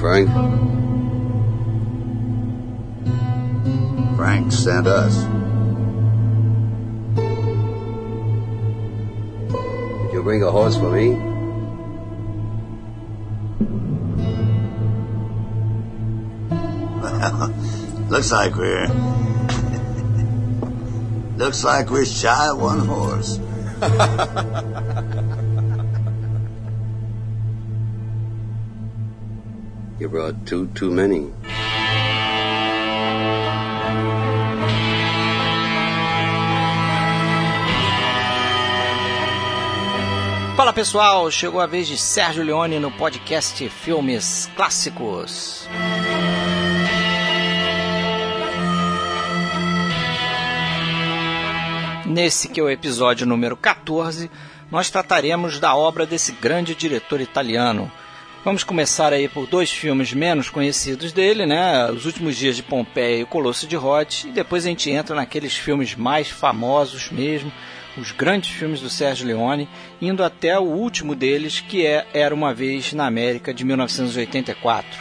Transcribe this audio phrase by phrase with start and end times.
[0.00, 0.30] Frank?
[4.16, 5.14] Frank sent us.
[10.04, 11.16] Did you bring a horse for me?
[17.02, 17.50] Well,
[18.08, 18.86] Looks like we're.
[21.36, 23.38] Looks like we're shy of one horse.
[30.00, 31.30] You brought two too many.
[40.56, 45.68] Fala pessoal, chegou a vez de Sérgio Leone no podcast Filmes Clássicos.
[52.06, 54.30] Nesse que é o episódio número 14,
[54.70, 57.92] nós trataremos da obra desse grande diretor italiano.
[58.42, 61.90] Vamos começar aí por dois filmes menos conhecidos dele, né?
[61.90, 65.14] Os Últimos Dias de Pompeia e o Colosso de Rhodes, e depois a gente entra
[65.14, 67.52] naqueles filmes mais famosos mesmo,
[67.98, 69.68] os grandes filmes do Sérgio Leone,
[70.00, 74.98] indo até o último deles, que é Era uma vez na América de 1984.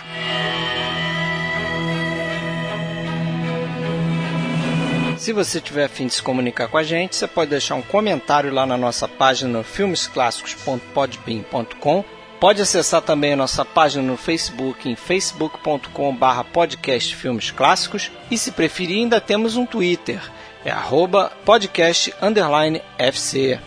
[5.18, 8.54] Se você tiver afim de se comunicar com a gente, você pode deixar um comentário
[8.54, 12.19] lá na nossa página filmesclassicos.podbean.com.
[12.40, 18.54] Pode acessar também a nossa página no Facebook em facebook.com.br podcast Filmes Clássicos e se
[18.54, 20.22] preferir ainda temos um Twitter,
[20.64, 23.60] é arroba podcast underline FC.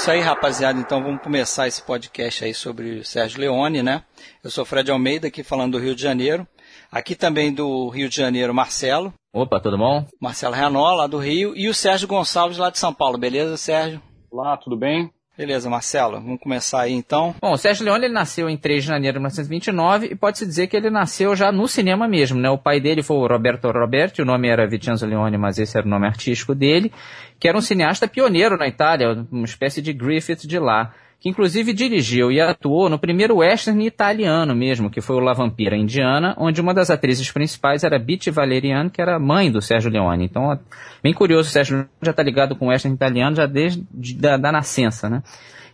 [0.00, 0.80] Isso aí, rapaziada.
[0.80, 4.02] Então vamos começar esse podcast aí sobre o Sérgio Leone, né?
[4.42, 6.48] Eu sou Fred Almeida, aqui falando do Rio de Janeiro.
[6.90, 9.12] Aqui também do Rio de Janeiro, Marcelo.
[9.30, 10.06] Opa, tudo bom?
[10.18, 11.54] Marcelo Renó, lá do Rio.
[11.54, 13.18] E o Sérgio Gonçalves, lá de São Paulo.
[13.18, 14.00] Beleza, Sérgio?
[14.30, 15.12] Olá, tudo bem?
[15.40, 16.20] Beleza, Marcelo.
[16.20, 17.34] Vamos começar aí então.
[17.40, 20.66] Bom, o Sérgio Leone ele nasceu em 3 de janeiro de 1929 e pode-se dizer
[20.66, 22.50] que ele nasceu já no cinema mesmo, né?
[22.50, 25.86] O pai dele foi o Roberto Roberti, o nome era Vincenzo Leone, mas esse era
[25.86, 26.92] o nome artístico dele,
[27.38, 31.74] que era um cineasta pioneiro na Itália, uma espécie de Griffith de lá, que inclusive
[31.74, 36.62] dirigiu e atuou no primeiro western italiano mesmo, que foi o La Vampira Indiana, onde
[36.62, 40.24] uma das atrizes principais era Betty Valerian, que era mãe do Sérgio Leone.
[40.24, 40.58] Então,
[41.02, 44.38] bem curioso, o Sérgio Leone já está ligado com o western italiano já desde da,
[44.38, 45.22] da nascença, né?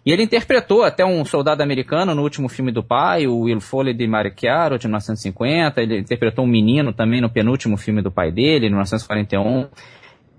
[0.04, 3.92] E ele interpretou até um soldado americano no último filme do pai, o Will Foley
[3.92, 5.82] de Marichiaro, de 1950.
[5.82, 9.66] Ele interpretou um menino também no penúltimo filme do pai dele, em 1941.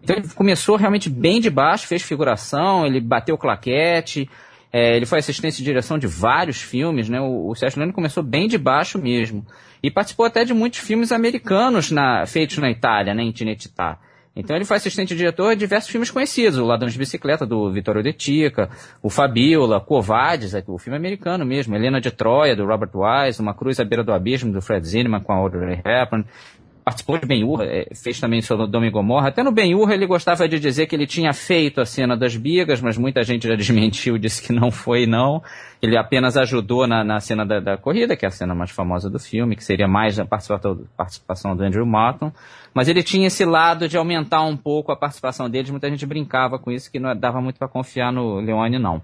[0.01, 4.29] Então ele começou realmente bem de baixo, fez figuração, ele bateu claquete,
[4.71, 7.19] é, ele foi assistente de direção de vários filmes, né?
[7.21, 9.45] O, o Sérgio Leone começou bem de baixo mesmo.
[9.81, 13.23] E participou até de muitos filmes americanos na, feitos na Itália, né?
[13.23, 13.99] Em Cinecittà.
[14.35, 18.03] Então ele foi assistente diretor de diversos filmes conhecidos, o Ladrão de Bicicleta, do Vittorio
[18.03, 18.69] De Tica,
[19.01, 23.79] o Fabiola, Covades, o filme americano mesmo, Helena de Troia, do Robert Wise, Uma Cruz
[23.79, 26.23] à Beira do Abismo, do Fred Zinnemann, com a Audrey Hepburn,
[26.87, 27.59] participou de Ben-Hur,
[28.01, 29.27] fez também Sodoma e Gomorra.
[29.27, 32.79] Até no Ben-Hur ele gostava de dizer que ele tinha feito a cena das bigas,
[32.79, 35.43] mas muita gente já desmentiu, disse que não foi não.
[35.81, 39.09] Ele apenas ajudou na, na cena da, da, corrida, que é a cena mais famosa
[39.09, 42.31] do filme, que seria mais a participação, participação do Andrew Martin.
[42.73, 45.69] Mas ele tinha esse lado de aumentar um pouco a participação deles.
[45.69, 49.01] Muita gente brincava com isso, que não dava muito para confiar no Leone, não.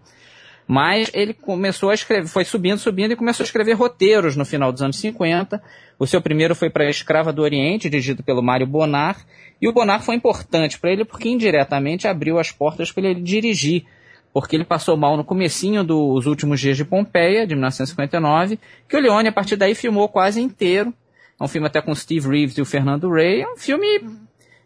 [0.68, 4.72] Mas ele começou a escrever, foi subindo, subindo e começou a escrever roteiros no final
[4.72, 5.62] dos anos 50.
[6.00, 9.18] O seu primeiro foi para Escrava do Oriente, dirigido pelo Mário Bonar.
[9.62, 13.86] E o Bonar foi importante para ele porque indiretamente abriu as portas para ele dirigir.
[14.34, 18.58] Porque ele passou mal no comecinho dos últimos dias de Pompeia, de 1959,
[18.90, 20.92] que o Leone, a partir daí, filmou quase inteiro.
[21.40, 23.42] É um filme até com Steve Reeves e o Fernando Ray.
[23.42, 24.02] É um filme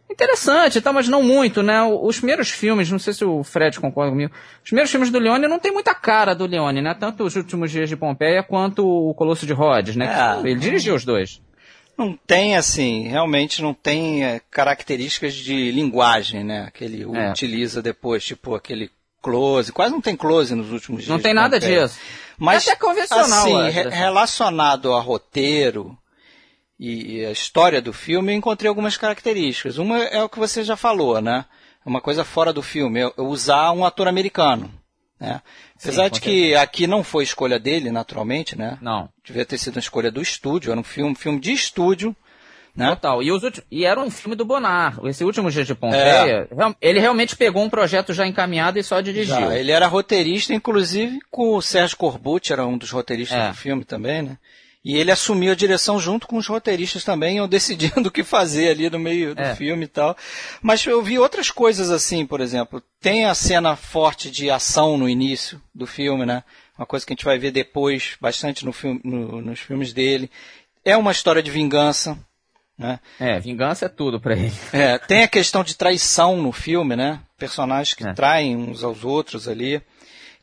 [0.09, 1.81] interessante, tá, mas não muito, né?
[1.83, 4.33] Os primeiros filmes, não sei se o Fred concorda comigo,
[4.63, 6.95] os primeiros filmes do Leone não tem muita cara do Leone, né?
[6.97, 10.07] Tanto os últimos dias de Pompeia quanto o Colosso de Rhodes, né?
[10.07, 11.41] É, ele dirigiu os dois.
[11.97, 16.69] Não tem, assim, realmente não tem é, características de linguagem, né?
[16.73, 17.31] Que ele é.
[17.31, 21.09] utiliza depois, tipo aquele close, quase não tem close nos últimos dias.
[21.09, 21.99] Não tem nada disso.
[22.37, 23.47] Mas, é até convencional.
[23.47, 25.97] Assim, re relacionado a roteiro,
[26.79, 29.77] e a história do filme, eu encontrei algumas características.
[29.77, 31.45] Uma é o que você já falou, né?
[31.85, 34.71] Uma coisa fora do filme, é usar um ator americano.
[35.19, 35.41] Né?
[35.79, 38.77] Apesar Sim, de que aqui não foi escolha dele, naturalmente, né?
[38.81, 39.09] Não.
[39.25, 42.15] Devia ter sido uma escolha do estúdio, era um filme, filme de estúdio,
[42.77, 42.89] Né?
[42.89, 43.23] Total.
[43.23, 44.99] E, os últimos, e era um filme do Bonar.
[45.05, 46.75] Esse último Dia de Pompeia, é.
[46.79, 49.35] ele realmente pegou um projeto já encaminhado e só dirigiu.
[49.35, 53.49] Já, ele era roteirista, inclusive, com o Sérgio Corbucci, era um dos roteiristas é.
[53.49, 54.37] do filme também, né?
[54.83, 58.69] E ele assumiu a direção junto com os roteiristas também, eu decidindo o que fazer
[58.69, 59.55] ali no meio do é.
[59.55, 60.15] filme e tal.
[60.61, 62.81] Mas eu vi outras coisas assim, por exemplo.
[63.01, 66.43] Tem a cena forte de ação no início do filme, né?
[66.77, 70.29] Uma coisa que a gente vai ver depois, bastante no filme, no, nos filmes dele.
[70.85, 72.17] É uma história de vingança,
[72.77, 72.99] né?
[73.19, 74.53] É, vingança é tudo para ele.
[74.71, 77.19] É, tem a questão de traição no filme, né?
[77.37, 78.13] Personagens que é.
[78.13, 79.81] traem uns aos outros ali.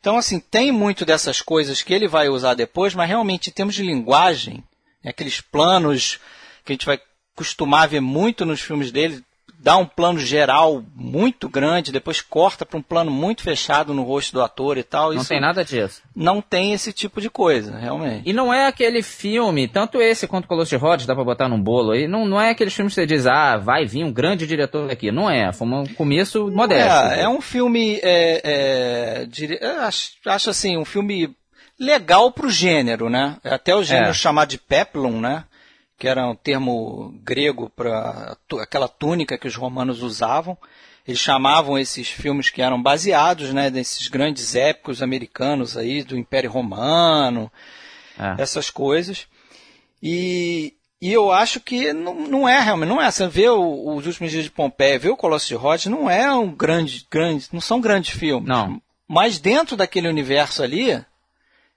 [0.04, 3.74] Então, assim, tem muito dessas coisas que ele vai usar depois, mas realmente, em termos
[3.74, 4.62] de linguagem,
[5.02, 6.20] aqueles planos
[6.62, 7.00] que a gente vai
[7.34, 9.24] costumar ver muito nos filmes dele,
[9.64, 14.34] dá um plano geral muito grande, depois corta para um plano muito fechado no rosto
[14.34, 15.14] do ator e tal.
[15.14, 16.02] Não tem nada disso.
[16.14, 18.28] Não tem esse tipo de coisa, realmente.
[18.28, 21.58] E não é aquele filme, tanto esse quanto Colosso de Rhodes, dá para botar num
[21.58, 24.46] bolo aí, não, não é aqueles filmes que você diz, ah, vai vir um grande
[24.46, 25.10] diretor aqui.
[25.10, 27.06] Não é, foi um começo modesto.
[27.14, 29.58] É, é um filme, é, é, dire...
[29.64, 31.34] acho, acho assim, um filme
[31.80, 33.38] legal pro gênero, né?
[33.42, 34.14] Até o gênero é.
[34.14, 35.44] chamado de peplum, né?
[35.98, 40.58] Que era um termo grego para aquela túnica que os romanos usavam.
[41.06, 46.50] Eles chamavam esses filmes que eram baseados né, nesses grandes épicos americanos aí do Império
[46.50, 47.52] Romano,
[48.18, 48.42] é.
[48.42, 49.26] essas coisas.
[50.02, 53.10] E, e eu acho que não, não é realmente, não é.
[53.10, 56.32] Você vê o, os últimos dias de Pompeia, vê o Colosso de Rhodes, não é
[56.32, 58.48] um grande, grande, não são grandes filmes.
[58.48, 58.80] Não.
[59.06, 61.04] Mas dentro daquele universo ali,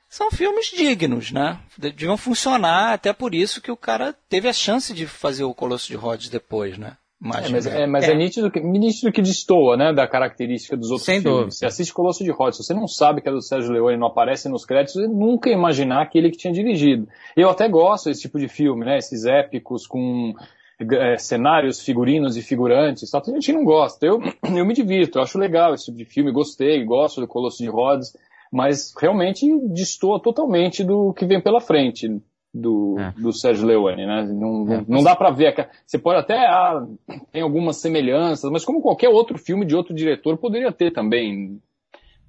[0.09, 1.59] são filmes dignos, né?
[1.77, 5.87] Deviam funcionar, até por isso que o cara teve a chance de fazer o Colosso
[5.87, 6.97] de Rhodes depois, né?
[7.23, 8.11] é, mas, é, mas é.
[8.11, 11.37] é, nítido, que, nítido que destoa, né, da característica dos outros Sem filmes.
[11.37, 11.51] Dúvida.
[11.51, 13.99] Você assiste Colosso de Rhodes, se você não sabe que é do Sérgio Leone e
[13.99, 17.07] não aparece nos créditos, você nunca ia imaginar que ele que tinha dirigido.
[17.35, 20.33] Eu até gosto desse tipo de filme, né, esses épicos com
[20.79, 23.21] é, cenários, figurinos e figurantes, tal.
[23.21, 24.05] Tem gente que não gosta.
[24.05, 24.21] Eu,
[24.55, 27.67] eu me divirto, eu acho legal esse tipo de filme, gostei, gosto do Colosso de
[27.67, 28.13] Rhodes
[28.51, 32.21] mas realmente destoa totalmente do que vem pela frente
[32.53, 33.11] do, é.
[33.19, 34.23] do Sérgio Leone, né?
[34.23, 34.85] Não, é.
[34.87, 35.69] não dá para ver.
[35.85, 36.85] Você pode até ah,
[37.31, 41.59] tem algumas semelhanças, mas como qualquer outro filme de outro diretor poderia ter também.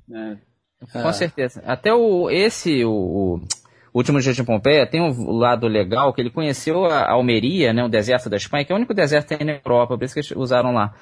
[0.07, 0.39] Né?
[0.93, 1.63] Com certeza.
[1.67, 3.41] Até o esse o,
[3.93, 7.83] o Último Dia de Pompeia tem um lado legal que ele conheceu a Almeria, né,
[7.83, 10.15] o deserto da Espanha, que é o único deserto que tem na Europa, por isso
[10.15, 10.95] que eles usaram lá.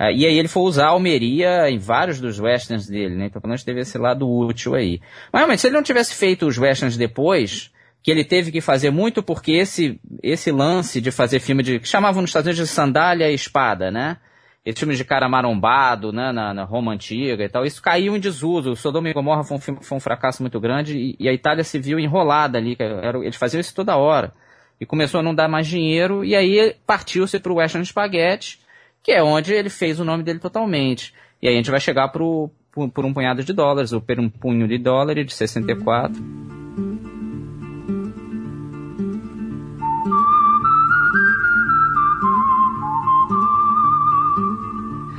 [0.00, 3.26] Uh, e aí ele foi usar a Almeria em vários dos westerns dele, né?
[3.26, 5.00] Então pelo menos teve esse lado útil aí.
[5.32, 7.70] Mas realmente, se ele não tivesse feito os westerns depois,
[8.04, 11.80] que ele teve que fazer muito porque esse, esse lance de fazer filme de.
[11.80, 14.18] que chamavam nos Estados Unidos de sandália e espada, né?
[14.62, 18.20] Esse filme de cara marombado, né, na, na, Roma Antiga e tal, isso caiu em
[18.20, 18.72] desuso.
[18.72, 21.32] O Sodoma e Gomorra foi um, filme, foi um fracasso muito grande e, e, a
[21.34, 24.32] Itália se viu enrolada ali, era, eles faziam isso toda hora.
[24.80, 28.58] E começou a não dar mais dinheiro, e aí partiu-se para o Western Spaghetti,
[29.04, 31.12] que é onde ele fez o nome dele totalmente.
[31.40, 34.18] E aí a gente vai chegar pro, por, por um punhado de dólares, ou por
[34.18, 36.14] um punho de dólar de 64.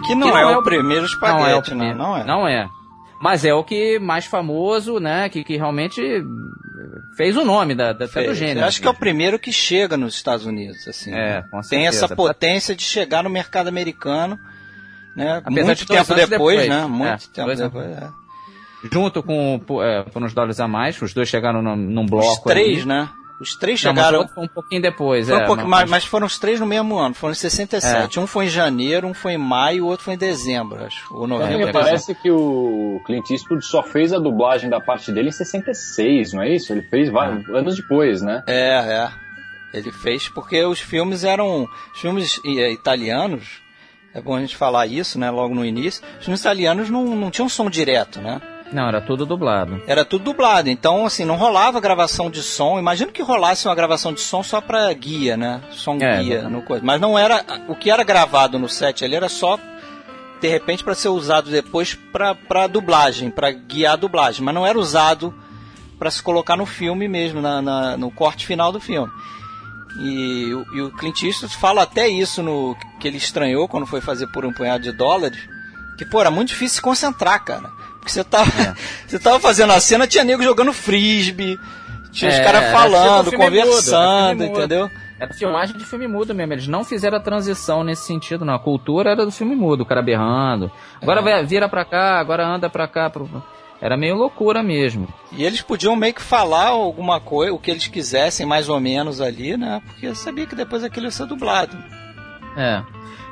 [0.03, 2.17] Que não, que não é, é, o primeiro espaguete, não é, o primeiro, não, não
[2.17, 2.25] é.
[2.25, 2.69] Não é.
[3.21, 5.29] Mas é o que mais famoso, né?
[5.29, 6.01] Que, que realmente
[7.15, 8.61] fez o nome da, da, do gênero.
[8.61, 11.13] Eu acho que é o primeiro que chega nos Estados Unidos, assim.
[11.13, 11.69] É, certeza.
[11.69, 14.39] Tem essa potência de chegar no mercado americano,
[15.15, 15.41] né?
[15.43, 16.85] Apesar muito de tempo depois, depois, né?
[16.85, 18.09] Muito é, tempo depois, é.
[18.91, 22.27] Junto com é, por uns dólares a mais, os dois chegaram num, num bloco.
[22.27, 22.85] Os três, ali.
[22.85, 23.09] né?
[23.39, 24.21] Os três chegaram.
[24.21, 25.43] Não, foi um pouquinho depois, foi é.
[25.43, 28.17] Um pouco, mas, mas, foram os três no mesmo ano, foram em 67.
[28.17, 28.21] É.
[28.21, 31.13] Um foi em janeiro, um foi em maio, o outro foi em dezembro, acho.
[31.13, 31.67] Ou novembro.
[31.67, 36.33] É, parece que o Clint Eastwood só fez a dublagem da parte dele em 66,
[36.33, 36.71] não é isso?
[36.71, 37.57] Ele fez vários é.
[37.57, 38.41] anos depois, né?
[38.47, 39.11] É, é.
[39.73, 41.67] Ele fez porque os filmes eram.
[41.93, 43.61] Os filmes é, italianos,
[44.13, 46.01] é bom a gente falar isso, né, logo no início.
[46.17, 48.41] Os filmes italianos não, não tinham som direto, né?
[48.75, 49.81] Não, era tudo dublado.
[49.87, 50.69] Era tudo dublado.
[50.69, 52.77] Então, assim, não rolava gravação de som.
[52.77, 55.61] Imagino que rolasse uma gravação de som só para guia, né?
[55.71, 56.49] Som é, guia.
[56.49, 56.83] No coisa.
[56.83, 57.41] Mas não era.
[57.69, 59.57] O que era gravado no set ali era só,
[60.41, 64.43] de repente, para ser usado depois para dublagem, para guiar a dublagem.
[64.43, 65.33] Mas não era usado
[65.97, 69.09] para se colocar no filme mesmo, na, na, no corte final do filme.
[70.01, 74.27] E, e o Clint Eastwood fala até isso no que ele estranhou quando foi fazer
[74.27, 75.39] por um punhado de dólares.
[75.97, 77.84] Que, pô, era muito difícil se concentrar, cara.
[78.05, 78.75] Porque você tava, é.
[79.07, 81.59] você tava fazendo a cena, tinha nego jogando frisbee,
[82.11, 84.91] tinha é, os caras falando, conversando, mudo, entendeu?
[85.19, 86.53] Era filmagem de filme mudo mesmo.
[86.53, 88.53] Eles não fizeram a transição nesse sentido, não.
[88.53, 90.71] A cultura era do filme mudo, o cara berrando.
[91.01, 91.43] Agora é.
[91.43, 93.09] vira pra cá, agora anda pra cá.
[93.09, 93.27] Pro...
[93.81, 95.07] Era meio loucura mesmo.
[95.31, 99.19] E eles podiam meio que falar alguma coisa, o que eles quisessem, mais ou menos
[99.19, 99.81] ali, né?
[99.83, 101.75] Porque eu sabia que depois aquilo ia ser dublado.
[102.55, 102.83] É.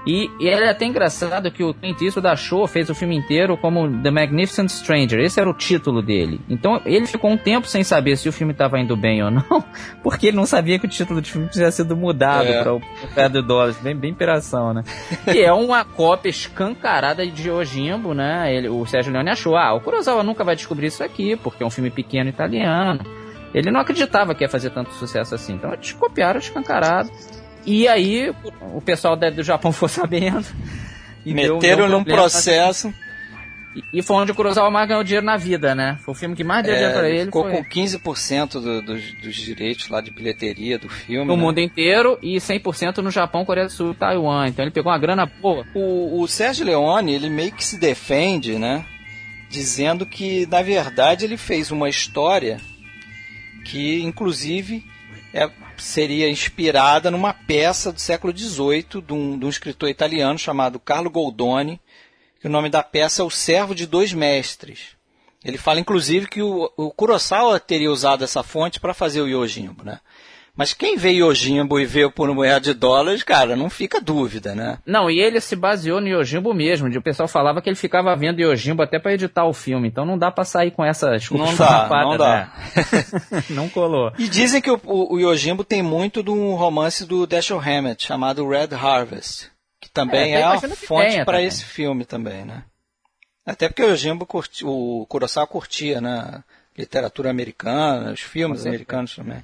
[0.05, 4.01] E, e é até engraçado que o Clint Eastwood achou, fez o filme inteiro como
[4.01, 5.19] The Magnificent Stranger.
[5.19, 6.41] Esse era o título dele.
[6.49, 9.63] Então ele ficou um tempo sem saber se o filme estava indo bem ou não,
[10.03, 12.61] porque ele não sabia que o título do filme tinha sido mudado é.
[12.61, 12.81] para o
[13.15, 13.73] pé do dólar.
[13.81, 14.83] Bem, bem piração, né?
[15.33, 18.53] e é uma cópia escancarada de Ojimbo, né?
[18.53, 21.65] Ele, o Sérgio Leone achou, ah, o Kurosawa nunca vai descobrir isso aqui, porque é
[21.65, 23.01] um filme pequeno italiano.
[23.53, 25.53] Ele não acreditava que ia fazer tanto sucesso assim.
[25.53, 27.09] Então eles copiaram escancarado.
[27.65, 28.33] E aí
[28.73, 30.45] o pessoal do Japão ficou sabendo.
[31.25, 32.93] E Meteram num processo.
[33.91, 35.97] E, foi onde o Kurosawa mais ganhou dinheiro na vida, né?
[36.01, 37.25] Foi o filme que mais deu é, dinheiro pra ele.
[37.25, 37.53] Ficou foi...
[37.53, 41.25] com 15% do, dos, dos direitos lá de bilheteria do filme.
[41.25, 41.41] No né?
[41.41, 44.47] mundo inteiro e 100% no Japão, Coreia do Sul e Taiwan.
[44.47, 45.65] Então ele pegou uma grana boa.
[45.73, 48.85] O, o Sérgio Leone, ele meio que se defende, né?
[49.49, 52.59] Dizendo que, na verdade, ele fez uma história
[53.65, 54.83] que, inclusive,
[55.33, 55.49] é,
[55.83, 61.09] seria inspirada numa peça do século XVIII de um, de um escritor italiano chamado Carlo
[61.09, 61.79] Goldoni,
[62.39, 64.95] que o nome da peça é O Servo de Dois Mestres.
[65.43, 69.83] Ele fala, inclusive, que o, o Kurosawa teria usado essa fonte para fazer o Yojimbo,
[69.83, 69.99] né?
[70.55, 74.77] Mas quem vê Yojimbo e vê por moeda de dólares, cara, não fica dúvida, né?
[74.85, 76.87] Não, e ele se baseou no Yojimbo mesmo.
[76.87, 79.87] O pessoal falava que ele ficava vendo Yojimbo até para editar o filme.
[79.87, 82.53] Então não dá para sair com essa desculpa não dá, não dá.
[82.75, 83.43] Né?
[83.49, 84.13] não colou.
[84.19, 88.05] E dizem que o, o, o Yojimbo tem muito de um romance do Dashiell Hammett
[88.05, 89.49] chamado Red Harvest,
[89.81, 92.63] que também é, é uma fonte para esse filme também, né?
[93.43, 96.43] Até porque o Yojimbo curti, o Kurosawa curtia, né?
[96.77, 99.43] Literatura americana, os filmes americanos também.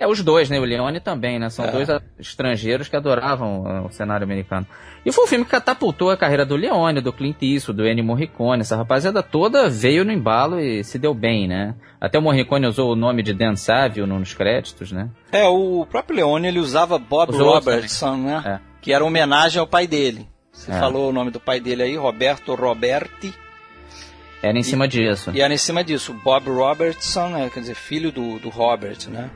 [0.00, 0.58] É, os dois, né?
[0.58, 1.50] O Leone também, né?
[1.50, 1.70] São é.
[1.70, 1.88] dois
[2.18, 4.66] estrangeiros que adoravam uh, o cenário americano.
[5.04, 8.02] E foi um filme que catapultou a carreira do Leone, do Clint Eastwood, do Ennio
[8.02, 8.62] Morricone.
[8.62, 11.74] Essa rapaziada toda veio no embalo e se deu bem, né?
[12.00, 15.10] Até o Morricone usou o nome de Dan Savio nos créditos, né?
[15.30, 18.42] É, o próprio Leone, ele usava Bob Usou Robertson, né?
[18.46, 18.60] É.
[18.80, 20.26] Que era homenagem ao pai dele.
[20.50, 20.78] Você é.
[20.78, 23.34] falou o nome do pai dele aí, Roberto Roberti.
[24.42, 25.30] Era em cima disso.
[25.34, 26.14] E era em cima disso.
[26.24, 27.50] Bob Robertson, né?
[27.52, 29.28] quer dizer, filho do, do Robert, né?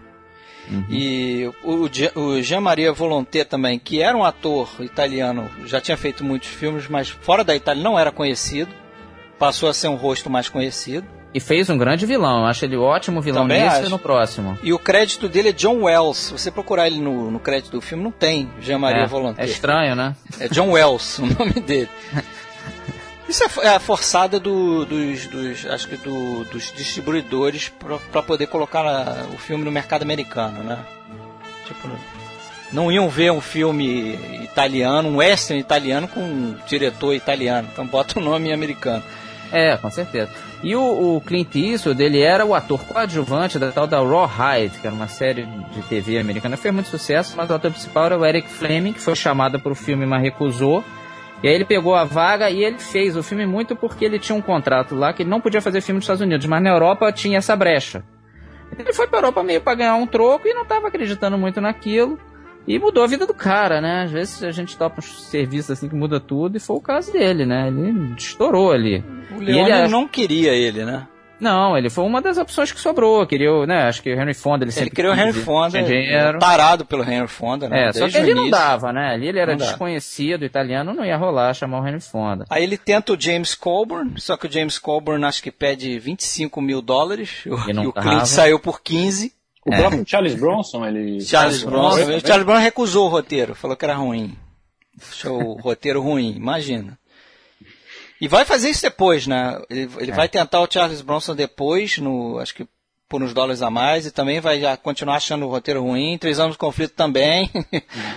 [0.71, 0.85] Uhum.
[0.89, 1.89] E o,
[2.21, 7.09] o Jean-Maria Volonté também, que era um ator italiano, já tinha feito muitos filmes, mas
[7.09, 8.71] fora da Itália não era conhecido.
[9.39, 11.07] Passou a ser um rosto mais conhecido.
[11.35, 12.43] E fez um grande vilão.
[12.43, 13.87] Eu acho ele ótimo vilão Também nesse acho.
[13.87, 14.57] e no próximo.
[14.63, 16.19] E o crédito dele é John Wells.
[16.19, 19.43] Se você procurar ele no, no crédito do filme, não tem Jean-Maria é, Volonté.
[19.43, 20.15] É estranho, né?
[20.39, 21.89] É John Wells o nome dele.
[23.29, 27.73] Isso é, é a forçada do, dos, dos, acho que do, dos distribuidores
[28.11, 30.79] para poder colocar a, o filme no mercado americano, né?
[31.67, 31.89] Tipo,
[32.73, 38.19] não iam ver um filme italiano, um western italiano com um diretor italiano, então bota
[38.19, 39.03] o um nome americano.
[39.53, 40.31] É, com certeza.
[40.63, 44.87] E o, o Clint Eastwood, ele era o ator coadjuvante da tal da Rawhide, que
[44.87, 46.57] era uma série de TV americana.
[46.57, 49.71] Fez muito sucesso, mas o ator principal era o Eric Fleming, que foi chamado para
[49.71, 50.83] o filme, mas recusou.
[51.45, 54.35] E aí ele pegou a vaga e ele fez o filme muito porque ele tinha
[54.35, 57.13] um contrato lá que ele não podia fazer filme nos Estados Unidos, mas na Europa
[57.13, 58.03] tinha essa brecha.
[58.79, 61.61] Ele foi para a Europa meio para ganhar um troco e não estava acreditando muito
[61.61, 62.19] naquilo.
[62.67, 64.05] E mudou a vida do cara, né?
[64.05, 67.13] Às vezes a gente topa um serviço assim que muda tudo, e foi o caso
[67.13, 67.69] dele, né?
[67.69, 69.05] Ele estourou ali.
[69.31, 71.07] O Leone ele não queria ele, né?
[71.41, 73.27] Não, ele foi uma das opções que sobrou.
[73.27, 73.89] Queria, né?
[73.89, 74.89] Acho que o Henry Fonda ele sempre.
[74.89, 76.39] Ele queria o Henry Fonda, dinheiro.
[76.39, 77.89] tarado pelo Henry Fonda, né?
[77.89, 78.43] É, Desde só que ele início.
[78.43, 79.13] não dava, né?
[79.13, 82.45] Ali ele era desconhecido, italiano, não ia rolar chamar o Henry Fonda.
[82.49, 86.61] Aí ele tenta o James Colburn, só que o James Colburn acho que pede 25
[86.61, 89.33] mil dólares e, e o Clint saiu por 15.
[89.67, 89.79] O é.
[89.79, 91.21] próprio Charles Bronson, ele.
[91.23, 92.17] Charles Bronson.
[92.17, 94.37] O Charles Bronson recusou o roteiro, falou que era ruim.
[95.11, 96.99] Achou o roteiro ruim, imagina.
[98.25, 99.61] E vai fazer isso depois, né?
[99.69, 100.15] Ele, ele é.
[100.15, 102.67] vai tentar o Charles Bronson depois, no, acho que
[103.07, 106.17] por uns dólares a mais, e também vai continuar achando o roteiro ruim.
[106.17, 107.51] Três anos de conflito também.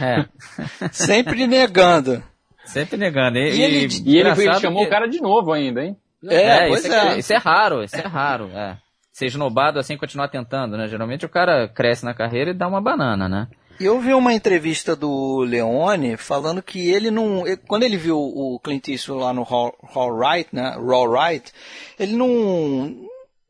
[0.01, 0.25] É.
[0.93, 2.23] Sempre negando.
[2.63, 3.37] Sempre negando.
[3.37, 4.87] E, e ele, e ele, ele chamou que...
[4.87, 5.97] o cara de novo ainda, hein?
[6.25, 7.19] É, é, isso, é.
[7.19, 8.49] isso é raro, isso é raro.
[8.53, 8.77] É.
[9.11, 10.87] Ser esnobado assim continuar tentando, né?
[10.87, 13.47] Geralmente o cara cresce na carreira e dá uma banana, né?
[13.79, 17.43] Eu vi uma entrevista do Leone falando que ele não.
[17.67, 20.71] Quando ele viu o Clint Eastwood lá no Hall, Hall Right, né?
[20.71, 21.51] Raw Right,
[21.99, 23.07] ele não.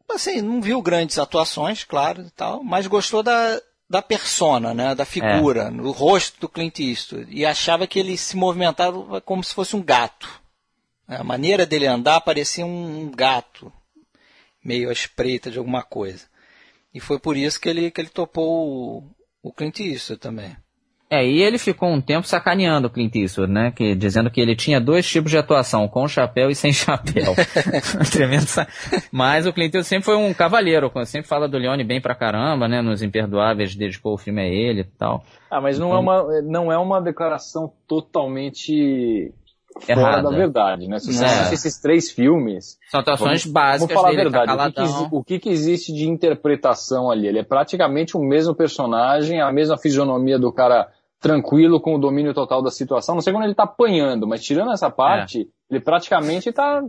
[0.10, 4.94] Assim, não viu grandes atuações, claro, e tal, mas gostou da, da persona, né?
[4.96, 5.92] Da figura, é.
[5.92, 7.28] rosto do Clint Eastwood.
[7.30, 10.42] E achava que ele se movimentava como se fosse um gato.
[11.08, 13.72] A maneira dele andar parecia um gato,
[14.64, 16.26] meio à espreita de alguma coisa.
[16.94, 19.10] E foi por isso que ele, que ele topou
[19.42, 20.56] o Clint Eastwood também.
[21.10, 23.72] É, e ele ficou um tempo sacaneando o Clint Eastwood, né?
[23.72, 27.34] Que, dizendo que ele tinha dois tipos de atuação, com chapéu e sem chapéu.
[28.12, 28.46] Tremendo.
[29.10, 32.68] Mas o Clint Eastwood sempre foi um cavalheiro, sempre fala do Leone bem pra caramba,
[32.68, 32.82] né?
[32.82, 35.24] Nos Imperdoáveis, desde que o filme é ele e tal.
[35.50, 36.14] Ah, mas não, é então...
[36.14, 39.34] é, uma, não é uma declaração totalmente
[39.80, 40.30] fora Errada.
[40.30, 41.00] da verdade, né?
[41.00, 41.54] Se você é.
[41.54, 42.78] esses três filmes...
[42.90, 44.74] São atuações vamos, básicas vamos falar dele, a verdade.
[44.74, 47.28] Tá o, que, o que, que, existe de interpretação ali?
[47.28, 52.34] Ele é praticamente o mesmo personagem, a mesma fisionomia do cara tranquilo com o domínio
[52.34, 53.16] total da situação.
[53.16, 55.74] Não sei quando ele tá apanhando, mas tirando essa parte, é.
[55.76, 56.84] ele praticamente tá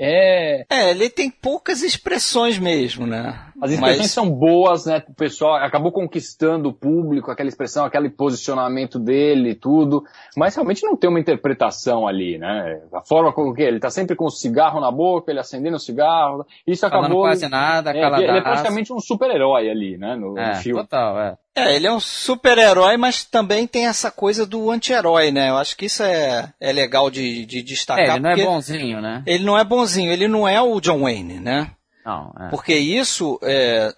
[0.00, 0.64] é.
[0.70, 3.47] É, ele tem poucas expressões mesmo, né?
[3.60, 4.10] As expressões Mas...
[4.10, 5.02] são boas, né?
[5.08, 10.04] O pessoal acabou conquistando o público, aquela expressão, aquele posicionamento dele, tudo.
[10.36, 12.80] Mas realmente não tem uma interpretação ali, né?
[12.92, 15.80] A forma como que ele tá sempre com o cigarro na boca, ele acendendo o
[15.80, 16.46] cigarro.
[16.66, 17.08] Isso acabou.
[17.08, 20.14] Falando quase nada, é, Ele é praticamente um super-herói ali, né?
[20.14, 20.80] No, é, no filme.
[20.82, 21.36] Total, é.
[21.56, 25.50] É, ele é um super-herói, mas também tem essa coisa do anti-herói, né?
[25.50, 28.06] Eu acho que isso é, é legal de, de destacar.
[28.06, 29.22] É, ele não é bonzinho, né?
[29.26, 31.72] Ele não é bonzinho, ele não é o John Wayne, né?
[32.08, 32.48] Não, é.
[32.48, 33.94] Porque isso, é,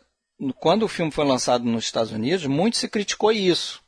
[0.59, 3.81] quando o filme foi lançado nos Estados Unidos, muito se criticou isso.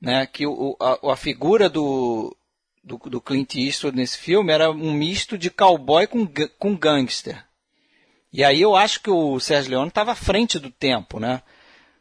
[0.00, 0.26] Né?
[0.26, 2.34] Que o, a, a figura do,
[2.82, 6.26] do, do, Clint Eastwood nesse filme era um misto de cowboy com,
[6.58, 7.44] com gangster.
[8.32, 11.42] E aí eu acho que o Sérgio Leone estava à frente do tempo, né?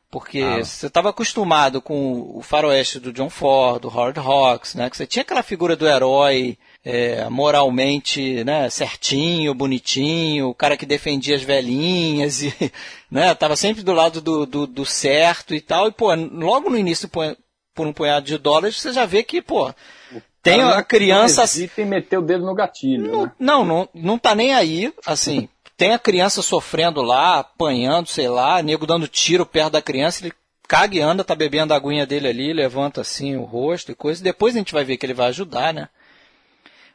[0.09, 0.63] Porque ah.
[0.63, 4.89] você estava acostumado com o faroeste do John Ford, do Howard Hawks, né?
[4.89, 10.85] Que você tinha aquela figura do herói é, moralmente né, certinho, bonitinho, o cara que
[10.85, 12.53] defendia as velhinhas e
[13.11, 15.87] né, tava sempre do lado do, do, do certo e tal.
[15.87, 19.73] E, pô, logo no início, por um punhado de dólares, você já vê que, pô,
[20.41, 21.43] tem a criança...
[21.77, 23.11] E meter o dedo no gatilho.
[23.11, 23.31] Não, né?
[23.39, 25.47] não, não, não tá nem aí, assim...
[25.77, 30.33] tem a criança sofrendo lá, apanhando, sei lá, nego dando tiro perto da criança, ele
[30.67, 34.21] caga e anda, tá bebendo a aguinha dele ali, levanta assim o rosto e coisa.
[34.21, 35.87] Depois a gente vai ver que ele vai ajudar, né?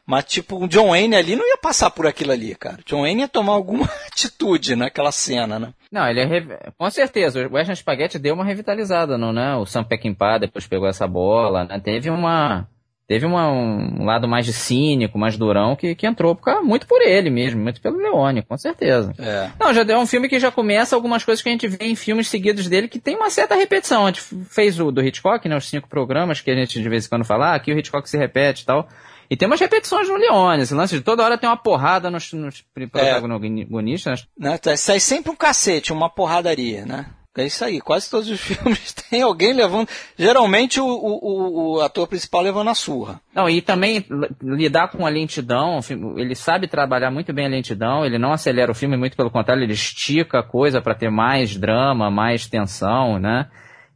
[0.05, 2.77] Mas, tipo, o John Wayne ali não ia passar por aquilo ali, cara.
[2.85, 5.73] John Wayne ia tomar alguma atitude naquela cena, né?
[5.91, 6.25] Não, ele é.
[6.25, 6.47] Re...
[6.77, 9.55] Com certeza, o Western Spaghetti deu uma revitalizada, não, né?
[9.55, 11.79] O Sam Peckinpah depois pegou essa bola, né?
[11.79, 12.67] Teve uma
[13.07, 17.01] teve uma, um lado mais de cínico, mais durão, que, que entrou por, muito por
[17.01, 19.13] ele mesmo, muito pelo Leone, com certeza.
[19.19, 19.49] É.
[19.59, 21.95] Não, já é um filme que já começa algumas coisas que a gente vê em
[21.95, 24.05] filmes seguidos dele que tem uma certa repetição.
[24.05, 27.05] A gente fez o do Hitchcock, né, os cinco programas que a gente de vez
[27.05, 28.87] em quando fala, ah, aqui o Hitchcock se repete e tal.
[29.29, 32.31] E tem umas repetições no Leone, esse lance de toda hora tem uma porrada nos,
[32.33, 34.27] nos protagonistas.
[34.39, 34.49] É.
[34.49, 37.07] Né, sai sempre um cacete, uma porradaria, né?
[37.37, 39.89] É isso aí, quase todos os filmes tem alguém levando.
[40.17, 43.19] Geralmente o, o, o, ator principal levando a surra.
[43.33, 44.05] Não, e também
[44.41, 45.79] lidar com a lentidão,
[46.15, 49.63] ele sabe trabalhar muito bem a lentidão, ele não acelera o filme, muito pelo contrário,
[49.63, 53.49] ele estica a coisa para ter mais drama, mais tensão, né?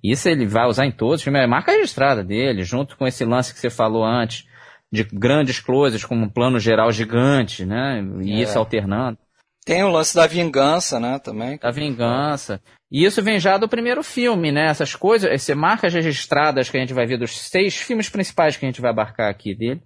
[0.04, 3.24] Isso ele vai usar em todos os filmes, é marca registrada dele, junto com esse
[3.24, 4.49] lance que você falou antes,
[4.92, 8.04] de grandes closes, com um plano geral gigante, né?
[8.22, 8.44] E é.
[8.44, 9.18] isso alternando.
[9.66, 11.58] Tem o lance da vingança, né, também.
[11.58, 12.62] Da vingança.
[12.92, 14.66] E isso vem já do primeiro filme, né?
[14.66, 18.66] Essas coisas, essas marcas registradas que a gente vai ver dos seis filmes principais que
[18.66, 19.82] a gente vai abarcar aqui dele,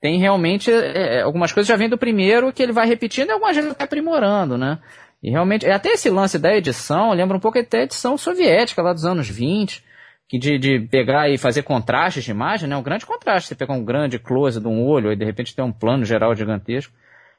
[0.00, 3.32] tem realmente é, é algumas coisas já vêm do primeiro que ele vai repetindo e
[3.32, 4.78] algumas vezes até aprimorando, né?
[5.22, 8.92] E realmente, até esse lance da edição, lembra um pouco até a edição soviética lá
[8.92, 9.82] dos anos 20,
[10.28, 12.76] que de, de pegar e fazer contrastes de imagem, né?
[12.76, 15.62] Um grande contraste, você pegar um grande close de um olho e de repente ter
[15.62, 16.92] um plano geral gigantesco.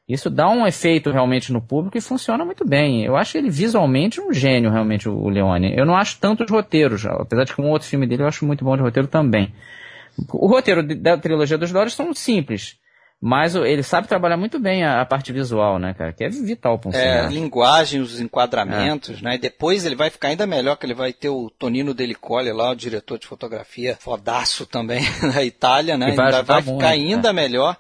[0.08, 3.04] Isso dá um efeito realmente no público e funciona muito bem.
[3.04, 5.76] Eu acho ele visualmente um gênio, realmente, o Leone.
[5.76, 8.46] Eu não acho tanto os roteiros, apesar de que um outro filme dele eu acho
[8.46, 9.52] muito bom de roteiro também.
[10.32, 12.78] O roteiro da trilogia dos Dólares são simples.
[13.22, 16.14] Mas ele sabe trabalhar muito bem a, a parte visual, né, cara?
[16.14, 19.24] Que é vital para um É, linguagem, os enquadramentos, é.
[19.24, 19.36] né?
[19.36, 22.72] E depois ele vai ficar ainda melhor, que ele vai ter o Tonino Delicoli lá,
[22.72, 25.02] o diretor de fotografia, fodaço também
[25.34, 26.12] da Itália, né?
[26.12, 27.34] Vai, vai ficar muito, ainda é.
[27.34, 27.78] melhor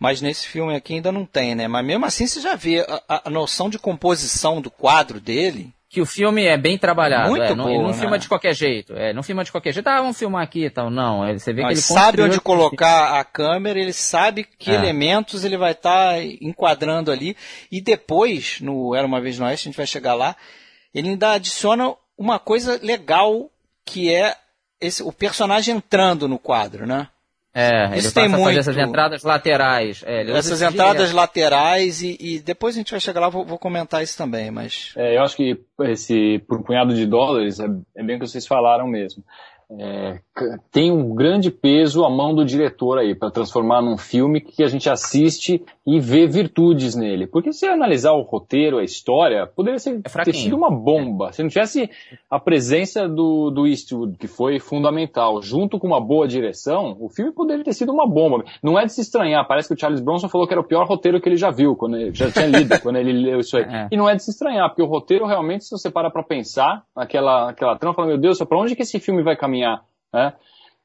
[0.00, 1.68] mas nesse filme aqui ainda não tem, né?
[1.68, 5.74] Mas mesmo assim você já vê a, a noção de composição do quadro dele.
[5.92, 7.94] Que o filme é bem trabalhado, Muito é, não, ele não né?
[7.94, 10.70] filma de qualquer jeito, é, não filma de qualquer jeito, ah, vamos filmar aqui e
[10.70, 14.70] tal, não, você vê não, que ele sabe onde colocar a câmera, ele sabe que
[14.70, 14.74] é.
[14.74, 17.36] elementos ele vai estar tá enquadrando ali,
[17.72, 20.36] e depois, no Era Uma Vez no Oeste, a gente vai chegar lá,
[20.94, 23.50] ele ainda adiciona uma coisa legal,
[23.84, 24.36] que é
[24.80, 27.08] esse, o personagem entrando no quadro, né?
[27.52, 28.58] É, Isso ele tem muito.
[28.58, 30.04] essas entradas laterais.
[30.06, 31.16] É, essas entradas direto.
[31.16, 34.92] laterais e, e, depois a gente vai chegar lá, vou, vou comentar isso também, mas...
[34.96, 38.26] É, eu acho que esse, por um punhado de dólares, é, é bem o que
[38.28, 39.24] vocês falaram mesmo.
[39.78, 40.18] É,
[40.72, 44.66] tem um grande peso a mão do diretor aí para transformar num filme que a
[44.66, 47.26] gente assiste e vê virtudes nele.
[47.26, 51.32] Porque se analisar o roteiro, a história, poderia ser, é ter sido uma bomba.
[51.32, 51.88] Se não tivesse
[52.28, 57.32] a presença do, do Eastwood, que foi fundamental, junto com uma boa direção, o filme
[57.32, 58.44] poderia ter sido uma bomba.
[58.62, 60.86] Não é de se estranhar, parece que o Charles Bronson falou que era o pior
[60.86, 63.60] roteiro que ele já viu, quando ele, já tinha lido, quando ele leu isso aí.
[63.70, 63.88] É.
[63.92, 66.82] E não é de se estranhar, porque o roteiro realmente, se você para pra pensar
[66.96, 69.59] naquela, naquela trama, fala, meu Deus, para onde que esse filme vai caminhar?
[69.60, 70.32] Caminhar, né?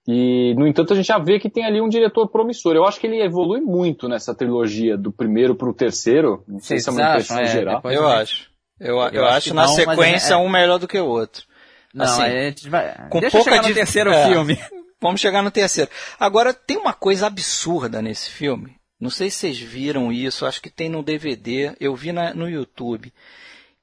[0.07, 2.75] E, no entanto, a gente já vê que tem ali um diretor promissor.
[2.75, 6.43] Eu acho que ele evolui muito nessa trilogia, do primeiro para o terceiro.
[6.47, 7.81] Não sei se é uma impressão é, geral.
[7.85, 8.51] Eu acho.
[8.79, 10.37] Eu, eu, eu acho, na não, sequência é...
[10.37, 11.43] um melhor do que o outro.
[11.91, 13.09] Não, assim, a gente vai...
[13.09, 13.69] Com Deixa pouca de...
[13.69, 14.59] no terceiro é, filme.
[15.01, 15.89] Vamos chegar no terceiro.
[16.19, 18.75] Agora, tem uma coisa absurda nesse filme.
[18.99, 22.49] Não sei se vocês viram isso, acho que tem no DVD, eu vi na, no
[22.49, 23.11] YouTube.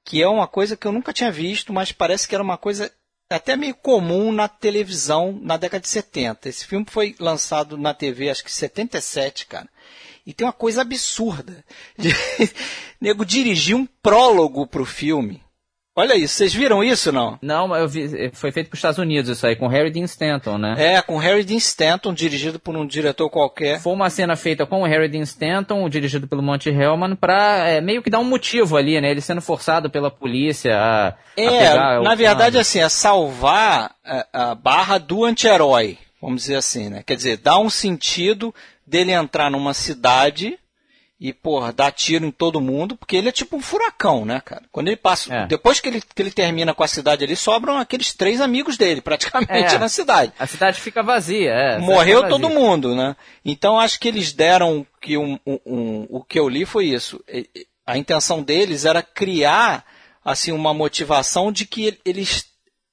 [0.05, 2.87] Que é uma coisa que eu nunca tinha visto, mas parece que era uma coisa
[2.87, 2.91] é
[3.37, 6.49] até meio comum na televisão na década de 70.
[6.49, 9.69] Esse filme foi lançado na TV, acho que em 77, cara.
[10.27, 11.65] E tem uma coisa absurda.
[11.99, 12.11] De...
[13.01, 15.43] Nego dirigir um prólogo pro filme.
[15.95, 17.39] Olha isso, vocês viram isso não?
[17.43, 20.57] Não, eu vi, foi feito para os Estados Unidos isso aí, com Harry Dean Stanton,
[20.57, 20.75] né?
[20.79, 23.79] É, com Harry Dean Stanton, dirigido por um diretor qualquer.
[23.79, 27.81] Foi uma cena feita com o Harry Dean Stanton, dirigido pelo Monty Hellman, para é,
[27.83, 29.11] meio que dar um motivo ali, né?
[29.11, 34.27] Ele sendo forçado pela polícia a, é, a pegar na verdade, assim, a salvar a,
[34.33, 37.03] a barra do anti-herói, vamos dizer assim, né?
[37.05, 38.55] Quer dizer, dá um sentido
[38.87, 40.59] dele entrar numa cidade
[41.25, 44.65] e, porra, dá tiro em todo mundo, porque ele é tipo um furacão, né, cara?
[44.73, 45.33] Quando ele passa.
[45.33, 45.47] É.
[45.47, 49.01] Depois que ele, que ele termina com a cidade ali, sobram aqueles três amigos dele,
[49.01, 49.79] praticamente, é.
[49.79, 50.33] na cidade.
[50.37, 51.79] A cidade fica vazia, é.
[51.79, 53.15] Morreu todo mundo, né?
[53.45, 57.23] Então acho que eles deram que um, um, um, o que eu li foi isso.
[57.87, 59.85] A intenção deles era criar
[60.25, 62.52] assim uma motivação de que eles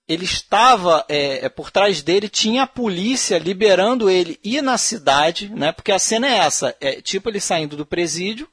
[0.10, 5.50] ele estava é, é, por trás dele, tinha a polícia liberando ele ir na cidade,
[5.54, 5.72] né?
[5.72, 8.50] Porque a cena é essa, é tipo ele saindo do presídio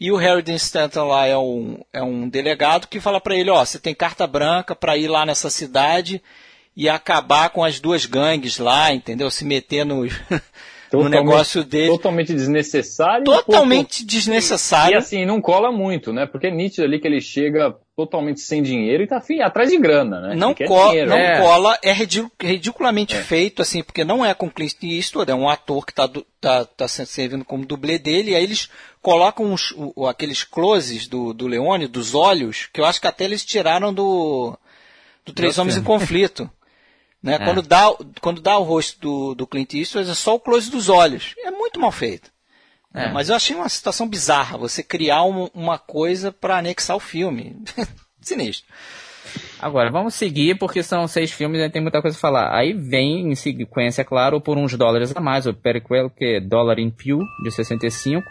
[0.00, 3.50] e o Harry Dean Stanton lá é um, é um delegado que fala para ele,
[3.50, 6.22] ó, você tem carta branca para ir lá nessa cidade
[6.74, 9.30] e acabar com as duas gangues lá, entendeu?
[9.30, 10.06] Se meter no,
[10.90, 11.88] no negócio dele.
[11.88, 13.24] Totalmente desnecessário.
[13.24, 14.10] Totalmente pouco...
[14.10, 14.94] desnecessário.
[14.94, 16.24] E assim, não cola muito, né?
[16.24, 19.78] Porque é nítido ali que ele chega totalmente sem dinheiro e tá afim, atrás de
[19.78, 20.34] grana, né?
[20.34, 21.40] Não, co dinheiro, não é.
[21.40, 23.22] cola, é ridiculamente é.
[23.22, 26.06] feito, assim, porque não é com Clint Eastwood, é um ator que tá,
[26.38, 28.68] tá, tá servindo como dublê dele, e aí eles
[29.00, 33.24] colocam os, o, aqueles closes do, do Leone, dos olhos, que eu acho que até
[33.24, 34.58] eles tiraram do,
[35.24, 36.50] do Três Homens em Conflito.
[37.22, 37.36] Né?
[37.36, 37.38] É.
[37.38, 37.86] Quando, dá,
[38.20, 41.34] quando dá o rosto do, do Clint Eastwood, é só o close dos olhos.
[41.38, 42.30] É muito mal feito.
[42.96, 43.10] É.
[43.12, 47.54] Mas eu achei uma situação bizarra, você criar um, uma coisa para anexar o filme.
[48.22, 48.66] Sinistro.
[49.60, 52.56] Agora, vamos seguir, porque são seis filmes e tem muita coisa a falar.
[52.56, 56.78] Aí vem, em sequência, claro, por uns dólares a mais, o Periquel, que é Dollar
[56.78, 58.26] in Pew, de 65,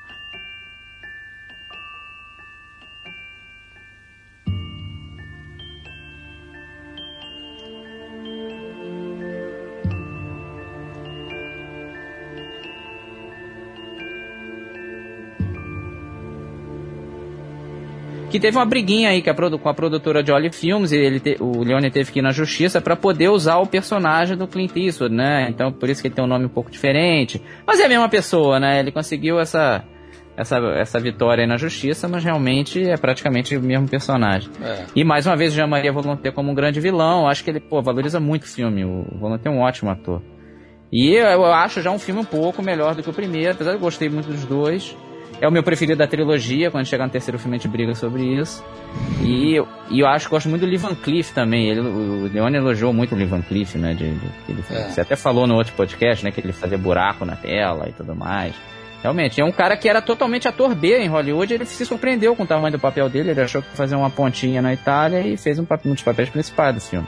[18.36, 21.63] que teve uma briguinha aí com a produtora de Oli Films e ele te, o
[21.63, 25.48] Leone teve que ir na justiça para poder usar o personagem do Clint Eastwood, né?
[25.50, 27.41] Então por isso que ele tem um nome um pouco diferente.
[27.65, 28.80] Mas é a mesma pessoa, né?
[28.80, 29.86] Ele conseguiu essa
[30.36, 34.50] essa, essa vitória aí na justiça, mas realmente é praticamente o mesmo personagem.
[34.62, 34.84] É.
[34.93, 37.82] E mais uma vez o Jean-Marie Volonté como um grande vilão, acho que ele pô,
[37.82, 38.84] valoriza muito o filme.
[38.84, 40.21] O Volonté é um ótimo ator.
[40.91, 43.78] E eu acho já um filme um pouco melhor do que o primeiro, apesar de
[43.78, 44.93] eu gostei muito dos dois.
[45.41, 48.24] É o meu preferido da trilogia, quando chegar no terceiro filme a gente briga sobre
[48.24, 48.63] isso.
[49.21, 49.56] E,
[49.89, 51.69] e eu acho que gosto muito do Lee Van Cleef também.
[51.69, 53.93] Ele, o Leone elogiou muito o Lee Van Cleef, né?
[53.93, 54.84] De, de ele, é.
[54.89, 56.32] Você até falou no outro podcast, né?
[56.32, 58.56] Que ele fazia buraco na tela e tudo mais.
[59.04, 61.54] Realmente, é um cara que era totalmente ator B em Hollywood.
[61.54, 63.32] Ele se surpreendeu com o tamanho do papel dele.
[63.32, 66.30] Ele achou que ia fazer uma pontinha na Itália e fez um, um dos papéis
[66.30, 67.08] principais do filme.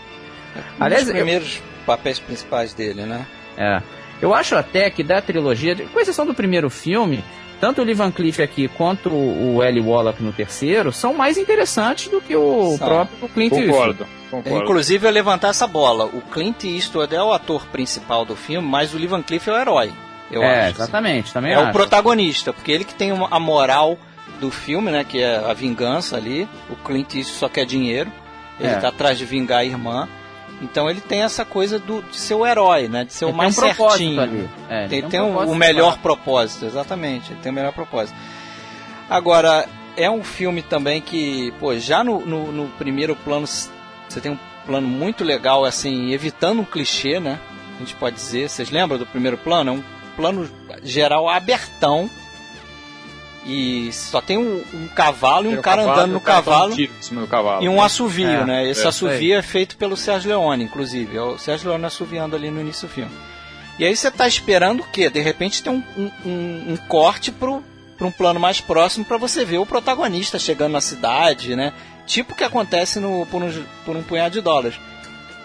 [0.80, 1.64] Um Aliás, dos primeiros eu...
[1.86, 3.26] papéis principais dele, né?
[3.58, 3.82] É.
[4.22, 7.24] Eu acho até que da trilogia, com exceção do primeiro filme,
[7.60, 12.10] tanto o Lee Van Cleef aqui quanto o Eli Wallach no terceiro são mais interessantes
[12.10, 12.88] do que o são.
[12.88, 14.06] próprio Clint Eastwood.
[14.30, 14.58] Concordo.
[14.58, 16.06] Inclusive, eu levantar essa bola.
[16.06, 19.52] O Clint Eastwood é o ator principal do filme, mas o Lee Van Cleef é
[19.52, 19.94] o herói.
[20.30, 21.34] Eu é, acho, exatamente.
[21.34, 21.70] Também é acho.
[21.70, 23.98] o protagonista, porque ele que tem a moral
[24.40, 25.04] do filme, né?
[25.04, 26.48] Que é a vingança ali.
[26.70, 28.12] O Clint Eastwood só quer dinheiro.
[28.60, 28.76] Ele é.
[28.76, 30.08] tá atrás de vingar a irmã.
[30.62, 33.06] Então ele tem essa coisa do, de ser o herói, né?
[33.06, 34.22] De ser ele o mais um certinho.
[34.22, 34.50] Ali.
[34.70, 37.32] É, tem, tem, tem um o melhor propósito, exatamente.
[37.32, 38.18] Ele tem o melhor propósito.
[39.10, 44.32] Agora, é um filme também que, pô, já no, no, no primeiro plano você tem
[44.32, 47.40] um plano muito legal, assim, evitando um clichê, né?
[47.76, 48.50] A gente pode dizer.
[48.50, 49.72] Vocês lembram do primeiro plano?
[49.72, 49.84] É um
[50.16, 50.50] plano
[50.84, 52.10] geral abertão.
[53.48, 57.64] E só tem um, um cavalo e um cara cavalo, andando no cavalo, um cavalo,
[57.64, 58.70] E um assovio, é, né?
[58.70, 59.38] Esse é, assovio é.
[59.38, 61.16] é feito pelo Sérgio Leone, inclusive.
[61.16, 63.12] É o Sérgio Leone assoviando ali no início do filme.
[63.80, 65.10] E aí você tá esperando o quê?
[65.10, 67.64] De repente tem um, um, um corte pro,
[67.98, 71.72] pro um plano mais próximo para você ver o protagonista chegando na cidade, né?
[72.06, 74.78] Tipo o que acontece no, por, um, por um punhado de dólares.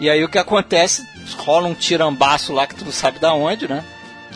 [0.01, 1.07] E aí o que acontece?
[1.37, 3.85] Rola um tirambaço lá que tu não sabe da onde, né?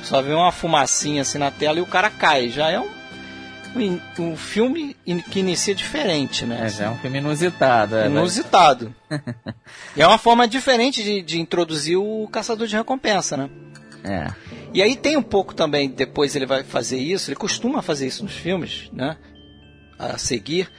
[0.03, 2.49] Só vê uma fumacinha assim na tela e o cara cai.
[2.49, 2.87] Já é um,
[4.19, 4.95] um, filme
[5.29, 6.67] que inicia diferente, né?
[6.79, 7.95] É, é um filme inusitado.
[7.95, 8.95] É, inusitado.
[9.95, 13.49] e é uma forma diferente de, de introduzir o caçador de recompensa, né?
[14.03, 14.33] É.
[14.73, 18.23] E aí tem um pouco também, depois ele vai fazer isso, ele costuma fazer isso
[18.23, 19.17] nos filmes, né?
[19.97, 20.69] A seguir,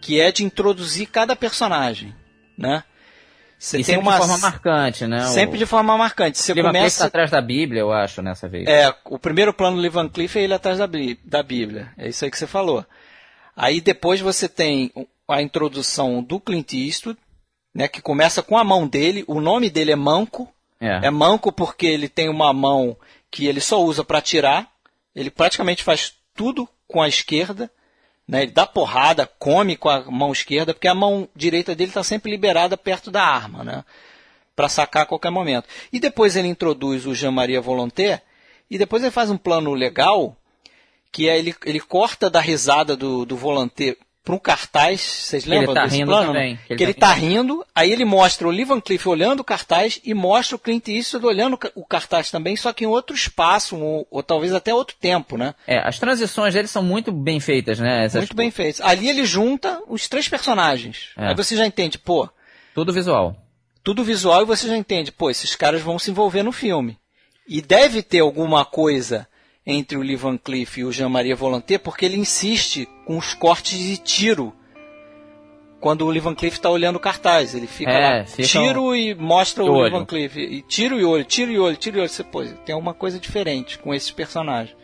[0.00, 2.14] que é de introduzir cada personagem,
[2.56, 2.84] né?
[3.58, 4.12] Você e tem sempre uma...
[4.12, 5.26] de forma marcante, né?
[5.26, 5.58] Sempre o...
[5.58, 6.38] de forma marcante.
[6.38, 8.66] Você começa tá atrás da Bíblia, eu acho, nessa vez.
[8.68, 10.88] É, o primeiro plano do Lee Van Cleef é ele atrás da,
[11.24, 11.90] da Bíblia.
[11.96, 12.84] É isso aí que você falou.
[13.56, 14.92] Aí depois você tem
[15.26, 17.18] a introdução do Clint Eastwood,
[17.74, 19.24] né, que começa com a mão dele.
[19.26, 20.52] O nome dele é Manco.
[20.78, 22.96] É, é Manco porque ele tem uma mão
[23.30, 24.70] que ele só usa para atirar.
[25.14, 27.70] Ele praticamente faz tudo com a esquerda.
[28.26, 28.42] Né?
[28.42, 32.30] Ele dá porrada, come com a mão esquerda, porque a mão direita dele está sempre
[32.30, 33.84] liberada perto da arma, né?
[34.54, 35.68] Para sacar a qualquer momento.
[35.92, 38.22] E depois ele introduz o Jean-Maria Volonté,
[38.70, 40.36] e depois ele faz um plano legal,
[41.12, 45.70] que é ele, ele corta da risada do, do Volonté para um cartaz, vocês lembram
[45.70, 46.26] ele tá desse rindo plano?
[46.32, 47.52] Também, que ele, que ele tá, rindo.
[47.54, 50.88] rindo, aí ele mostra o Lee Van Cleef olhando o cartaz e mostra o Clint
[50.88, 54.96] Eastwood olhando o cartaz também, só que em outro espaço, ou, ou talvez até outro
[55.00, 55.54] tempo, né?
[55.64, 58.04] É, as transições dele são muito bem feitas, né?
[58.04, 58.22] Essas...
[58.22, 58.80] Muito bem feitas.
[58.80, 61.10] Ali ele junta os três personagens.
[61.16, 61.28] É.
[61.28, 62.28] Aí você já entende, pô...
[62.74, 63.36] Tudo visual.
[63.84, 66.98] Tudo visual e você já entende, pô, esses caras vão se envolver no filme.
[67.46, 69.28] E deve ter alguma coisa
[69.64, 73.78] entre o Lee Van Cleef e o Jean-Marie Volonté, porque ele insiste com os cortes
[73.78, 74.52] de tiro
[75.80, 77.54] quando o Lee Van Cleef está olhando o cartaz.
[77.54, 78.94] Ele fica é, lá, tiro um...
[78.94, 80.36] e mostra o, o Lee Van Cleef.
[80.36, 82.08] E tiro e olho, tiro e olho, tiro e olho.
[82.08, 84.76] Você, pô, tem alguma coisa diferente com esses personagens.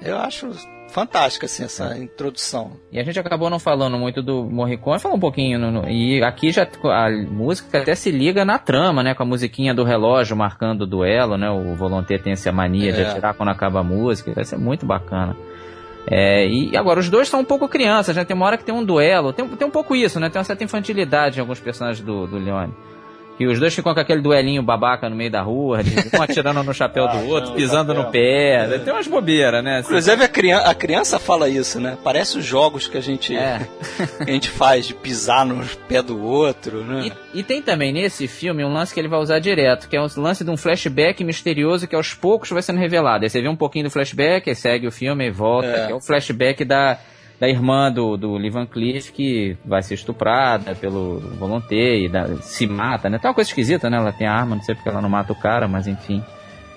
[0.00, 0.50] Eu acho
[0.88, 2.72] fantástica assim, essa introdução.
[2.90, 5.58] E a gente acabou não falando muito do Morricone, falou um pouquinho.
[5.58, 9.14] No, no, e aqui já a música até se liga na trama, né?
[9.14, 11.50] Com a musiquinha do relógio marcando o duelo, né?
[11.50, 12.92] O Volonté tem essa mania é.
[12.92, 14.32] de atirar quando acaba a música.
[14.32, 15.36] Vai ser muito bacana.
[16.06, 18.24] É, e agora, os dois são um pouco crianças, né?
[18.24, 20.28] Tem uma hora que tem um duelo, tem, tem um pouco isso, né?
[20.28, 22.74] Tem uma certa infantilidade em alguns personagens do, do Leone.
[23.42, 25.80] E os dois ficam com aquele duelinho babaca no meio da rua,
[26.16, 28.66] um atirando no chapéu ah, do outro, não, pisando no pé.
[28.72, 28.78] É.
[28.78, 29.80] Tem umas bobeiras, né?
[29.80, 31.98] Inclusive a criança, a criança fala isso, né?
[32.04, 33.66] Parece os jogos que a gente, é.
[34.24, 37.10] que a gente faz de pisar no pé do outro, né?
[37.34, 40.00] E, e, tem também nesse filme um lance que ele vai usar direto, que é
[40.00, 43.24] o lance de um flashback misterioso que aos poucos vai sendo revelado.
[43.24, 45.86] Aí você vê um pouquinho do flashback, aí segue o filme e volta, é.
[45.86, 46.98] que é o flashback da
[47.42, 52.36] da irmã do, do Lee Van Cleef que vai ser estuprada pelo Volonté e da,
[52.36, 53.18] se mata, né?
[53.18, 53.96] Tá uma coisa esquisita, né?
[53.96, 56.22] Ela tem arma, não sei porque ela não mata o cara, mas enfim.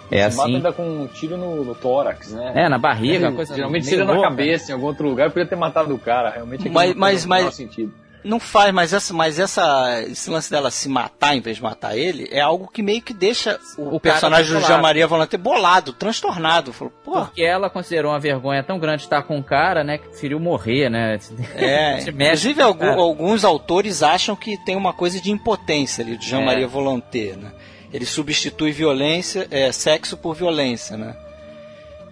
[0.09, 0.37] É se assim.
[0.37, 2.51] mata ainda com um tiro no, no tórax, né?
[2.55, 5.55] É, na barriga, é, coisa Geralmente tira na cabeça, em algum outro lugar, podia ter
[5.55, 6.67] matado o cara, realmente.
[6.67, 7.93] Mas, mas, mas, sentido
[8.25, 11.95] não faz, mas essa, mas essa, esse lance dela se matar em vez de matar
[11.95, 15.93] ele é algo que meio que deixa o, o personagem do Jean Maria Volante bolado,
[15.93, 16.73] transtornado.
[16.73, 17.11] Falou, Pô.
[17.25, 20.89] Porque ela considerou uma vergonha tão grande estar com o cara, né, que preferiu morrer,
[20.89, 21.19] né?
[21.55, 26.41] É, inclusive algum, alguns autores acham que tem uma coisa de impotência ali do Jean
[26.41, 26.67] Maria é.
[26.67, 27.51] Volonté, né?
[27.93, 31.15] Ele substitui violência, é, sexo por violência, né?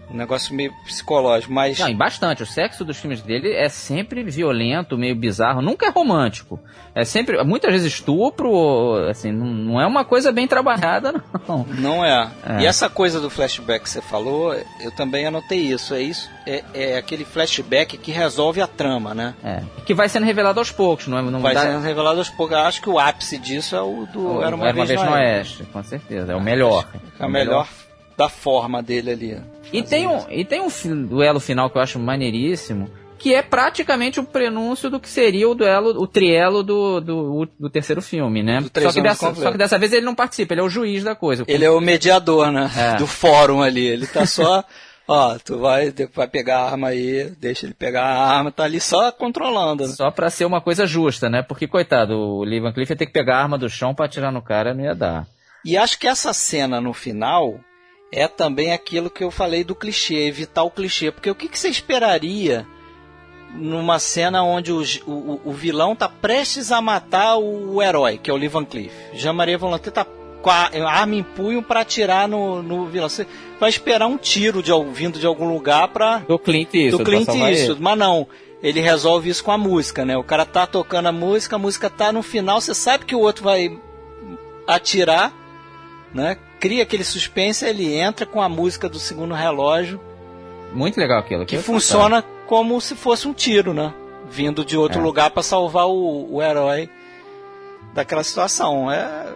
[0.09, 1.79] Um negócio meio psicológico, mas.
[1.79, 2.43] Não, bastante.
[2.43, 5.61] O sexo dos filmes dele é sempre violento, meio bizarro.
[5.61, 6.59] Nunca é romântico.
[6.93, 7.41] É sempre.
[7.43, 11.65] Muitas vezes estupro, assim, não, é uma coisa bem trabalhada, não.
[11.65, 12.29] Não é.
[12.45, 12.61] é.
[12.61, 15.95] E essa coisa do flashback que você falou, eu também anotei isso.
[15.95, 16.29] É isso.
[16.45, 19.33] É, é aquele flashback que resolve a trama, né?
[19.43, 19.63] É.
[19.85, 21.21] Que vai sendo revelado aos poucos, não é?
[21.21, 21.61] Não vai dá...
[21.61, 22.59] sendo revelado aos poucros.
[22.59, 24.89] Eu acho que o ápice disso é o do o, Era uma, Era uma vez,
[24.89, 25.59] vez no Oeste.
[25.59, 25.73] Oeste.
[25.73, 26.33] Com certeza.
[26.33, 26.87] É o melhor.
[27.19, 27.67] É o melhor
[28.17, 29.41] da forma dele ali.
[29.71, 34.19] E tem, um, e tem um duelo final que eu acho maneiríssimo, que é praticamente
[34.19, 38.61] o prenúncio do que seria o duelo, o trielo do, do, do terceiro filme, né?
[38.61, 41.15] Só que, dessa, só que, dessa, vez ele não participa, ele é o juiz da
[41.15, 41.45] coisa.
[41.47, 42.69] Ele é o mediador, né?
[42.77, 42.95] É.
[42.97, 43.85] Do fórum ali.
[43.85, 44.63] Ele tá só.
[45.07, 48.79] Ó, tu vai, vai pegar a arma aí, deixa ele pegar a arma, tá ali
[48.79, 49.85] só controlando.
[49.85, 49.93] Né?
[49.93, 51.41] Só pra ser uma coisa justa, né?
[51.41, 54.05] Porque, coitado, o Lee Van Cleef ia ter que pegar a arma do chão pra
[54.05, 55.27] atirar no cara, não ia dar.
[55.65, 57.59] E acho que essa cena no final,
[58.15, 61.11] é também aquilo que eu falei do clichê, evitar o clichê.
[61.11, 62.65] Porque o que, que você esperaria
[63.55, 68.29] numa cena onde o, o, o, vilão tá prestes a matar o, o herói, que
[68.29, 68.91] é o Lee Van Cleef.
[69.13, 70.05] Jean-Marie Volonté tá
[70.41, 73.09] com a arma em punho para atirar no, no vilão.
[73.09, 73.27] Você
[73.59, 76.19] vai esperar um tiro de, vindo de algum lugar pra...
[76.19, 77.03] Do Clint Eastwood.
[77.03, 78.27] Do Clint Eastwood, mas não.
[78.61, 80.15] Ele resolve isso com a música, né?
[80.17, 83.19] O cara tá tocando a música, a música tá no final, você sabe que o
[83.19, 83.77] outro vai
[84.67, 85.33] atirar,
[86.13, 86.37] né?
[86.63, 89.99] Cria aquele suspense, ele entra com a música do segundo relógio.
[90.71, 91.45] Muito legal aquilo.
[91.45, 93.93] Que funciona como se fosse um tiro, né?
[94.29, 95.03] Vindo de outro é.
[95.03, 96.89] lugar para salvar o, o herói
[97.93, 98.89] daquela situação.
[98.89, 99.33] É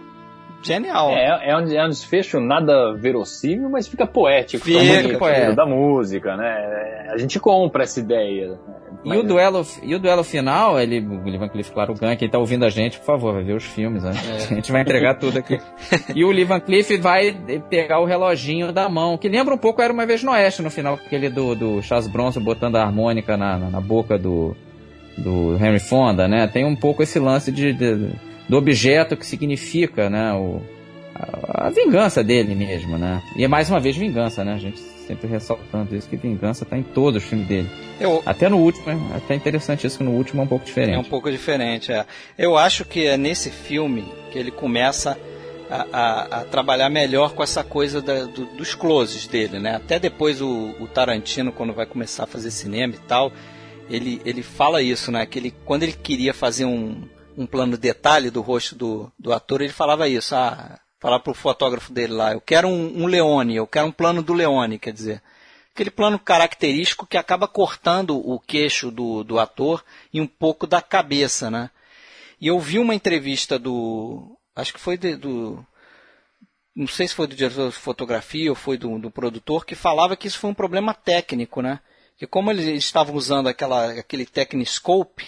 [0.62, 1.10] Genial.
[1.10, 4.64] É, é, um, é um desfecho nada verossímil, mas fica poético.
[4.64, 5.54] Fica poético.
[5.54, 7.08] Da música, né?
[7.10, 8.58] A gente compra essa ideia.
[9.04, 12.16] E, o duelo, e o duelo final, ele, o Ivan Cliff, claro, ganha.
[12.16, 14.12] Quem tá ouvindo a gente, por favor, vai ver os filmes, né?
[14.12, 14.36] É.
[14.52, 15.58] A gente vai entregar tudo aqui.
[16.14, 17.32] e o Ivan Cliff vai
[17.70, 20.70] pegar o reloginho da mão, que lembra um pouco Era Uma Vez no Oeste, no
[20.70, 24.56] final, aquele do, do Charles Bronson botando a harmônica na, na, na boca do,
[25.16, 26.46] do Henry Fonda, né?
[26.48, 28.10] Tem um pouco esse lance de, de
[28.48, 30.62] do objeto que significa, né, o,
[31.18, 33.22] a, a, vingança dele mesmo, né?
[33.36, 34.54] E é mais uma vez vingança, né?
[34.54, 37.68] A gente sempre ressaltando isso, que vingança está em todos os filmes dele.
[37.98, 40.96] Eu, até no último, é até interessante isso que no último é um pouco diferente.
[40.96, 42.04] É um pouco diferente, é.
[42.36, 45.18] Eu acho que é nesse filme que ele começa
[45.70, 49.76] a, a, a trabalhar melhor com essa coisa da, do, dos closes dele, né?
[49.76, 53.32] Até depois o, o Tarantino, quando vai começar a fazer cinema e tal,
[53.88, 55.24] ele, ele fala isso, né?
[55.26, 57.02] Que ele, quando ele queria fazer um,
[57.36, 61.92] um plano detalhe do rosto do, do ator, ele falava isso, ah, falar pro fotógrafo
[61.92, 65.22] dele lá, eu quero um, um Leone, eu quero um plano do Leone, quer dizer,
[65.72, 70.82] aquele plano característico que acaba cortando o queixo do, do ator e um pouco da
[70.82, 71.70] cabeça, né?
[72.40, 75.64] E eu vi uma entrevista do, acho que foi de, do,
[76.74, 80.16] não sei se foi do diretor de fotografia ou foi do, do produtor, que falava
[80.16, 81.80] que isso foi um problema técnico, né?
[82.16, 85.26] Que como eles estavam usando aquela, aquele Techniscope,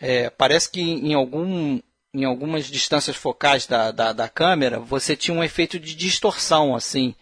[0.00, 1.80] é, parece que em, algum,
[2.16, 7.14] em algumas distâncias focais da, da, da, câmera você tinha um efeito de distorção, assim,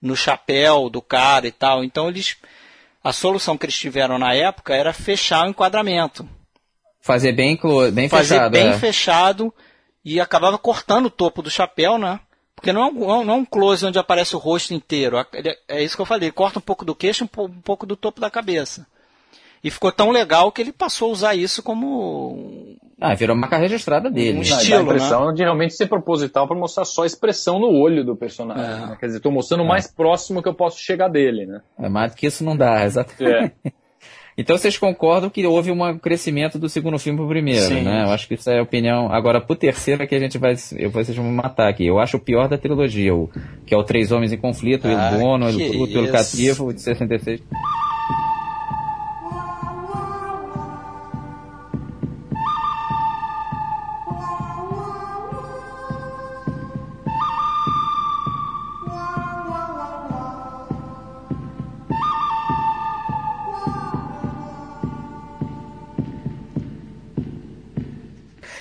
[0.00, 1.82] no chapéu do cara e tal.
[1.82, 2.36] Então eles.
[3.02, 6.28] A solução que eles tiveram na época era fechar o enquadramento.
[7.00, 7.58] Fazer bem,
[7.92, 8.52] bem Fazer fechado.
[8.52, 8.78] bem é.
[8.78, 9.54] fechado
[10.04, 12.20] e acabava cortando o topo do chapéu, né?
[12.54, 15.16] Porque não é, um, não é um close onde aparece o rosto inteiro.
[15.68, 16.30] É isso que eu falei.
[16.30, 18.86] Corta um pouco do queixo, um pouco do topo da cabeça.
[19.62, 22.76] E ficou tão legal que ele passou a usar isso como.
[23.00, 24.38] Ah, virou uma marca registrada dele.
[24.38, 25.34] Um estilo, a impressão né?
[25.34, 28.64] de realmente ser proposital para mostrar só a expressão no olho do personagem.
[28.64, 28.86] É.
[28.86, 28.96] Né?
[28.98, 29.68] Quer dizer, estou mostrando o é.
[29.68, 31.60] mais próximo que eu posso chegar dele, né?
[31.78, 33.54] É mais do que isso não dá, exatamente.
[33.64, 33.72] É.
[34.38, 37.82] Então vocês concordam que houve um crescimento do segundo filme pro primeiro, Sim.
[37.82, 38.04] né?
[38.04, 39.12] Eu acho que isso é a opinião.
[39.12, 40.54] Agora, pro terceiro é que a gente vai.
[40.76, 41.84] Eu, vocês vão me matar aqui.
[41.84, 43.28] Eu acho o pior da trilogia, o,
[43.66, 46.80] que é o Três Homens em Conflito, ah, o Bono, o Luto pelo Cativo, de
[46.80, 47.42] 66.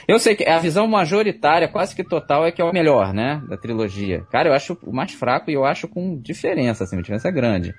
[0.07, 3.41] Eu sei que a visão majoritária, quase que total, é que é o melhor, né?
[3.49, 4.23] Da trilogia.
[4.31, 7.75] Cara, eu acho o mais fraco e eu acho com diferença, assim, uma diferença grande.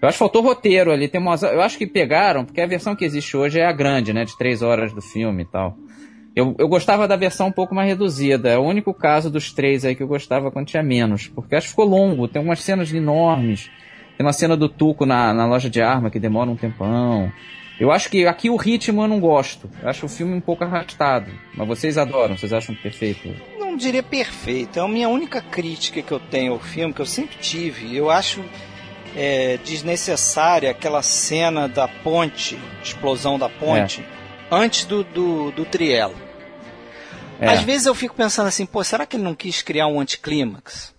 [0.00, 1.08] Eu acho que faltou roteiro ali.
[1.08, 4.12] Tem uma, eu acho que pegaram, porque a versão que existe hoje é a grande,
[4.12, 4.24] né?
[4.24, 5.74] De três horas do filme e tal.
[6.36, 8.50] Eu, eu gostava da versão um pouco mais reduzida.
[8.50, 11.28] É o único caso dos três aí que eu gostava quando tinha menos.
[11.28, 12.28] Porque acho que ficou longo.
[12.28, 13.70] Tem umas cenas enormes.
[14.16, 17.32] Tem uma cena do Tuco na, na loja de arma que demora um tempão.
[17.80, 19.70] Eu acho que aqui o ritmo eu não gosto.
[19.82, 21.32] Eu acho o filme um pouco arrastado.
[21.56, 23.34] Mas vocês adoram, vocês acham perfeito?
[23.58, 24.78] Não diria perfeito.
[24.78, 27.96] É a minha única crítica que eu tenho ao filme, que eu sempre tive.
[27.96, 28.44] Eu acho
[29.16, 34.54] é, desnecessária aquela cena da ponte, explosão da ponte, é.
[34.54, 36.14] antes do, do, do trielo.
[37.40, 37.48] É.
[37.48, 40.94] Às vezes eu fico pensando assim, pô, será que ele não quis criar um anticlímax?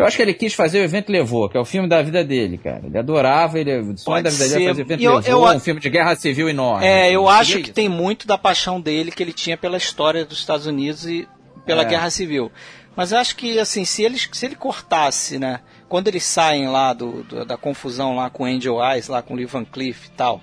[0.00, 2.24] Eu acho que ele quis fazer o evento levou, que é o filme da vida
[2.24, 2.82] dele, cara.
[2.84, 5.56] Ele adorava, ele, o sonho da vida dele é fazer o evento eu, levou, eu,
[5.56, 6.86] um filme de guerra civil enorme.
[6.86, 10.38] É, eu acho que tem muito da paixão dele que ele tinha pela história dos
[10.38, 11.28] Estados Unidos e
[11.64, 11.84] pela é.
[11.84, 12.50] guerra civil.
[12.96, 15.60] Mas eu acho que, assim, se ele, se ele cortasse, né?
[15.88, 19.46] Quando eles saem lá do, do da confusão lá com Angel Eyes, lá com Lee
[19.46, 20.40] Van Cleef e tal,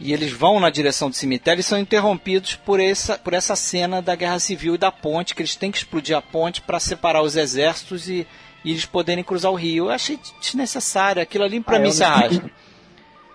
[0.00, 4.00] e eles vão na direção do cemitério e são interrompidos por essa, por essa cena
[4.00, 7.22] da guerra civil e da ponte, que eles têm que explodir a ponte para separar
[7.22, 8.26] os exércitos e
[8.64, 9.86] e eles poderem cruzar o rio.
[9.86, 12.50] Eu achei desnecessário, aquilo ali pra ah, mim se arrasta.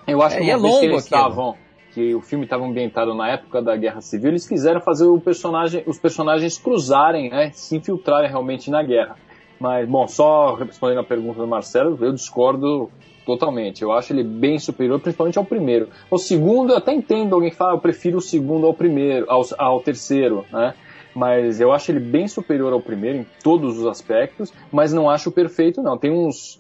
[0.08, 1.56] Eu acho é, que, é longo que eles estavam,
[1.92, 5.84] que o filme estava ambientado na época da Guerra Civil, eles quiseram fazer o personagem,
[5.88, 9.16] os personagens cruzarem, né, se infiltrarem realmente na guerra.
[9.60, 12.92] Mas, bom, só respondendo a pergunta do Marcelo, eu discordo
[13.26, 13.82] totalmente.
[13.82, 15.90] Eu acho ele bem superior, principalmente ao primeiro.
[16.12, 19.44] O segundo, eu até entendo alguém que fala, eu prefiro o segundo ao primeiro, ao,
[19.58, 20.76] ao terceiro, né?
[21.16, 25.32] Mas eu acho ele bem superior ao primeiro em todos os aspectos, mas não acho
[25.32, 25.98] perfeito, não.
[25.98, 26.60] Tem uns,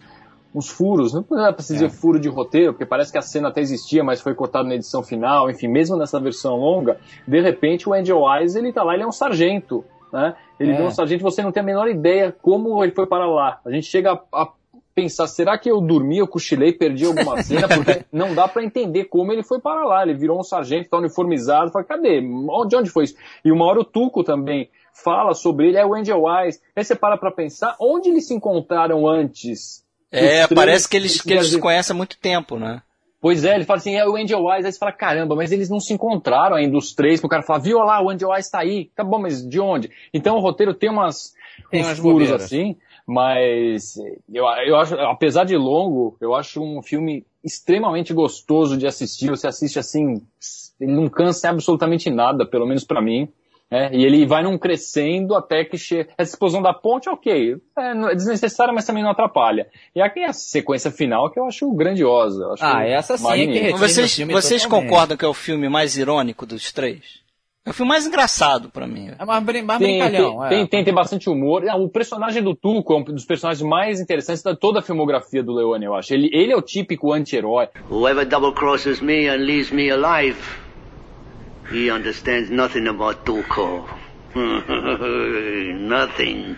[0.53, 1.89] uns furos, não é dizer é.
[1.89, 5.03] furo de roteiro, porque parece que a cena até existia, mas foi cortado na edição
[5.03, 6.97] final, enfim, mesmo nessa versão longa,
[7.27, 9.83] de repente o Angel Wise, ele tá lá, ele é um sargento,
[10.13, 10.33] né?
[10.57, 10.81] Ele é.
[10.81, 13.59] um sargento, você não tem a menor ideia como ele foi para lá.
[13.65, 14.47] A gente chega a, a
[14.95, 17.67] pensar, será que eu dormi, eu cochilei, perdi alguma cena?
[17.67, 20.03] Porque não dá para entender como ele foi para lá.
[20.03, 22.21] Ele virou um sargento, tá uniformizado, fala, cadê?
[22.21, 23.15] De onde foi isso?
[23.43, 26.61] E uma hora o Tuco também fala sobre ele, é o Angel Wise.
[26.73, 29.83] Aí você para pra pensar, onde eles se encontraram antes?
[30.09, 32.81] É, parece que eles, que eles se conhecem há muito tempo, né?
[33.19, 35.67] Pois é, ele fala assim, é o Angel Wise, aí você fala, caramba, mas eles
[35.67, 38.59] não se encontraram ainda, os três, o cara fala, viu lá, o Angel Wise tá
[38.59, 39.89] aí, tá bom, mas de onde?
[40.13, 41.33] Então o roteiro tem umas,
[41.71, 43.97] tem uns furos assim, mas
[44.33, 49.29] eu, eu acho, apesar de longo, eu acho um filme extremamente gostoso de assistir.
[49.29, 50.21] Você assiste assim,
[50.79, 53.29] ele não cansa absolutamente nada, pelo menos para mim.
[53.69, 56.09] É, e ele vai num crescendo até que chega.
[56.17, 57.57] Essa explosão da ponte, ok.
[57.77, 59.67] É, é desnecessária, mas também não atrapalha.
[59.95, 62.47] E aqui é a sequência final que eu acho grandiosa.
[62.53, 66.45] Acho ah, essa sim é que Vocês, vocês concordam que é o filme mais irônico
[66.45, 67.24] dos três?
[67.65, 69.09] É o filme mais engraçado para mim.
[69.17, 70.37] É mais, mais tem, brincalhão.
[70.37, 70.49] Tem, é.
[70.49, 71.63] tem, tem, tem, bastante humor.
[71.63, 75.51] o personagem do Tuco é um dos personagens mais interessantes da toda a filmografia do
[75.51, 76.13] Leone, eu acho.
[76.13, 77.69] Ele, ele é o típico anti-herói.
[77.89, 80.37] Whoever double crosses me and leaves me alive,
[81.71, 83.83] he understands nothing about Tuco.
[85.79, 86.55] nothing.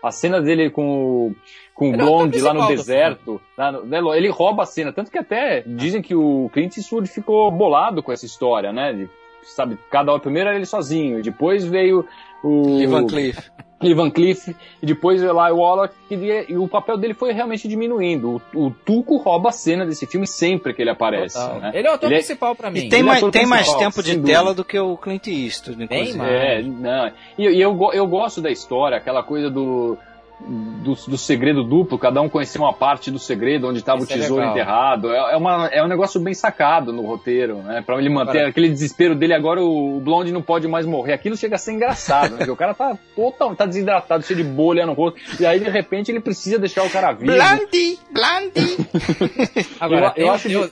[0.00, 1.34] A cena dele com,
[1.74, 4.92] com o Blonde lá no deserto, lá no, né, ele rouba a cena.
[4.92, 8.92] Tanto que até dizem que o Clint Eastwood ficou bolado com essa história, né?
[8.92, 9.10] De,
[9.46, 12.06] sabe, cada hora primeiro era ele sozinho, depois veio
[12.42, 13.50] o Ivan Cliff.
[13.82, 16.14] Ivan Cliff, e depois o Eli Wallach, e,
[16.48, 18.40] e, o papel dele foi realmente diminuindo.
[18.54, 21.38] O, o Tuco rouba a cena desse filme sempre que ele aparece.
[21.60, 21.72] Né?
[21.74, 22.54] Ele é o ator ele é principal é...
[22.54, 22.78] para mim.
[22.80, 26.12] E tem, é mais, tem mais tempo de tela do que o Clint Eastwood, inclusive.
[26.12, 26.32] Tem mais.
[26.32, 27.12] É, não.
[27.36, 29.98] E, e eu, eu gosto da história, aquela coisa do
[30.40, 34.06] do, do, segredo duplo, cada um conhecia uma parte do segredo, onde estava o é
[34.06, 35.12] tesouro é enterrado.
[35.12, 37.82] É, é, uma, é um negócio bem sacado no roteiro, né?
[37.84, 38.48] Pra ele manter Para.
[38.48, 41.12] aquele desespero dele, agora o, o Blonde não pode mais morrer.
[41.12, 42.44] Aquilo chega a ser engraçado, né?
[42.50, 46.10] o cara tá total, tá desidratado, cheio de bolha no rosto, e aí de repente
[46.10, 47.32] ele precisa deixar o cara vivo.
[47.32, 47.98] Blondie!
[48.10, 48.76] Blondie!
[49.80, 50.70] agora, eu, eu, acho, eu,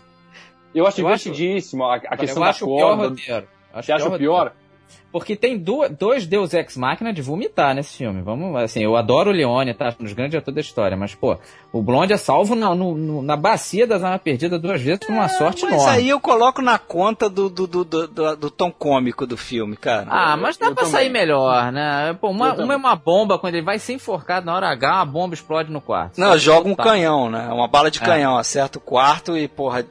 [0.74, 3.14] eu acho divertidíssimo a, a questão da corda.
[3.74, 4.52] Você acha o pior?
[5.12, 8.22] Porque tem duas, dois Deus Ex Máquina de vomitar nesse filme.
[8.22, 9.94] Vamos, assim, eu adoro o Leone, tá?
[9.98, 11.36] Nos grandes atores da história, mas, pô,
[11.70, 15.12] o Blonde é salvo na, no, no, na bacia das armas perdidas duas vezes com
[15.12, 15.90] uma é, sorte mas enorme.
[15.90, 19.76] Mas aí eu coloco na conta do, do, do, do, do tom cômico do filme,
[19.76, 20.06] cara.
[20.08, 20.98] Ah, mas dá eu pra também.
[20.98, 22.16] sair melhor, né?
[22.18, 25.04] Pô, uma, uma é uma bomba, quando ele vai ser enforcado na hora H, a
[25.04, 26.18] bomba explode no quarto.
[26.18, 26.84] Não, joga um tá.
[26.84, 27.48] canhão, né?
[27.52, 28.04] Uma bala de é.
[28.06, 29.84] canhão, acerta o quarto e, porra,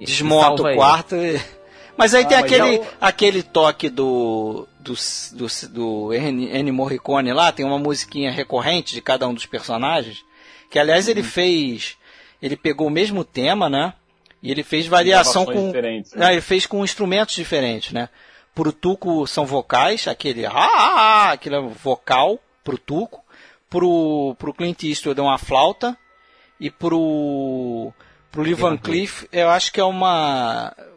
[0.00, 1.36] desmonta o quarto ele.
[1.36, 1.65] e...
[1.96, 4.94] Mas aí ah, tem aquele, é aquele toque do, do,
[5.32, 10.24] do, do Ennio Morricone lá, tem uma musiquinha recorrente de cada um dos personagens,
[10.70, 11.26] que aliás ele uhum.
[11.26, 11.96] fez,
[12.40, 13.94] ele pegou o mesmo tema, né?
[14.42, 16.02] E ele fez variação com, né?
[16.16, 18.08] Ah, ele fez com instrumentos diferentes, né?
[18.54, 23.24] Pro Tuco são vocais, aquele ah, ah, ah aquele vocal pro Tuco,
[23.68, 25.96] pro, pro Clint Eastwood é uma flauta
[26.60, 27.92] e pro
[28.30, 30.95] pro Lee Van Cleef eu acho que é uma eu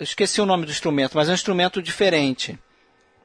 [0.00, 2.58] esqueci o nome do instrumento, mas é um instrumento diferente.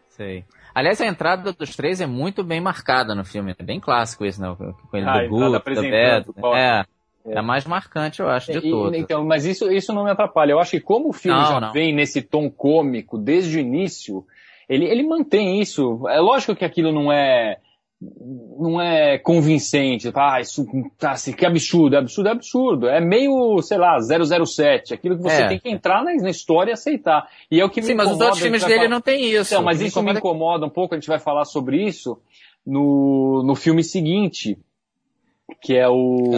[0.10, 0.46] Sei.
[0.74, 3.54] Aliás, a entrada dos três é muito bem marcada no filme.
[3.58, 4.56] É bem clássico isso, né?
[4.58, 6.34] Com ele ah, do Guto, do Beto.
[6.56, 6.86] É.
[7.26, 7.40] É.
[7.40, 8.98] é mais marcante, eu acho, de e, todos.
[8.98, 10.52] Então, mas isso, isso não me atrapalha.
[10.52, 11.74] Eu acho que como o filme não, já não.
[11.74, 14.26] vem nesse tom cômico desde o início,
[14.68, 16.08] ele, ele mantém isso.
[16.08, 17.58] É lógico que aquilo não é
[18.02, 20.12] não é convincente.
[20.16, 20.66] Ah, isso
[20.98, 22.88] tá assim, que absurdo, é absurdo, é absurdo.
[22.88, 25.48] É meio, sei lá, 007, aquilo que você é.
[25.48, 27.30] tem que entrar na, na, história e aceitar.
[27.50, 28.90] E é o que Sim, me mas os outros filmes dele falar...
[28.90, 29.54] não tem isso.
[29.54, 30.14] Então, mas me isso incomoda...
[30.14, 32.20] me incomoda um pouco, a gente vai falar sobre isso
[32.66, 34.58] no, no filme seguinte,
[35.62, 36.32] que é o...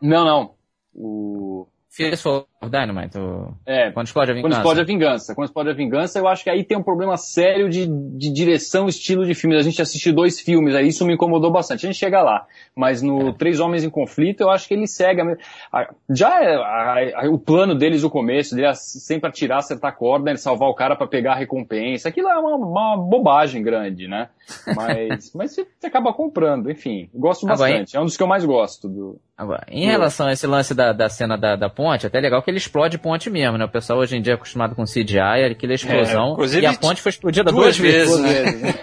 [0.00, 0.54] Não, não.
[0.94, 1.66] O...
[1.88, 2.22] Fears
[2.64, 3.18] for Dynamite.
[3.18, 3.54] O...
[3.66, 4.48] É, quando explode a vingança.
[4.48, 5.34] Quando explode a vingança.
[5.34, 8.88] Quando explode a vingança, eu acho que aí tem um problema sério de, de direção,
[8.88, 9.58] estilo de filmes.
[9.58, 11.86] A gente assistiu dois filmes, aí isso me incomodou bastante.
[11.86, 12.46] A gente chega lá.
[12.74, 13.32] Mas no é.
[13.32, 15.20] Três Homens em Conflito, eu acho que ele segue.
[15.20, 19.90] A, a, já é a, o plano deles, o começo, dele é sempre atirar, acertar
[19.90, 22.08] a corda, ele salvar o cara para pegar a recompensa.
[22.08, 24.28] Aquilo é uma, uma bobagem grande, né?
[24.74, 27.08] Mas, mas você, você acaba comprando, enfim.
[27.14, 27.96] Gosto bastante.
[27.96, 29.20] é um dos que eu mais gosto do.
[29.36, 32.50] Agora, em relação a esse lance da, da cena da, da ponte, até legal que
[32.54, 33.64] ele explode ponte mesmo, né?
[33.64, 36.36] O pessoal hoje em dia é acostumado com CGI, aquela explosão.
[36.40, 38.20] É, e a ponte foi explodida duas, duas vezes.
[38.20, 38.74] vezes né?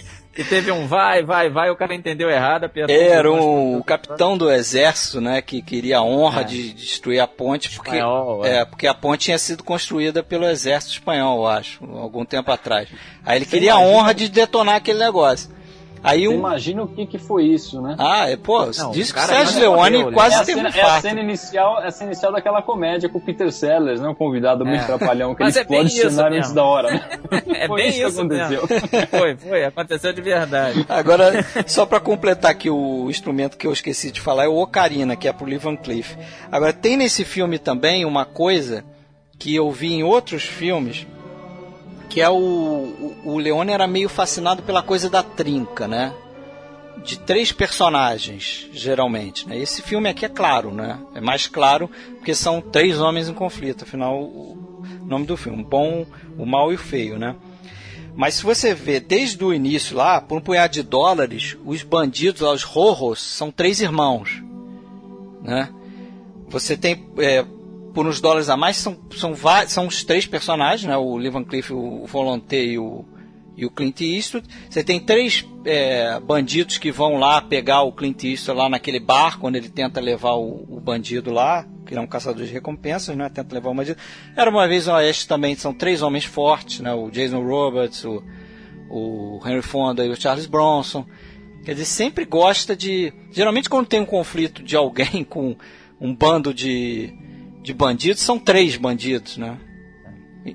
[0.36, 2.68] E teve um vai, vai, vai, o cara entendeu errado.
[2.88, 6.44] Era um, o capitão do exército, né, que queria a honra é.
[6.44, 8.56] de destruir a ponte, porque, espanhol, é.
[8.56, 8.64] é.
[8.64, 12.88] porque a ponte tinha sido construída pelo exército espanhol, eu acho, algum tempo atrás.
[13.24, 13.88] Aí ele Você queria imagina...
[13.88, 15.50] a honra de detonar aquele negócio.
[16.04, 16.32] Aí um...
[16.32, 17.96] imagina o que, que foi isso, né?
[17.98, 20.82] Ah, é, pô, não, diz que o Sérgio Leone quase é teve cena, um É
[20.82, 24.08] a cena inicial, é a cena inicial daquela comédia com o Peter Sellers, né?
[24.08, 24.84] Um convidado muito é.
[24.84, 27.08] trapalhão, que ele é explode o cenário antes da hora, né?
[27.54, 28.68] É foi bem isso, isso que aconteceu.
[29.08, 30.84] foi, foi, aconteceu de verdade.
[30.88, 35.16] Agora, só para completar aqui o instrumento que eu esqueci de falar, é o Ocarina,
[35.16, 36.16] que é pro Lee Van Cleef.
[36.52, 38.84] Agora, tem nesse filme também uma coisa
[39.38, 41.06] que eu vi em outros filmes,
[42.14, 46.14] que é o, o, o Leone era meio fascinado pela coisa da trinca, né?
[47.02, 49.48] De três personagens, geralmente.
[49.48, 49.58] Né?
[49.58, 50.96] Esse filme aqui é claro, né?
[51.12, 53.82] É mais claro porque são três homens em conflito.
[53.82, 54.56] Afinal, o
[55.04, 56.06] nome do filme: o bom,
[56.38, 57.34] o mal e o feio, né?
[58.14, 62.42] Mas se você vê desde o início lá, por um punhado de dólares, os bandidos,
[62.42, 64.40] os rorros, são três irmãos,
[65.42, 65.68] né?
[66.46, 67.44] Você tem é,
[67.94, 69.34] por uns dólares a mais, são, são,
[69.68, 70.96] são os três personagens, né?
[70.96, 73.04] O Lee Van Cleef, o Volonté e o,
[73.56, 74.46] e o Clint Eastwood.
[74.68, 79.38] Você tem três é, bandidos que vão lá pegar o Clint Eastwood lá naquele bar,
[79.38, 83.28] quando ele tenta levar o, o bandido lá, que é um caçador de recompensas, né?
[83.28, 83.98] Tenta levar o bandido.
[84.36, 86.92] Era uma vez no Oeste também, são três homens fortes, né?
[86.92, 88.24] O Jason Roberts, o,
[88.90, 91.06] o Henry Fonda e o Charles Bronson.
[91.64, 93.12] Quer dizer, sempre gosta de...
[93.30, 95.56] Geralmente quando tem um conflito de alguém com
[96.00, 97.14] um bando de
[97.64, 99.56] de bandidos são três bandidos, né?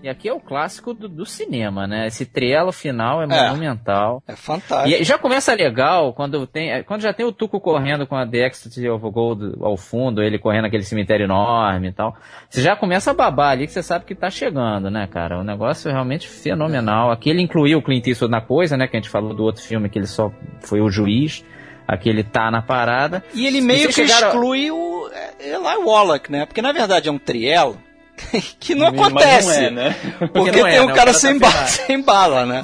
[0.03, 2.05] E aqui é o clássico do, do cinema, né?
[2.05, 4.21] Esse trielo final é, é, monumental.
[4.27, 5.01] É fantástico.
[5.01, 8.87] E já começa legal quando tem, quando já tem o Tuco correndo com a Ecstasy
[8.87, 12.15] of Gold ao fundo, ele correndo aquele cemitério enorme e tal.
[12.47, 15.39] Você já começa a babar ali que você sabe que tá chegando, né, cara?
[15.39, 17.09] O negócio é realmente fenomenal.
[17.09, 18.87] Aqui ele incluiu o Clint Eastwood na coisa, né?
[18.87, 20.31] Que a gente falou do outro filme que ele só
[20.61, 21.43] foi o juiz.
[21.89, 23.23] Aqui ele tá na parada.
[23.33, 24.27] E ele meio que chegaram...
[24.27, 25.09] exclui o
[25.39, 26.45] Eli Wallach, né?
[26.45, 27.81] Porque na verdade é um trielo
[28.59, 29.47] que não acontece.
[29.47, 29.95] Não é, né?
[30.33, 30.93] Porque, tem é, um né?
[30.93, 32.61] cara, cara sem, tá bala, sem bala, né?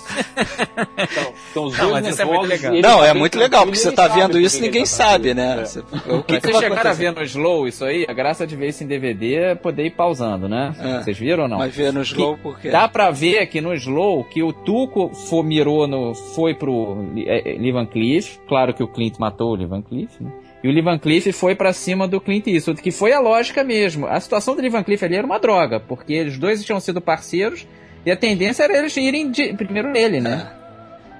[0.97, 2.73] Então, então os não, dois é muito legal.
[2.73, 5.59] Não, é muito legal, porque você tá vendo isso e ninguém tá sabe, né?
[5.59, 5.65] É.
[5.65, 8.05] Você, o que, que vocês chegaram a ver no slow isso aí?
[8.07, 10.73] A graça de ver isso em DVD é poder ir pausando, né?
[10.79, 11.03] É.
[11.03, 11.57] Vocês viram ou não?
[11.57, 12.69] Mas ver no slow por quê?
[12.69, 17.55] Dá pra ver aqui no slow que o Tuco foi, mirou no, foi pro é,
[17.57, 18.37] Lee Van Cleef.
[18.47, 20.31] Claro que o Clint matou o Lee Van Cleef, né?
[20.65, 23.63] E o Lee Van Cleef foi para cima do Clint Eastwood, que foi a lógica
[23.63, 24.07] mesmo.
[24.07, 26.99] A situação do Lee Van Cleef ali era uma droga, porque os dois tinham sido
[26.99, 27.67] parceiros
[28.03, 30.49] e a tendência era eles irem de, primeiro nele, né?
[30.51, 30.65] É.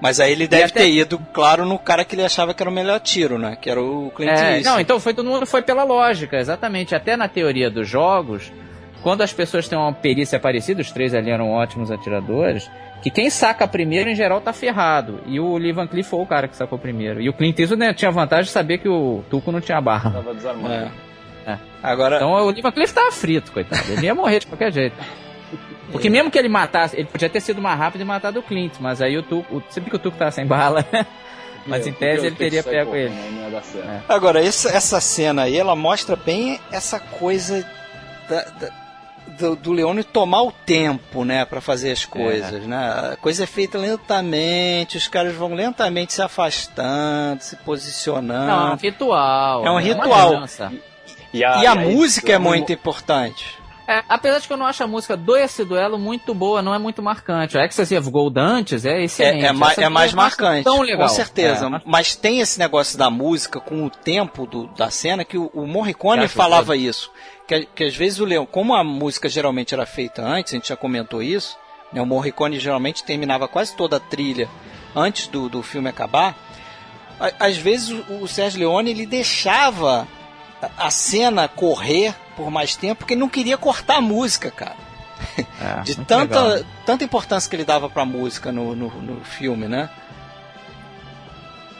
[0.02, 0.80] Mas aí ele deve até...
[0.80, 3.54] ter ido, claro, no cara que ele achava que era o melhor tiro, né?
[3.54, 4.64] Que era o Clint é, Eastwood.
[4.64, 6.96] Não, então foi todo mundo foi pela lógica, exatamente.
[6.96, 8.52] Até na teoria dos jogos,
[9.00, 12.68] quando as pessoas têm uma perícia parecida, os três ali eram ótimos atiradores,
[13.02, 15.20] que quem saca primeiro, em geral, tá ferrado.
[15.26, 17.20] E o Lee Van Cleef foi o cara que sacou primeiro.
[17.20, 20.10] E o Clint Eastwood né, tinha vantagem de saber que o Tuco não tinha barra.
[20.10, 20.74] Tava desarmado.
[20.74, 20.90] É.
[21.46, 21.58] É.
[21.82, 22.16] Agora...
[22.16, 23.92] Então o Lee Van Cleef tava frito, coitado.
[23.92, 24.96] Ele ia morrer de qualquer jeito.
[25.92, 28.74] Porque mesmo que ele matasse, ele podia ter sido mais rápido e matado o Clint,
[28.80, 30.84] mas aí o Tuco, sempre que o Tuco tava sem bala,
[31.64, 33.10] mas em tese ele teria pego ele.
[33.10, 33.62] Né?
[34.08, 34.12] É.
[34.12, 37.64] Agora, essa, essa cena aí, ela mostra bem essa coisa
[38.28, 38.85] da, da
[39.38, 42.66] do, do Leone tomar o tempo, né, para fazer as coisas, é.
[42.66, 43.12] né?
[43.12, 48.46] A coisa é feita lentamente, os caras vão lentamente se afastando, se posicionando.
[48.46, 49.66] Não, é um ritual.
[49.66, 50.44] É um é ritual.
[51.32, 53.58] E, e a, e a música é muito importante.
[53.88, 56.74] É, apesar de que eu não acho a música do esse duelo muito boa, não
[56.74, 57.56] é muito marcante.
[57.56, 59.44] O Ecstasy of Gold antes é excelente.
[59.44, 61.08] É, é, mais, é mais marcante, tão legal.
[61.08, 61.66] com certeza.
[61.66, 61.80] É.
[61.84, 65.66] Mas tem esse negócio da música com o tempo do, da cena que o, o
[65.66, 67.10] Morricone falava isso
[67.46, 70.68] que, que às vezes o Leão, como a música geralmente era feita antes, a gente
[70.68, 71.56] já comentou isso,
[71.92, 74.48] né, o Morricone geralmente terminava quase toda a trilha
[74.94, 76.36] antes do, do filme acabar,
[77.38, 80.06] às vezes o, o Sérgio Leone ele deixava
[80.76, 84.86] a cena correr por mais tempo porque ele não queria cortar a música, cara.
[85.60, 89.88] É, de tanta, tanta importância que ele dava pra música no, no, no filme, né?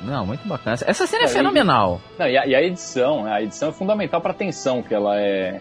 [0.01, 0.77] Não, muito bacana.
[0.87, 2.01] Essa cena é, é fenomenal.
[2.15, 4.95] E, não, e, a, e, a, edição, a edição é fundamental para a tensão que
[4.95, 5.61] ela é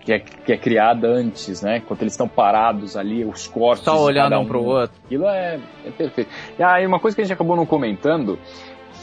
[0.00, 1.80] que é, que é criada antes, né?
[1.86, 3.84] Quando eles estão parados ali, os cortes.
[3.84, 4.96] Só olhando um, um pro outro.
[5.04, 6.30] Aquilo é, é perfeito.
[6.58, 8.38] E aí, uma coisa que a gente acabou não comentando,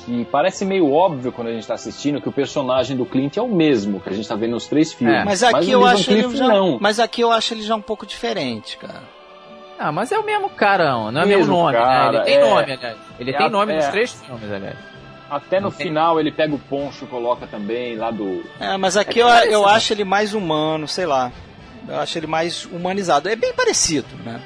[0.06, 3.42] que parece meio óbvio quando a gente está assistindo que o personagem do Clint é
[3.42, 5.16] o mesmo que a gente está vendo nos três filmes.
[5.16, 5.24] É.
[5.24, 6.78] Mas aqui mas eu acho ele já, não.
[6.80, 9.02] Mas aqui eu acho ele já um pouco diferente, cara.
[9.80, 12.18] Ah, mas é o mesmo carão, não é o mesmo nome, cara, né?
[12.18, 12.50] Ele tem é...
[12.50, 12.98] nome, aliás.
[13.20, 13.76] Ele é tem nome é...
[13.78, 14.78] nos três filmes, aliás.
[15.30, 18.44] Até no final ele pega o poncho e coloca também lá do.
[18.60, 21.32] É, mas aqui é eu, eu acho ele mais humano, sei lá.
[21.88, 23.28] Eu acho ele mais humanizado.
[23.28, 24.40] É bem parecido, né?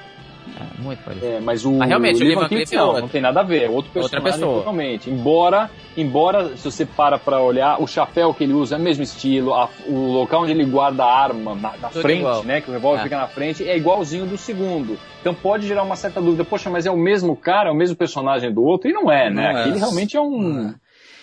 [0.80, 1.26] Muito parecido.
[1.34, 3.43] É, mas o, mas realmente, o, o Lee Van Cleef não, não tem nada a
[3.43, 4.58] ver, é outro personagem Outra pessoa.
[4.60, 5.10] totalmente.
[5.10, 9.03] Embora, embora, se você para pra olhar, o chapéu que ele usa é o mesmo
[9.03, 12.43] estilo, a, o local onde ele guarda a arma na, na frente, igual.
[12.43, 13.03] né, que o revólver É.
[13.03, 14.97] fica na frente, é igualzinho do segundo.
[15.22, 17.95] Então pode gerar uma certa dúvida, poxa, mas é o mesmo cara, é o mesmo
[17.95, 18.89] personagem do outro?
[18.89, 19.51] E não é, né?
[19.51, 19.62] Não é.
[19.62, 20.76] Aquele realmente é um é.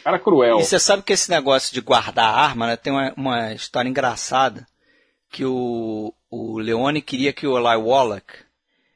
[0.04, 0.58] cara cruel.
[0.60, 3.88] E você sabe que esse negócio de guardar a arma, né, tem uma, uma história
[3.88, 4.66] engraçada
[5.30, 8.24] que o, o Leone queria que o Eli Wallach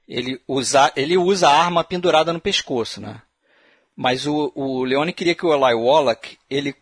[0.09, 3.21] ele usa, ele usa a arma pendurada no pescoço, né?
[3.97, 6.75] Mas o, o Leone queria que o Eli Wallach, ele,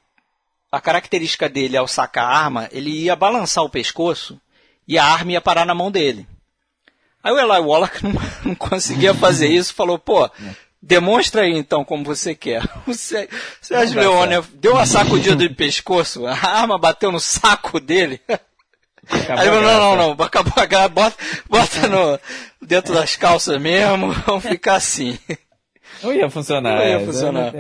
[0.71, 4.39] a característica dele ao sacar a arma, ele ia balançar o pescoço
[4.87, 6.27] e a arma ia parar na mão dele.
[7.25, 8.13] Aí o Eli Wallach não,
[8.45, 10.31] não conseguia fazer isso, falou, pô,
[10.81, 12.63] demonstra aí então como você quer.
[12.87, 13.29] O Sé-
[13.61, 18.21] Sérgio Leone deu uma sacudida de pescoço, a arma bateu no saco dele.
[19.09, 19.61] Acabou Aí graça.
[19.61, 21.17] não, não, não, acabou a graça, bota,
[21.49, 22.19] bota no,
[22.67, 25.19] dentro das calças mesmo, vamos ficar assim.
[26.03, 26.77] Não ia funcionar.
[26.77, 27.53] Não ia é, funcionar.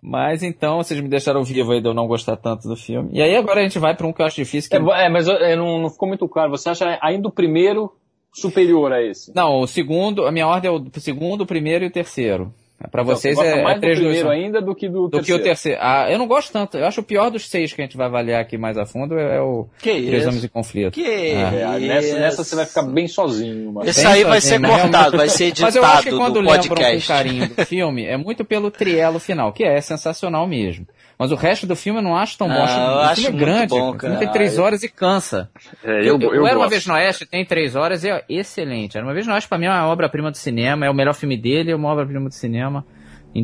[0.00, 3.10] Mas então, vocês me deixaram vivo aí de eu não gostar tanto do filme.
[3.12, 4.70] E aí agora a gente vai pra um que eu acho difícil.
[4.70, 4.76] Que...
[4.76, 6.50] É, é, mas é, não, não ficou muito claro.
[6.50, 7.92] Você acha ainda o primeiro
[8.32, 9.34] superior a esse?
[9.34, 12.54] Não, o segundo, a minha ordem é o segundo, o primeiro e o terceiro.
[12.92, 14.44] Pra vocês Então, você gosta é, mais é 3, do 2, primeiro 1.
[14.44, 15.40] ainda do que do, Do que terceiro.
[15.40, 15.78] o terceiro.
[15.82, 16.78] Ah, eu não gosto tanto.
[16.78, 19.18] Eu acho o pior dos seis que a gente vai avaliar aqui mais a fundo
[19.18, 20.28] é o Que Três isso?
[20.28, 20.92] Homens em Conflito.
[20.92, 22.18] Que É, nessa, isso?
[22.20, 23.72] nessa você vai ficar bem sozinho.
[23.72, 23.88] Mas...
[23.88, 26.08] Esse Bem aí vai sozinho, ser mas cortado, realmente- vai ser Mas eu acho que
[26.10, 27.08] editado quando do lembram com podcast.
[27.08, 30.86] carinho do filme, é muito pelo trielo final, que é sensacional mesmo.
[31.18, 32.54] Mas o resto do filme eu não acho tão bom.
[32.54, 32.62] Eu
[33.10, 33.66] o filme é grande.
[33.70, 34.16] bom, o filme cara.
[34.18, 35.50] tem três Ah, eu- horas e cansa.
[35.82, 36.68] É, Eu, eu, eu, Era Uma.
[36.68, 38.96] Vez no Oeste tem três horas e é excelente.
[38.96, 41.14] Era Uma Vez no Oeste pra mim é uma obra-prima do cinema, é o melhor
[41.14, 42.86] filme dele, é uma obra-prima do cinema.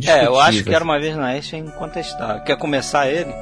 [0.07, 2.43] É, eu acho que era uma vez no Oeste é incontestável.
[2.45, 3.33] Quer começar ele?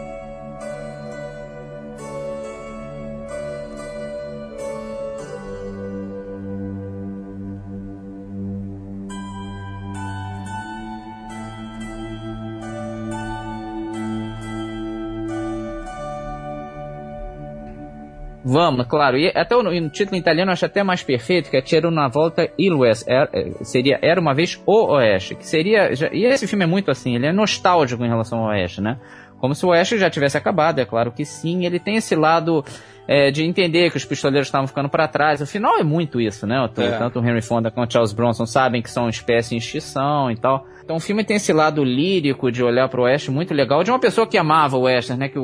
[18.53, 19.17] Vamos, claro.
[19.17, 22.09] E até o, no título italiano eu acho até mais perfeito, que é C'era una
[22.09, 23.09] volta il West.
[23.09, 25.35] Era, é, seria Era uma vez o Oeste.
[25.35, 25.95] Que seria.
[25.95, 28.99] já- e esse filme é muito assim, ele é nostálgico em relação ao Oeste, né?
[29.39, 31.65] Como se o Oeste já tivesse acabado, é claro que sim.
[31.67, 32.65] Ele tem esse lado
[33.09, 35.41] é, de entender que os pistoleiros estavam ficando para trás.
[35.41, 36.61] O final é muito isso, né?
[36.61, 36.99] O- É.
[36.99, 40.31] Tanto o Henry Fonda quanto o Charles Bronson sabem que são uma espécie em extinção
[40.31, 40.65] e tal.
[40.93, 43.91] Então o filme tem esse lado lírico de olhar para o Oeste muito legal, de
[43.91, 45.27] uma pessoa que amava o Western, né?
[45.31, 45.43] Que o,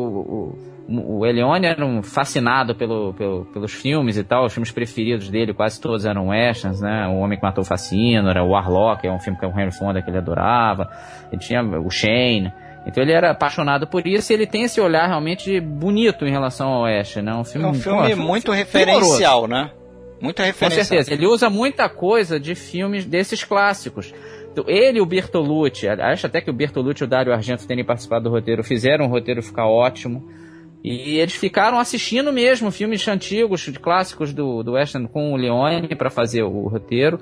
[0.87, 5.31] o, o Elione era um fascinado pelo, pelo- pelos filmes e tal, os filmes preferidos
[5.31, 7.07] dele, quase todos eram westerns, né?
[7.09, 9.59] O Homem que Matou o Fascino, era o Warlock, é um filme que é o
[9.59, 10.91] Henry Fonda que ele adorava.
[11.33, 12.53] Ele tinha o Shane.
[12.87, 16.69] Então ele era apaixonado por isso e ele tem esse olhar realmente bonito em relação
[16.69, 17.33] ao Oeste, né?
[17.35, 19.71] Um É filme, um pô, filme um muito filme referencial, né?
[20.21, 20.85] Muito com referencial.
[20.85, 21.15] certeza.
[21.15, 24.13] Ele usa muita coisa de filmes desses clássicos.
[24.67, 28.25] Ele e o Bertolucci, acho até que o Bertolucci e o Dario Argento terem participado
[28.25, 30.29] do roteiro, fizeram o roteiro ficar ótimo.
[30.83, 35.95] E eles ficaram assistindo mesmo filmes antigos, de clássicos do, do Western com o Leone
[35.97, 37.21] para fazer o roteiro.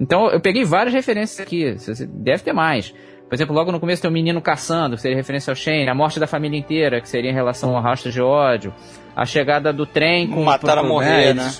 [0.00, 1.76] Então eu peguei várias referências aqui,
[2.08, 2.94] deve ter mais.
[3.28, 5.94] Por exemplo, logo no começo tem o Menino Caçando, que seria referência ao Shane, a
[5.94, 8.74] morte da família inteira, que seria em relação ao rastro de ódio,
[9.16, 10.44] a chegada do trem com...
[10.44, 11.50] Mataram a morrer, né?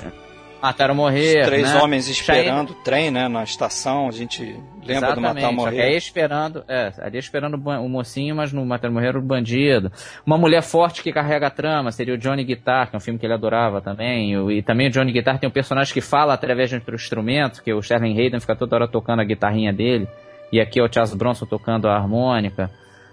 [0.63, 1.81] Mataram morrer, Os três né?
[1.83, 3.27] homens esperando o trem, né?
[3.27, 4.43] Na estação, a gente
[4.87, 5.97] lembra do Matar Exatamente, só que aí Morrer.
[5.97, 9.91] esperando, é, ali esperando o mocinho, mas no Matar Morrer o bandido.
[10.25, 13.19] Uma mulher forte que carrega a trama, seria o Johnny Guitar, que é um filme
[13.19, 14.37] que ele adorava também.
[14.39, 17.63] O- E também o Johnny Guitar tem um personagem que fala através de outro instrumento,
[17.63, 20.07] que o Sterling Hayden fica toda hora tocando a guitarrinha dele.
[20.53, 22.71] E aqui é o Charles Bronson tocando a harmônica.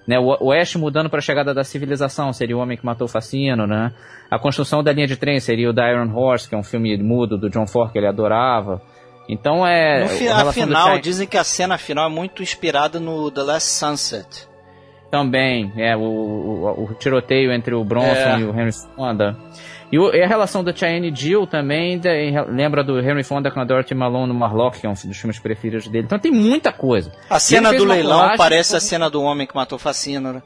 [0.09, 3.05] Né, o o Ash mudando para a chegada da civilização, seria o homem que matou
[3.05, 3.93] o Facino, né?
[4.31, 6.97] A construção da linha de trem seria o The Iron Horse, que é um filme
[6.97, 8.81] mudo do John Ford que ele adorava.
[9.29, 10.05] Então é.
[10.05, 14.49] No final, dizem que a cena final é muito inspirada no The Last Sunset.
[15.11, 18.39] Também, é, o, o, o tiroteio entre o Bronson É.
[18.39, 19.37] e o Henry Fonda.
[19.91, 22.11] E, o- e a relação do Cheyenne Jill também da-
[22.47, 25.39] lembra do Henry Fonda com a Dorothy Malone no Marlock, que é um dos filmes
[25.39, 26.05] preferidos dele.
[26.05, 27.11] Então tem muita coisa.
[27.29, 30.43] A cena do leilão parece a cena do homem que matou o Facino, né?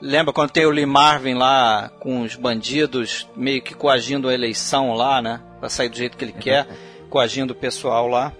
[0.00, 4.92] Lembra quando tem o Lee Marvin lá com os bandidos meio que coagindo a eleição
[4.94, 5.38] lá, né?
[5.60, 6.66] Pra sair do jeito que ele quer,
[7.08, 8.32] coagindo o pessoal lá.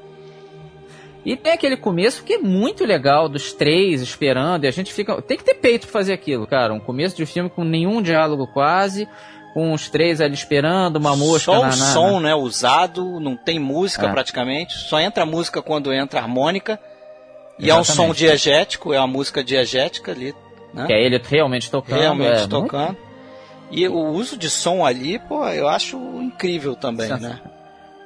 [1.25, 5.23] E tem aquele começo que é muito legal, dos três esperando, e a gente fica.
[5.23, 6.75] Tem que ter peito pra fazer aquilo, cara.
[6.75, 9.07] Um começo de filme com nenhum diálogo quase,
[9.55, 13.37] com os três ali esperando, uma mosca Só na, o na- som, né, usado, não
[13.37, 14.11] tem música É.
[14.11, 16.79] praticamente, só entra a música quando entra a harmônica.
[17.59, 18.17] E é um som Exatamente.
[18.19, 20.35] diegético, é uma música diegética ali,
[20.73, 20.87] né?
[20.87, 22.01] Que é ele realmente tocando.
[22.01, 22.97] realmente é, tocando.
[23.71, 27.41] E o uso de som ali, pô, eu acho incrível também, Sens- né?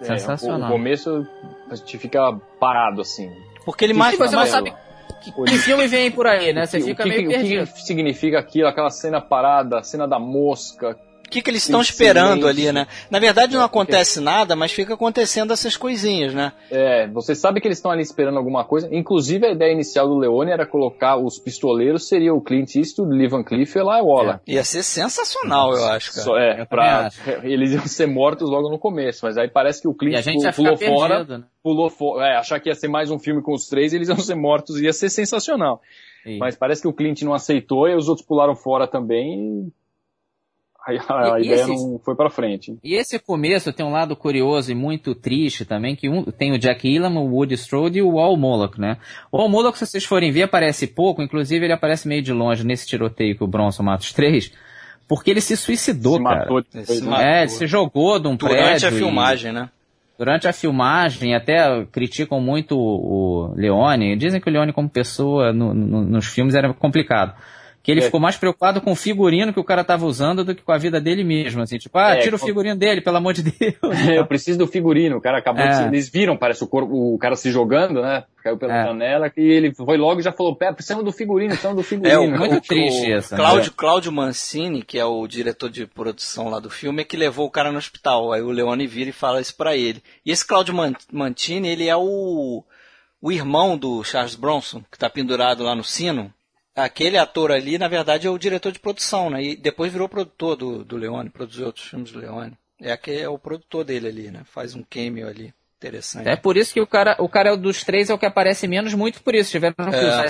[0.01, 0.63] É, Sensacional.
[0.71, 1.27] O, o começo
[1.71, 3.31] a gente fica parado assim.
[3.65, 4.19] Porque ele mais.
[4.19, 4.75] você não sabe
[5.23, 6.67] que, que filme vem por aí, né?
[6.67, 7.65] Você fica que, meio perdido.
[7.65, 10.97] O que significa aquilo, aquela cena parada, a cena da mosca,
[11.27, 12.87] o que, que eles estão esperando ali, né?
[13.11, 16.53] Na verdade não acontece nada, mas fica acontecendo essas coisinhas, né?
[16.71, 18.89] É, você sabe que eles estão ali esperando alguma coisa.
[18.93, 23.29] Inclusive a ideia inicial do Leone era colocar os pistoleiros, seria o Clint Eastwood, Lee
[23.29, 24.41] Van Cleef e Eli Waller.
[24.47, 24.53] É.
[24.53, 26.25] Ia ser sensacional, eu acho, cara.
[26.25, 27.11] Só, é, pra,
[27.43, 30.25] eles iam ser mortos logo no começo, mas aí parece que o Clint
[30.55, 31.45] pulou fora, perdido, né?
[31.63, 34.19] pulou fora, é, achar que ia ser mais um filme com os três, eles iam
[34.19, 35.81] ser mortos, ia ser sensacional.
[36.41, 39.73] Mas parece que o Clint não aceitou e os outros pularam fora também
[40.87, 42.79] Aí a, a ideia esse, não foi para frente.
[42.85, 46.59] E esse começo tem um lado curioso e muito triste também, que um, tem o
[46.59, 48.99] Jack Elam, o Woody Strode e o Al Moloch, né?
[49.33, 52.65] O Al Moloch, se vocês forem ver, aparece pouco, inclusive ele aparece meio de longe
[52.65, 54.53] nesse tiroteio que o Bronson mata os três,
[55.09, 56.41] porque ele se suicidou, se cara.
[56.43, 57.27] Matou, ele se matou.
[57.27, 58.81] É, ele se jogou de um Durante prédio.
[58.81, 59.55] Durante a filmagem, e...
[59.55, 59.71] né?
[60.17, 64.17] Durante a filmagem, até criticam muito o Leone.
[64.17, 67.35] Dizem que o Leone, como pessoa, no, no, nos filmes era complicado
[67.87, 68.03] que ele é.
[68.03, 70.77] ficou mais preocupado com o figurino que o cara tava usando do que com a
[70.77, 73.77] vida dele mesmo, assim, tipo, ah, é, tira o figurino dele, pelo amor de Deus.
[74.13, 75.69] eu preciso do figurino, o cara acabou é.
[75.69, 78.87] de, eles viram, parece o, corpo, o cara se jogando, né, caiu pela é.
[78.87, 82.25] janela, e ele foi logo e já falou, pé, precisamos do figurino, precisamos do figurino.
[82.25, 83.37] É, muito o, triste o, isso.
[83.37, 83.77] Cláudio, né?
[83.77, 87.51] Cláudio Mancini, que é o diretor de produção lá do filme, é que levou o
[87.53, 90.03] cara no hospital, aí o Leone vira e fala isso pra ele.
[90.25, 90.75] E esse Cláudio
[91.13, 92.65] Mancini, ele é o,
[93.23, 96.35] o irmão do Charles Bronson, que tá pendurado lá no sino,
[96.77, 99.43] aquele ator ali, na verdade, é o diretor de produção, né?
[99.43, 102.53] E depois virou produtor do, do Leone, produziu outros filmes do Leone.
[102.81, 104.43] É, aquele, é o produtor dele ali, né?
[104.45, 105.53] Faz um cameo ali.
[105.79, 106.27] Interessante.
[106.27, 108.95] É por isso que o cara, o cara dos três é o que aparece menos,
[108.95, 109.51] muito por isso.
[109.51, 110.09] Tiveram que é.
[110.09, 110.27] usar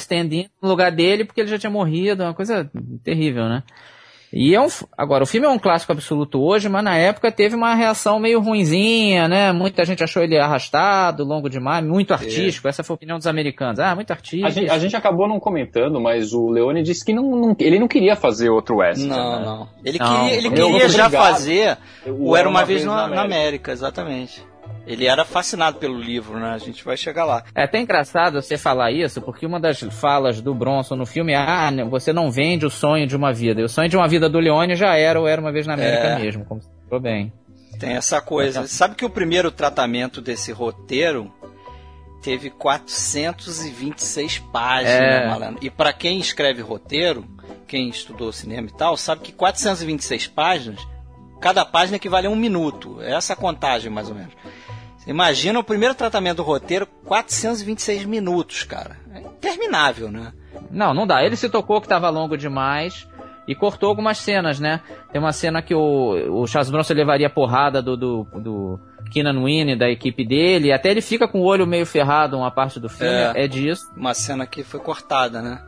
[0.60, 2.68] no lugar dele porque ele já tinha morrido, uma coisa
[3.04, 3.62] terrível, né?
[4.32, 4.66] E é um,
[4.96, 8.40] agora, o filme é um clássico absoluto hoje, mas na época teve uma reação meio
[8.40, 9.52] ruinzinha, né?
[9.52, 12.66] Muita gente achou ele arrastado, longo demais, muito artístico.
[12.66, 12.70] É.
[12.70, 13.78] Essa foi a opinião dos americanos.
[13.78, 14.46] Ah, muito artístico.
[14.46, 17.78] A gente, a gente acabou não comentando, mas o Leone disse que não, não ele
[17.78, 19.08] não queria fazer outro Western.
[19.08, 19.44] Não, né?
[19.44, 19.68] não.
[19.84, 23.16] Ele não, queria, ele queria já fazer o Era Uma, Vez, na, na, América.
[23.16, 24.42] na América, exatamente.
[24.86, 26.50] Ele era fascinado pelo livro, né?
[26.50, 27.42] A gente vai chegar lá.
[27.54, 31.36] É até engraçado você falar isso, porque uma das falas do Bronson no filme é:
[31.36, 33.60] ah, você não vende o sonho de uma vida.
[33.60, 35.74] E o sonho de uma vida do Leone já era ou era uma vez na
[35.74, 36.18] América é.
[36.20, 37.32] mesmo, como você falou bem.
[37.80, 38.66] Tem essa coisa.
[38.68, 41.32] Sabe que o primeiro tratamento desse roteiro
[42.22, 45.26] teve 426 páginas, é...
[45.28, 45.58] malandro.
[45.64, 47.24] E para quem escreve roteiro,
[47.66, 50.80] quem estudou cinema e tal, sabe que 426 páginas,
[51.40, 53.00] cada página equivale a um minuto.
[53.02, 54.32] É essa a contagem, mais ou menos.
[55.06, 58.96] Imagina o primeiro tratamento do roteiro, 426 minutos, cara.
[59.14, 60.32] É interminável, né?
[60.70, 61.22] Não, não dá.
[61.22, 63.06] Ele se tocou que estava longo demais
[63.46, 64.80] e cortou algumas cenas, né?
[65.12, 68.80] Tem uma cena que o, o Charles Bronson levaria porrada do, do, do
[69.10, 72.80] Keenan Winnie, da equipe dele, até ele fica com o olho meio ferrado uma parte
[72.80, 73.90] do filme, é, é disso.
[73.96, 75.62] Uma cena que foi cortada, né?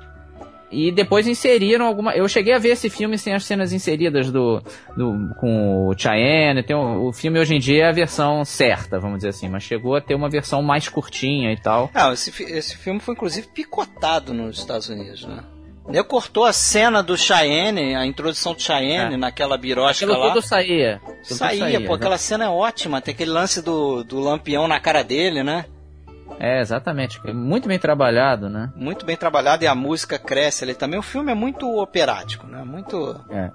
[0.71, 2.15] E depois inseriram alguma.
[2.15, 4.63] Eu cheguei a ver esse filme sem as cenas inseridas do,
[4.97, 6.63] do com o Cheyenne.
[6.63, 9.63] Tem o, o filme hoje em dia é a versão certa, vamos dizer assim, mas
[9.63, 11.91] chegou a ter uma versão mais curtinha e tal.
[11.95, 15.43] Ah, esse, esse filme foi inclusive picotado nos Estados Unidos, né?
[15.91, 19.17] Eu cortou a cena do Cheyenne, a introdução do Cheyenne é.
[19.17, 20.29] naquela birosca Aquilo lá.
[20.29, 21.01] tudo saía.
[21.27, 21.95] Tudo saía, saía, pô, né?
[21.95, 23.01] aquela cena é ótima.
[23.01, 25.65] Tem aquele lance do, do lampião na cara dele, né?
[26.39, 27.21] É, exatamente.
[27.33, 28.71] Muito bem trabalhado, né?
[28.77, 30.99] Muito bem trabalhado e a música cresce ali também.
[30.99, 32.63] O filme é muito operático, né?
[32.65, 33.21] Muito.
[33.31, 33.51] É.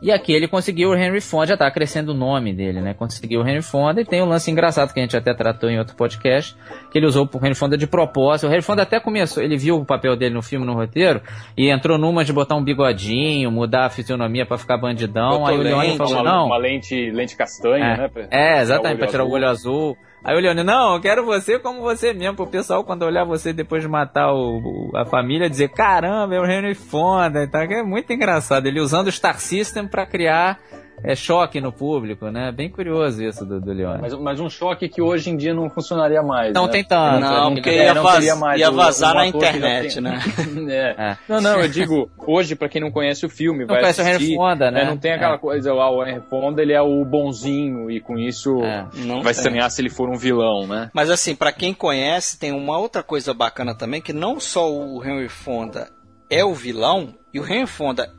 [0.00, 2.94] E aqui ele conseguiu o Henry Fonda, já tá crescendo o nome dele, né?
[2.94, 5.76] Conseguiu o Henry Fonda e tem um lance engraçado que a gente até tratou em
[5.76, 6.56] outro podcast,
[6.92, 8.48] que ele usou o Henry Fonda de propósito.
[8.48, 11.20] O Henry Fonda até começou, ele viu o papel dele no filme, no roteiro,
[11.56, 15.44] e entrou numa de botar um bigodinho, mudar a fisionomia para ficar bandidão.
[15.44, 16.46] Aí o Leone falou, não...
[16.46, 18.08] Uma lente, lente castanha, é, né?
[18.08, 19.96] Pra, é, exatamente, pra tirar o olho azul.
[20.22, 23.52] Aí o Leone, não, eu quero você como você mesmo, pro pessoal quando olhar você
[23.52, 28.12] depois de matar o, a família, dizer, caramba, é o Henry Fonda, então, é muito
[28.12, 30.58] engraçado, ele usando o Star System para criar
[31.04, 32.52] é, choque no público, né?
[32.52, 34.00] Bem curioso isso do, do Leone.
[34.00, 36.52] Mas, mas, um choque que hoje em dia não funcionaria mais.
[36.52, 36.72] Não né?
[36.72, 37.20] tem tanto.
[37.20, 40.02] Não, porque ia, não vaz, ia vazar o, o na internet, tem...
[40.02, 40.20] né?
[40.68, 41.10] é.
[41.10, 41.16] É.
[41.28, 44.24] Não, não, eu digo, hoje, para quem não conhece o filme, não vai conhece assistir,
[44.24, 44.82] o Henry Fonda, né?
[44.82, 45.38] É, não tem aquela é.
[45.38, 48.86] coisa, o Henry Fonda, ele é o bonzinho, e com isso é.
[49.22, 50.90] vai estranhar se ele for um vilão, né?
[50.92, 55.04] Mas assim, para quem conhece, tem uma outra coisa bacana também, que não só o
[55.04, 55.88] Henry Fonda
[56.30, 58.10] é o vilão, e o Henry Fonda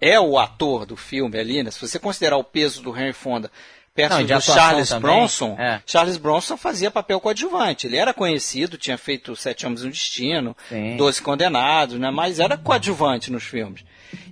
[0.00, 1.70] é o ator do filme ali, né?
[1.70, 3.50] Se você considerar o peso do Henry Fonda
[3.94, 5.02] perto Não, do Charles também.
[5.02, 5.80] Bronson, é.
[5.86, 7.86] Charles Bronson fazia papel coadjuvante.
[7.86, 10.96] Ele era conhecido, tinha feito Sete Homens e um Destino, Sim.
[10.98, 12.10] Doze Condenados, né?
[12.10, 13.84] Mas era coadjuvante nos filmes.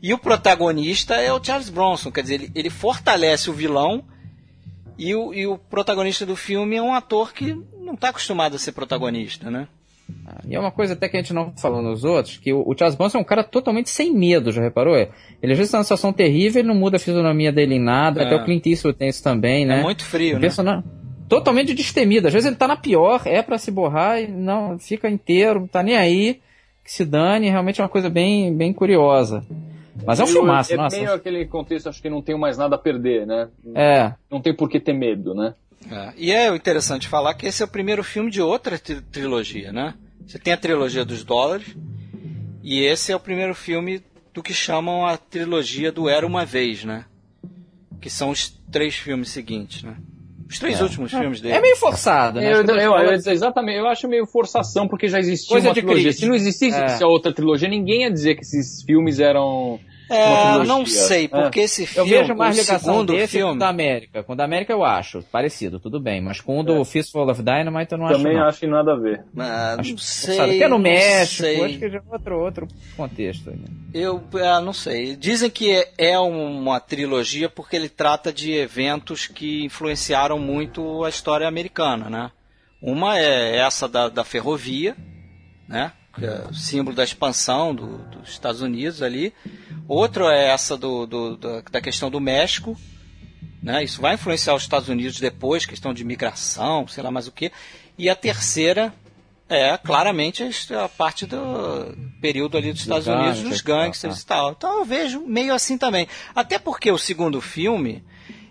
[0.02, 4.04] E o protagonista é o Charles Bronson, quer dizer, ele, ele fortalece o vilão
[4.98, 8.56] e o, e o protagonista do filme é um ator que não não está acostumado
[8.56, 9.68] a ser protagonista, né?
[10.26, 12.62] Ah, e é uma coisa até que a gente não falou nos outros, que o,
[12.66, 14.96] o Charles Bronson é um cara totalmente sem medo, já reparou?
[14.96, 15.11] Ele
[15.42, 18.26] às vezes está numa situação terrível, ele não muda a fisionomia dele em nada, é.
[18.26, 19.80] até o Clint Eastwood tem isso também, né?
[19.80, 20.48] É muito frio, né?
[21.28, 25.09] Totalmente destemido, às vezes ele tá na pior, é para se borrar e não, fica
[25.09, 26.40] inteiro, tá nem aí,
[26.84, 29.42] que se dane, realmente é uma coisa bem, bem curiosa.
[30.05, 30.96] Mas é um filmaço, é nossa.
[30.96, 33.48] É meio aquele contexto, acho que não tenho mais nada a perder, né?
[33.74, 34.12] É.
[34.30, 35.55] Não tem por que ter medo, né?
[35.91, 36.12] É.
[36.16, 39.95] E é interessante falar que esse é o primeiro filme de outra tri trilogia, né?
[40.26, 41.76] Você tem a trilogia dos dólares,
[42.62, 46.85] e esse é o primeiro filme do que chamam a trilogia do Era Uma Vez,
[46.85, 47.05] né?
[48.01, 49.97] Que são os três filmes seguintes, né?
[50.49, 50.82] Os três é.
[50.82, 51.55] últimos filmes dele.
[51.55, 52.53] É meio forçado, né?
[52.53, 56.03] Eu, eu, eu, eu, exatamente, eu acho meio forçação, porque já existia Coisa uma trilogia.
[56.03, 56.20] Crítica.
[56.20, 57.07] Se não existisse é.
[57.07, 59.80] outra trilogia, ninguém ia dizer que esses filmes eram
[60.14, 61.62] é, não sei, porque é.
[61.64, 62.10] esse filme.
[62.10, 63.52] Eu vejo mais ligação desse filme...
[63.52, 64.22] com o da América.
[64.22, 66.20] Com o da América eu acho, parecido, tudo bem.
[66.20, 66.84] Mas com o do é.
[66.84, 68.22] Fistful of Dynamite eu não Também acho.
[68.22, 69.24] Também acho que nada a ver.
[69.32, 70.36] Mas, acho, não sei.
[70.36, 73.50] Sabe, porque é no México, acho que já é outro, outro contexto.
[73.50, 73.64] Né?
[73.92, 75.16] Eu ah, não sei.
[75.16, 81.08] Dizem que é, é uma trilogia porque ele trata de eventos que influenciaram muito a
[81.08, 82.30] história americana, né?
[82.80, 84.94] Uma é essa da, da ferrovia,
[85.66, 85.92] né?
[86.20, 89.32] É símbolo da expansão do, dos Estados Unidos ali.
[89.88, 92.76] Outro é essa do, do, da questão do México.
[93.62, 93.82] Né?
[93.82, 97.50] Isso vai influenciar os Estados Unidos depois, questão de migração, sei lá mais o que.
[97.96, 98.92] E a terceira
[99.48, 100.44] é claramente
[100.74, 101.38] a parte do
[102.20, 104.52] período ali dos Estados Unidos, dos gangsters e tal.
[104.52, 106.06] Então eu vejo meio assim também.
[106.34, 108.04] Até porque o segundo filme,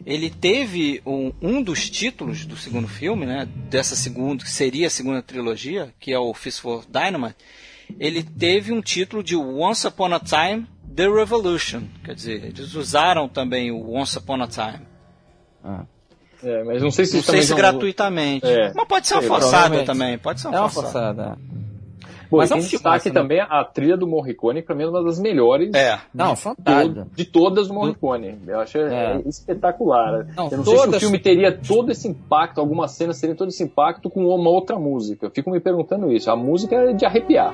[0.06, 3.47] ele teve um, um dos títulos do segundo filme, né?
[3.70, 7.36] Dessa segunda, que seria a segunda trilogia, que é o Fist for Dynamite,
[7.99, 11.84] ele teve um título de Once Upon a Time The Revolution.
[12.04, 14.86] Quer dizer, eles usaram também o Once Upon a Time.
[15.64, 15.86] Ah.
[16.43, 18.45] É, mas não sei se não sei se gratuitamente.
[18.45, 18.74] É.
[18.76, 20.18] Mas pode ser uma forçada também.
[20.18, 21.38] Pode ser uma, é uma forçada.
[22.34, 23.14] Bom, mas é um destaque né?
[23.14, 26.00] também a trilha do Morricone, para mim é uma das melhores é.
[26.14, 28.40] não, de, de todas do Morricone.
[28.48, 29.22] Eu acho é.
[29.26, 30.26] espetacular.
[30.36, 33.50] Não, eu não sei se o filme teria todo esse impacto, algumas cenas teriam todo
[33.50, 35.28] esse impacto com uma outra música.
[35.28, 36.32] Eu fico me perguntando isso.
[36.32, 37.54] A música é de arrepiar.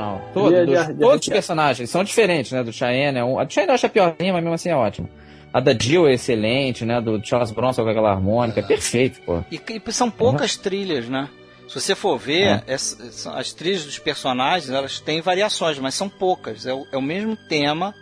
[0.00, 0.30] Sensacional.
[0.32, 2.64] Todo, de, dos, de, de, todos os personagens são diferentes, né?
[2.64, 3.38] Do Cheyenne é um.
[3.38, 5.08] A do Cheyenne eu acho a piorzinha, mas mesmo assim é ótimo.
[5.52, 7.00] A da Jill é excelente, né?
[7.00, 8.60] Do Charles Bronson com aquela harmônica.
[8.60, 9.42] É perfeito, pô.
[9.50, 10.62] E, e são poucas uhum.
[10.62, 11.28] trilhas, né?
[11.68, 12.74] Se você for ver, é.
[12.74, 16.66] as, as trilhas dos personagens, elas têm variações, mas são poucas.
[16.66, 17.94] É o, é o mesmo tema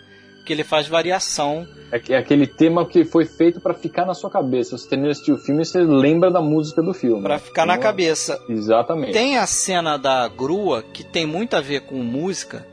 [0.48, 1.68] que ele faz variação.
[1.92, 4.78] É, é aquele tema que foi feito para ficar na sua cabeça.
[4.78, 7.22] Você termina assistir o filme e você lembra da música do filme.
[7.22, 8.40] Para ficar então, na cabeça.
[8.48, 9.12] Exatamente.
[9.12, 12.66] Tem a cena da grua que tem muito a ver com música,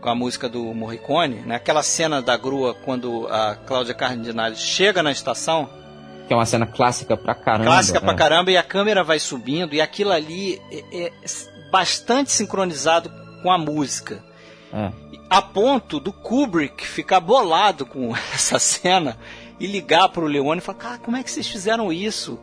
[0.00, 1.56] com a música do Morricone, né?
[1.56, 5.68] Aquela cena da grua quando a Cláudia Cardinale chega na estação.
[6.26, 7.66] Que é uma cena clássica pra caramba.
[7.66, 8.06] Clássica né?
[8.06, 11.12] pra caramba, e a câmera vai subindo, e aquilo ali é, é
[11.70, 14.31] bastante sincronizado com a música.
[14.72, 19.16] É a ponto do Kubrick ficar bolado com essa cena
[19.58, 22.38] e ligar para o Leone e falar: Cara, como é que vocês fizeram isso?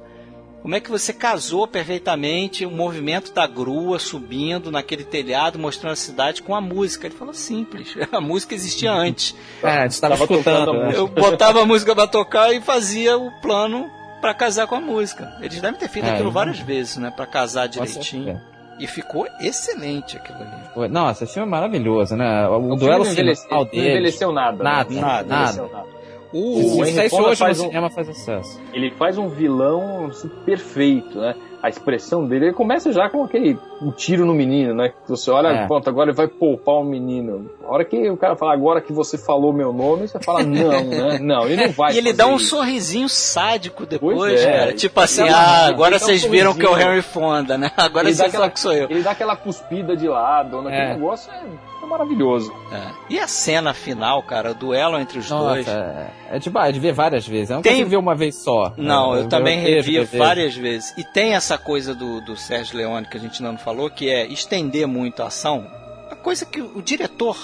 [0.62, 5.96] Como é que você casou perfeitamente o movimento da grua subindo naquele telhado, mostrando a
[5.96, 7.08] cidade com a música?
[7.08, 9.36] Ele falou simples, a música existia antes.
[9.62, 10.74] É, estava escutando.
[10.74, 10.94] Né?
[10.96, 15.38] Eu botava a música para tocar e fazia o plano para casar com a música.
[15.42, 18.42] Eles devem ter feito é, aquilo várias vezes, né, para casar direitinho.
[18.80, 20.90] E ficou excelente aquilo ali.
[20.90, 22.48] Nossa, esse filme é maravilhoso, né?
[22.48, 23.84] O, o duelo final dele.
[23.84, 24.64] Não envelheceu nada.
[24.64, 25.02] Nada, né?
[25.02, 25.28] nada.
[25.28, 25.62] nada.
[25.64, 25.99] nada.
[26.32, 28.62] O, o Henry Fonda hoje faz um, cinema faz sucesso.
[28.74, 31.36] Ele faz um vilão assim, perfeito, né?
[31.62, 34.94] a expressão dele, ele começa já com aquele um tiro no menino, né?
[35.08, 35.68] Você olha, é.
[35.68, 37.50] pronto, agora ele vai poupar o menino.
[37.64, 40.84] A hora que o cara fala, agora que você falou meu nome, você fala, não,
[40.86, 41.20] né?
[41.20, 41.94] Não, ele não vai.
[41.94, 42.48] e ele dá um isso.
[42.48, 44.52] sorrisinho sádico depois, é.
[44.52, 44.74] cara.
[44.74, 47.72] Tipo assim, ah, agora vocês um viram que é o Henry Fonda, né?
[47.76, 48.90] Agora ele vocês aquela, que sou eu.
[48.90, 50.92] Ele dá aquela cuspida de lado, né?
[50.92, 50.94] É.
[50.94, 52.54] negócio é maravilhoso.
[52.72, 52.92] É.
[53.10, 55.68] E a cena final, cara, o duelo entre os Nossa, dois.
[55.68, 57.50] É, é de, é de ver várias vezes.
[57.50, 57.84] Eu não tem...
[57.84, 58.74] ver uma vez só.
[58.78, 60.94] Não, eu, eu também revi várias vezes.
[60.98, 64.26] E tem essa coisa do, do Sérgio Leone que a gente não falou, que é
[64.28, 65.68] estender muito a ação.
[66.10, 67.36] A coisa que o diretor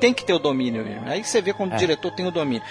[0.00, 1.08] tem que ter o domínio mesmo.
[1.08, 1.76] Aí você vê quando é.
[1.76, 2.62] o diretor tem o domínio.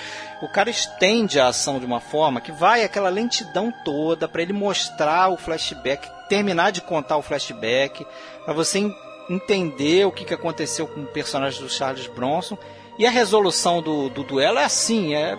[0.41, 4.53] O cara estende a ação de uma forma que vai aquela lentidão toda para ele
[4.53, 8.05] mostrar o flashback, terminar de contar o flashback,
[8.45, 8.79] para você
[9.29, 12.57] entender o que, que aconteceu com o personagem do Charles Bronson.
[12.97, 15.37] E a resolução do, do duelo é assim, é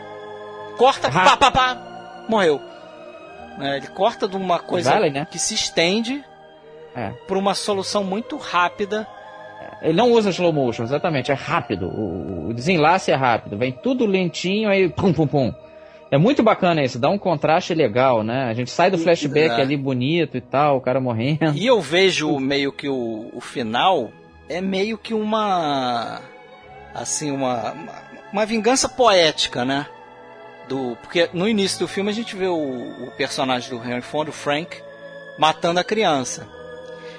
[0.77, 2.61] corta, pá, pá, pá, morreu.
[3.61, 5.27] É, ele corta de uma coisa vale, né?
[5.31, 6.25] que se estende
[6.97, 7.11] é.
[7.29, 9.07] por uma solução muito rápida
[9.83, 11.89] Ele não usa slow motion, exatamente, é rápido.
[11.89, 15.55] O, o desenlace é rápido, vem tudo lentinho, aí pum pum pum.
[16.15, 18.45] É muito bacana isso, dá um contraste legal, né?
[18.45, 19.61] A gente sai do flashback é.
[19.61, 21.53] ali bonito e tal, o cara morrendo.
[21.57, 24.13] E eu vejo meio que o, o final
[24.49, 26.21] é meio que uma.
[26.95, 27.75] Assim, uma.
[28.33, 29.89] Uma vingança poética, né?
[30.69, 34.31] Do, porque no início do filme a gente vê o, o personagem do Henry Fonda,
[34.31, 34.81] o Frank,
[35.37, 36.47] matando a criança.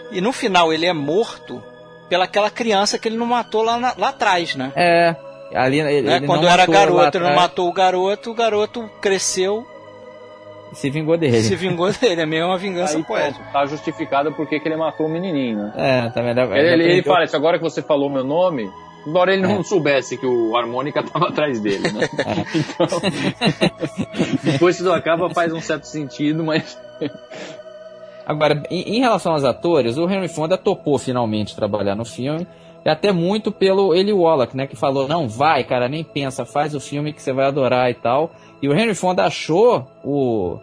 [0.10, 1.62] E no final ele é morto
[2.08, 4.72] pelaquela criança que ele não matou lá, na, lá atrás, né?
[4.74, 5.14] É.
[5.54, 6.18] Ali, ele, né?
[6.18, 9.66] ele Quando era garoto, ele não matou o garoto, o garoto cresceu.
[10.74, 11.42] Se vingou dele.
[11.42, 13.46] Se vingou dele, é meio uma vingança Aí, poética.
[13.52, 15.74] Tá justificado porque que ele matou o menininho, né?
[15.78, 16.42] É, tá vendo?
[16.54, 18.70] Ele, ele, ele fala isso, agora que você falou meu nome,
[19.08, 19.64] embora ele não é.
[19.64, 22.10] soubesse que o harmônica tava atrás dele, né?
[22.20, 22.58] É.
[22.58, 23.00] Então,
[24.52, 26.78] depois tudo acaba, faz um certo sentido, mas...
[28.26, 32.48] Agora, em, em, relação aos atores, o Henry Fonda topou finalmente trabalhar no filme.
[32.86, 34.68] E até muito pelo Eli Wallach, né?
[34.68, 37.96] Que falou, não, vai, cara, nem pensa, faz o filme que você vai adorar e
[37.96, 38.32] tal.
[38.62, 40.60] E o Henry Fonda achou o,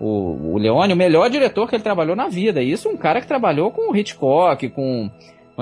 [0.00, 2.60] o, o Leone o melhor diretor que ele trabalhou na vida.
[2.60, 5.08] E isso um cara que trabalhou com o Hitchcock, com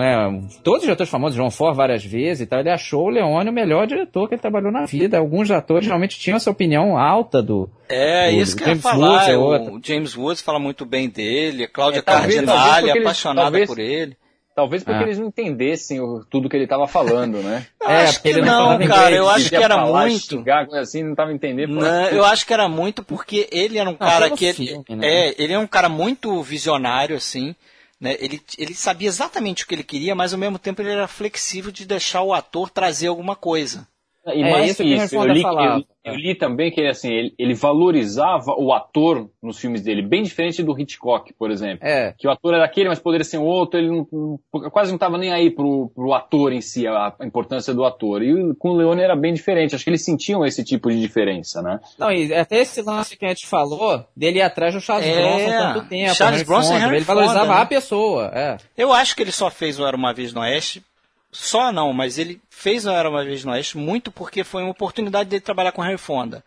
[0.01, 3.51] é, todos os diretores famosos, João Ford várias vezes e tal, ele achou o Leone
[3.51, 5.19] o melhor diretor que ele trabalhou na vida.
[5.19, 7.69] Alguns atores realmente tinham essa opinião alta do.
[7.89, 9.37] É, do, isso que eu ia falar.
[9.37, 13.79] Woods, o James Woods fala muito bem dele, a Cláudia é, Cardinale, apaixonada talvez, por
[13.79, 14.17] ele.
[14.59, 15.07] Talvez porque ah.
[15.07, 17.65] eles não entendessem o, tudo que ele estava falando, né?
[17.81, 19.15] Eu é, acho que ele não, não cara.
[19.15, 20.21] Eu acho que era falar, muito.
[20.21, 21.77] Xingar, assim, não estava entendendo.
[21.77, 24.53] Não, eu acho que era muito porque ele era um cara que.
[24.53, 25.07] Filme, ele, né?
[25.07, 27.55] É, ele é um cara muito visionário, assim.
[28.01, 28.17] Né?
[28.19, 31.71] Ele, ele sabia exatamente o que ele queria, mas ao mesmo tempo ele era flexível
[31.71, 33.87] de deixar o ator trazer alguma coisa.
[34.35, 37.35] E é mais isso que isso, eu li, eu, eu li, também que assim, ele,
[37.39, 41.87] ele, valorizava o ator nos filmes dele, bem diferente do Hitchcock, por exemplo.
[41.87, 42.15] É.
[42.19, 45.33] Que o ator era aquele, mas poderia ser outro, ele não, quase não estava nem
[45.33, 48.23] aí pro, pro ator em si, a, a, importância do ator.
[48.23, 51.63] E com o Leone era bem diferente, acho que eles sentiam esse tipo de diferença,
[51.63, 51.81] né?
[51.99, 55.21] Não, e até esse lance que a gente falou, dele ir atrás do Charles é,
[55.21, 56.15] Bronson tanto tempo.
[56.15, 57.63] Charles Bronson Fonda, Ele valorizava Fonda, né?
[57.63, 58.57] a pessoa, é.
[58.77, 60.83] Eu acho que ele só fez o Era Uma Vez no Oeste
[61.31, 64.71] só não, mas ele fez o Era Uma Vez no Oeste muito porque foi uma
[64.71, 66.43] oportunidade dele trabalhar com o Harry Fonda.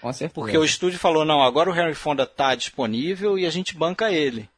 [0.00, 0.34] Com certeza.
[0.34, 4.10] Porque o estúdio falou, não, agora o Harry Fonda está disponível e a gente banca
[4.10, 4.48] ele.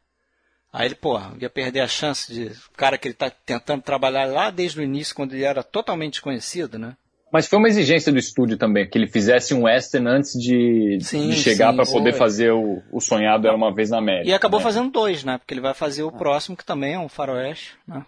[0.73, 4.27] Aí ele, pô, ia perder a chance de o cara que ele está tentando trabalhar
[4.27, 6.95] lá desde o início, quando ele era totalmente desconhecido, né?
[7.33, 11.29] Mas foi uma exigência do estúdio também, que ele fizesse um western antes de, sim,
[11.29, 14.29] de chegar para poder fazer o, o sonhado Era Uma Vez na América.
[14.29, 14.65] E acabou né?
[14.65, 15.37] fazendo dois, né?
[15.37, 18.05] Porque ele vai fazer o próximo, que também é um faroeste, né?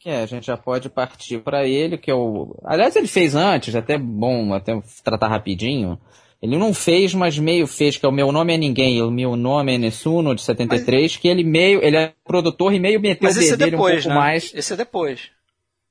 [0.00, 2.56] Que é, a gente já pode partir para ele, que é o.
[2.64, 4.72] Aliás, ele fez antes, até bom até
[5.04, 6.00] tratar rapidinho.
[6.40, 9.36] Ele não fez, mas meio fez, que é o Meu Nome é Ninguém, o Meu
[9.36, 11.16] Nome é Nessuno, de 73, mas...
[11.18, 14.02] que ele meio, ele é produtor e meio meteu mas o dedo é depois, um
[14.04, 14.14] pouco né?
[14.14, 14.52] mais.
[14.54, 15.30] Esse é depois.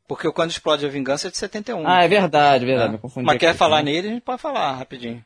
[0.07, 1.88] Porque o Quando Explode a Vingança é de 71.
[1.88, 2.91] Ah, é verdade, verdade, é.
[2.93, 3.28] me confundi.
[3.28, 3.91] Mas aqui, quer falar né?
[3.91, 5.24] nele, a gente pode falar rapidinho.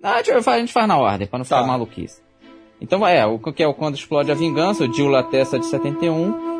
[0.00, 1.66] Ah, a gente faz, na ordem, para não ficar tá.
[1.66, 2.22] maluquice.
[2.80, 6.55] Então, é, o que é o Quando Explode a Vingança, o Gil Latessa de 71,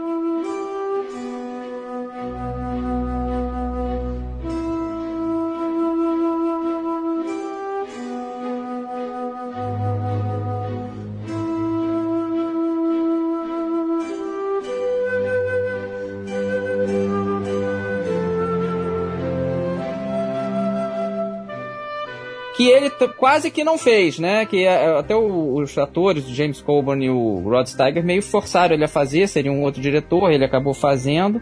[22.68, 24.46] ele quase que não fez, né?
[24.46, 28.22] Que é, é, até o, os atores, o James Coburn e o Rod Steiger, meio
[28.22, 31.40] forçaram ele a fazer, seria um outro diretor, ele acabou fazendo.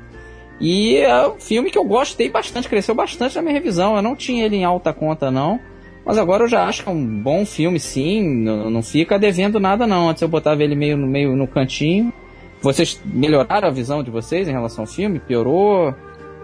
[0.61, 3.97] E é um filme que eu gostei bastante, cresceu bastante na minha revisão.
[3.97, 5.59] Eu não tinha ele em alta conta, não.
[6.05, 8.22] Mas agora eu já acho que é um bom filme, sim.
[8.22, 10.11] Não, não fica devendo nada, não.
[10.11, 12.12] Antes eu botava ele meio no, meio no cantinho.
[12.61, 15.18] Vocês melhoraram a visão de vocês em relação ao filme?
[15.18, 15.95] Piorou?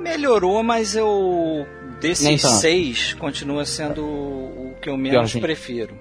[0.00, 1.66] Melhorou, mas eu
[2.00, 5.94] desses seis continua sendo o que eu menos prefiro.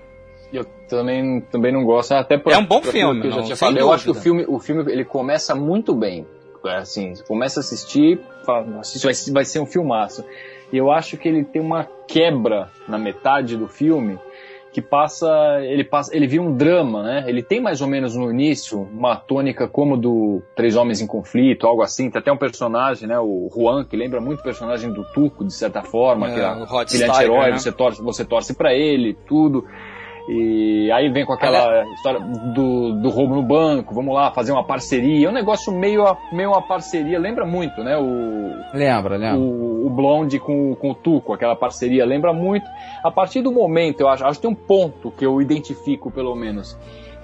[0.52, 3.94] Eu também, também não gosto, até por, É um bom filme, eu, já tinha eu
[3.94, 6.26] acho que o filme, o filme ele começa muito bem.
[6.66, 10.26] É assim, você começa a assistir, fala, assiste, vai, vai ser um filmaço.
[10.74, 14.20] E eu acho que ele tem uma quebra na metade do filme
[14.72, 15.28] que passa,
[15.64, 17.26] ele passa, ele vira um drama, né?
[17.28, 21.66] Ele tem mais ou menos no início uma tônica como do Três Homens em Conflito,
[21.66, 22.10] algo assim.
[22.10, 23.20] Tem até um personagem, né?
[23.20, 26.50] O Juan, que lembra muito o personagem do Tuco, de certa forma, é, que era,
[26.50, 27.58] é anti-herói, né?
[27.58, 29.66] você torce, você torce para ele, tudo.
[30.28, 34.64] E aí vem com aquela história do, do roubo no banco, vamos lá, fazer uma
[34.64, 35.28] parceria.
[35.28, 37.98] É um negócio meio, meio uma parceria, lembra muito, né?
[37.98, 39.40] O, lembra, lembra.
[39.40, 42.68] O, o, o Blonde com, com o Tuco, aquela parceria, lembra muito.
[43.04, 46.36] A partir do momento, eu acho, acho que tem um ponto que eu identifico, pelo
[46.36, 46.78] menos,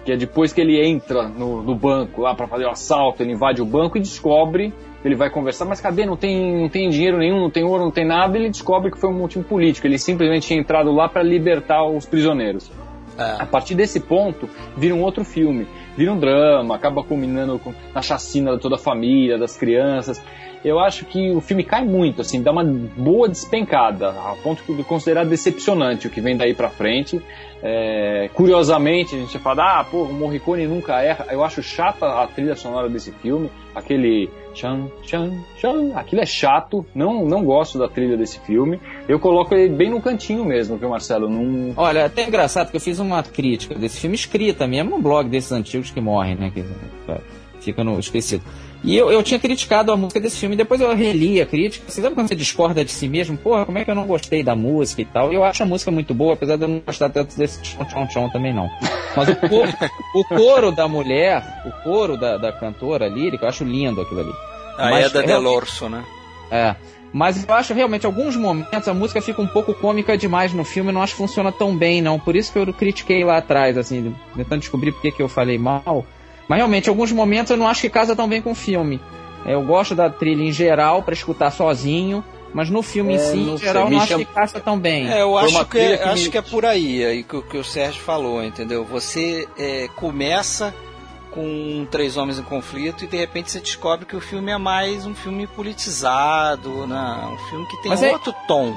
[0.04, 3.34] que é depois que ele entra no, no banco lá para fazer o assalto, ele
[3.34, 4.74] invade o banco e descobre,
[5.04, 6.06] ele vai conversar, mas cadê?
[6.06, 9.00] Não tem, não tem dinheiro nenhum, não tem ouro, não tem nada, ele descobre que
[9.00, 12.72] foi um motivo político, ele simplesmente tinha entrado lá para libertar os prisioneiros.
[13.18, 13.42] É.
[13.42, 18.02] A partir desse ponto, vira um outro filme, vira um drama, acaba culminando com, na
[18.02, 20.22] chacina de toda a família, das crianças.
[20.66, 24.84] Eu acho que o filme cai muito, assim, dá uma boa despencada, a ponto de
[24.84, 27.22] considerar decepcionante o que vem daí pra frente.
[27.62, 31.28] É, curiosamente, a gente fala, ah, pô, o Morricone nunca erra.
[31.30, 36.84] Eu acho chata a trilha sonora desse filme, aquele chan, chan, chan, aquilo é chato,
[36.96, 38.80] não, não gosto da trilha desse filme.
[39.08, 41.30] Eu coloco ele bem no cantinho mesmo, viu, Marcelo?
[41.30, 41.74] Num...
[41.78, 45.30] Olha, é até engraçado que eu fiz uma crítica desse filme escrita mesmo no blog
[45.30, 46.52] desses antigos que morrem, né?
[46.52, 46.66] Que
[47.60, 48.44] fica no esquecido.
[48.86, 51.90] E eu, eu tinha criticado a música desse filme, depois eu reli a crítica.
[51.90, 53.36] Você sabe quando você discorda de si mesmo?
[53.36, 55.34] Porra, como é que eu não gostei da música e tal?
[55.34, 58.54] Eu acho a música muito boa, apesar de eu não gostar tanto desse tchon-tchon também
[58.54, 58.70] não.
[59.16, 59.74] Mas o coro,
[60.14, 64.34] o coro da mulher, o coro da, da cantora lírica, eu acho lindo aquilo ali.
[64.78, 66.04] A Mas, Eda Delorso, né?
[66.52, 66.76] É.
[67.12, 70.92] Mas eu acho realmente, alguns momentos a música fica um pouco cômica demais no filme,
[70.92, 72.20] não acho que funciona tão bem, não.
[72.20, 76.06] Por isso que eu critiquei lá atrás, assim, tentando descobrir por que eu falei mal.
[76.48, 79.02] Mas realmente, em alguns momentos eu não acho que casa tão bem com o filme.
[79.46, 82.24] É, eu gosto da trilha em geral para escutar sozinho,
[82.54, 85.12] mas no filme é, em si, em geral, não acho que casa tão bem.
[85.12, 86.30] É, eu acho, que, é, que acho me...
[86.32, 88.84] que é por aí, aí que, que o Sérgio falou, entendeu?
[88.86, 90.74] Você é, começa
[91.32, 95.06] com Três Homens em Conflito e de repente você descobre que o filme é mais
[95.06, 97.30] um filme politizado, né?
[97.30, 98.48] um filme que tem mas é outro é...
[98.48, 98.74] tom.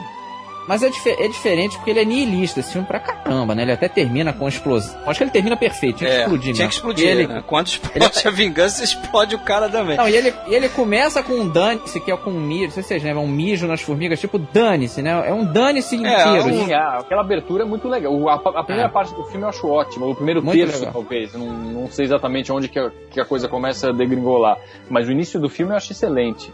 [0.69, 3.63] Mas é, dif é, diferente porque ele é nihilista, esse filme pra caramba, né?
[3.63, 5.01] Ele até termina com explosão.
[5.07, 6.69] Acho que ele termina perfeito, tinha que é, explodir, Tinha né?
[6.69, 7.43] que explodir, ele, né?
[7.47, 8.29] Quando explode ele...
[8.29, 9.97] a vingança, explode o cara também.
[9.97, 12.83] Não, e ele, ele começa com um dane-se, que é com um mijo, não sei
[12.83, 15.27] se vocês lembram, um mijo nas formigas, tipo dane-se, né?
[15.27, 16.65] É um dane-se é, inteiro.
[16.67, 16.71] Um...
[16.71, 18.29] É, aquela abertura é muito legal.
[18.29, 18.93] A, a primeira é.
[18.93, 20.93] parte do filme eu acho ótima, o primeiro muito terço, legal.
[20.93, 21.33] talvez.
[21.33, 24.59] Não, não sei exatamente onde que a, que a coisa começa a degringolar.
[24.91, 26.53] Mas o início do filme eu acho excelente.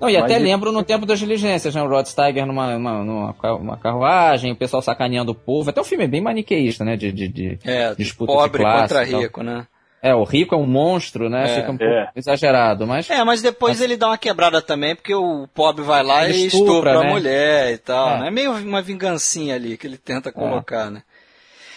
[0.00, 1.82] Não, e até lembro no tempo das diligências, né?
[1.82, 5.68] O Rod Steiger numa, numa, numa, carruagem, o pessoal sacaneando o povo.
[5.68, 6.96] Até o filme é bem maniqueísta, né?
[6.96, 8.94] De, de, de é, disputa pobre de classe.
[8.94, 9.66] contra rico, né?
[10.02, 11.44] É, o rico é um monstro, né?
[11.44, 12.10] É, Fica um pouco é.
[12.16, 13.10] exagerado, mas...
[13.10, 13.82] É, mas depois mas...
[13.82, 17.06] ele dá uma quebrada também, porque o pobre vai lá ele e estupra, estupra né?
[17.06, 18.20] a mulher e tal, é.
[18.20, 18.28] né?
[18.28, 20.90] É meio uma vingancinha ali que ele tenta colocar, é.
[20.90, 21.02] né?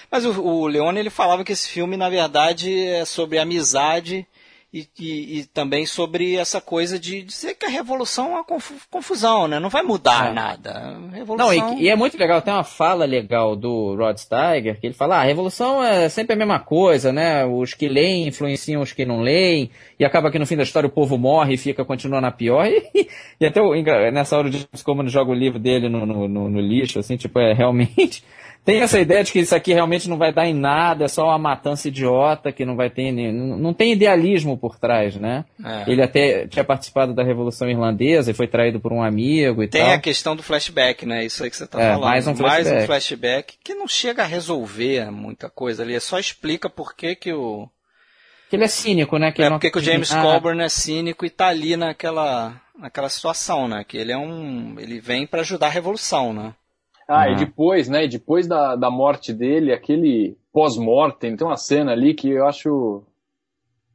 [0.09, 4.25] Mas o, o Leone, ele falava que esse filme, na verdade, é sobre amizade
[4.73, 8.45] e, e, e, também sobre essa coisa de dizer que a revolução é uma
[8.89, 9.59] confusão, né?
[9.59, 10.33] Não vai mudar é.
[10.33, 10.99] nada.
[11.11, 11.47] Revolução...
[11.47, 14.95] Não, e, e, é muito legal, tem uma fala legal do Rod Steiger, que ele
[14.95, 17.45] fala, ah, a revolução é sempre a mesma coisa, né?
[17.45, 19.69] Os que leem influenciam os que não leem,
[19.99, 22.67] e acaba que no fim da história o povo morre e fica continuando a pior.
[22.95, 23.07] E,
[23.39, 23.73] e até o,
[24.11, 27.17] nessa hora o James Coleman joga o livro dele no, no, no, no lixo, assim,
[27.17, 28.23] tipo, é realmente
[28.65, 31.25] tem essa ideia de que isso aqui realmente não vai dar em nada, é só
[31.25, 33.11] uma matança idiota, que não vai ter.
[33.11, 35.43] Não tem idealismo por trás, né?
[35.63, 35.91] É.
[35.91, 39.81] Ele até tinha participado da Revolução Irlandesa e foi traído por um amigo e tem
[39.81, 39.89] tal.
[39.89, 41.25] Tem a questão do flashback, né?
[41.25, 42.09] Isso aí que você tá é, falando.
[42.09, 42.71] Mais um flashback.
[42.71, 47.15] Mais um flashback que não chega a resolver muita coisa ali, só explica por que
[47.15, 47.67] que o.
[48.49, 49.33] Que ele é cínico, né?
[49.33, 50.21] Que é, porque que o James ah.
[50.21, 53.83] Coburn é cínico e tá ali naquela, naquela situação, né?
[53.85, 54.79] Que ele é um.
[54.79, 56.53] Ele vem para ajudar a revolução, né?
[57.07, 57.33] Ah, uhum.
[57.33, 58.07] e depois, né?
[58.07, 63.03] Depois da, da morte dele, aquele pós-mortem, tem uma cena ali que eu acho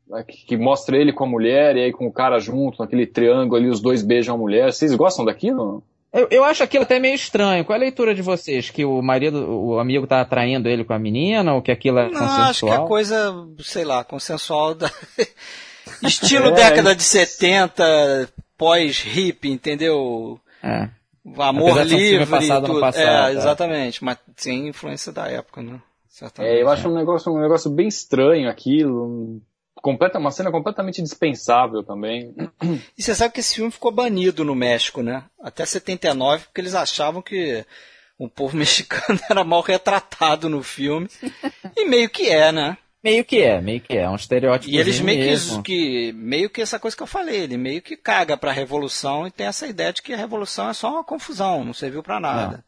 [0.08, 3.56] né, que mostra ele com a mulher e aí com o cara junto, naquele triângulo
[3.56, 4.72] ali, os dois beijam a mulher.
[4.72, 5.82] Vocês gostam daquilo?
[6.12, 7.64] Eu, eu acho aquilo até meio estranho.
[7.64, 8.70] Qual é a leitura de vocês?
[8.70, 12.08] Que o marido, o amigo tá atraindo ele com a menina ou que aquilo é
[12.08, 12.48] Não, consensual?
[12.48, 14.90] acho que é coisa, sei lá, consensual da...
[16.02, 20.38] Estilo é, década de 70, pós-hip, entendeu?
[20.62, 20.88] É.
[21.36, 22.80] Amor livre passado tudo.
[22.80, 24.04] Passado, é, é, exatamente.
[24.04, 25.80] Mas sem influência da época, né?
[26.08, 26.52] Certamente.
[26.52, 29.40] É, eu acho um negócio, um negócio bem estranho aquilo.
[29.76, 32.34] Completa, uma cena completamente dispensável também.
[32.98, 35.24] E você sabe que esse filme ficou banido no México, né?
[35.40, 37.64] Até 79, porque eles achavam que
[38.18, 41.08] o povo mexicano era mal retratado no filme.
[41.76, 42.76] E meio que é, né?
[43.02, 44.72] Meio que é, meio que é, é um estereótipo.
[44.72, 47.96] E eles meio que, que, meio que essa coisa que eu falei, ele meio que
[47.96, 51.64] caga pra revolução e tem essa ideia de que a revolução é só uma confusão,
[51.64, 52.64] não serviu para nada.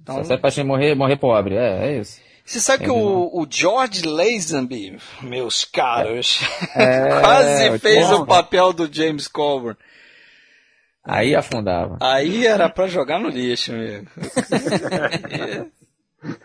[0.00, 2.20] Então, só serve pra morrer, morrer pobre, é, é isso.
[2.44, 6.40] Você sabe é que o, o, George Lazenby, meus caros,
[6.74, 9.78] é, quase fez o papel do James Coburn.
[11.04, 11.98] Aí afundava.
[12.00, 14.08] Aí era para jogar no lixo mesmo.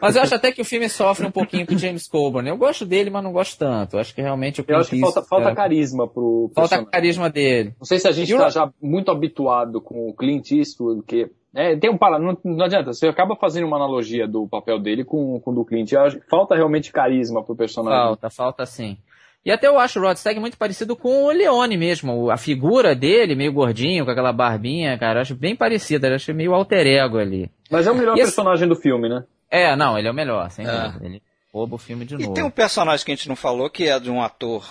[0.02, 2.48] Mas eu acho até que o filme sofre um pouquinho com o James Coburn.
[2.50, 3.96] Eu gosto dele, mas não gosto tanto.
[3.96, 6.92] Eu acho que realmente o Eu acho que falta, falta carisma pro Falta personagem.
[6.92, 7.74] carisma dele.
[7.80, 11.04] Não sei se a gente E o- tá já muito habituado com o Clint Eastwood,
[11.06, 14.80] que é, tem um para não, não adianta, você acaba fazendo uma analogia do papel
[14.80, 15.92] dele com, com o do Clint.
[15.92, 18.00] Eu acho que falta realmente carisma pro personagem.
[18.00, 18.98] Falta, falta sim.
[19.46, 22.30] E até eu acho o Rod Stag muito parecido com o Leone mesmo.
[22.30, 26.10] A figura dele, meio gordinho, com aquela barbinha, cara, eu acho bem parecida.
[26.10, 27.50] Eu acho meio alter ego ali.
[27.72, 29.24] Mas é o melhor E esse- personagem do filme, né?
[29.50, 30.72] É, não, ele é o melhor, sem É.
[30.72, 31.06] dúvida.
[31.06, 31.22] Ele
[31.54, 32.34] rouba o filme de E novo.
[32.34, 34.68] tem um personagem que a gente não falou, que é de um ator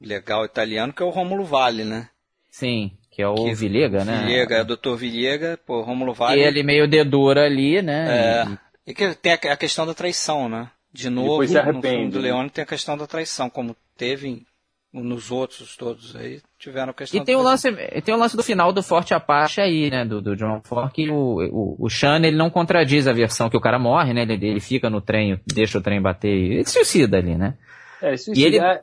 [0.00, 2.08] legal italiano, que é o Rômulo Vale, né?
[2.50, 4.20] Sim, que é o Que- Villega, né?
[4.24, 4.94] Villega, é o Dr.
[4.96, 6.40] Villega, pô, Rômulo E Vale.
[6.40, 8.06] ele meio dedura ali, né?
[8.46, 8.58] É.
[8.86, 10.70] E que tem a, a questão da traição, né?
[10.92, 12.28] De novo, no arrepende, filme do né?
[12.28, 14.46] Leone tem a questão da traição, como teve em-
[14.92, 18.42] nos outros todos aí, tiveram questão E tem o lance, e tem o lance do
[18.42, 22.20] final do Forte Apache aí, né, do, do John Ford, que o, o, o Sean,
[22.24, 25.40] ele não contradiz a versão que o cara morre, né, ele, ele fica no trem,
[25.46, 27.56] deixa o trem bater, e ele se suicida ali, né.
[28.02, 28.80] É, isso, E ele, é-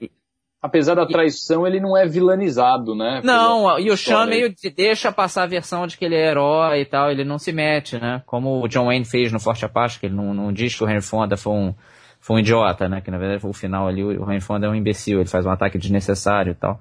[0.62, 3.20] apesar da traição, ele não é vilanizado, né?
[3.24, 4.30] não, e o aí.
[4.30, 7.38] meio de- deixa passar a versão de que ele é herói e tal, ele não
[7.38, 10.54] se mete, né, como o John Wayne fez no Forte Apache, que ele não, não
[10.54, 11.76] diz que o Henry Fonda foi um,
[12.20, 14.76] foi um idiota, né, que na verdade o final ali, o Henry Fonda é um
[14.76, 16.80] imbecil, ele faz um ataque desnecessário e tal.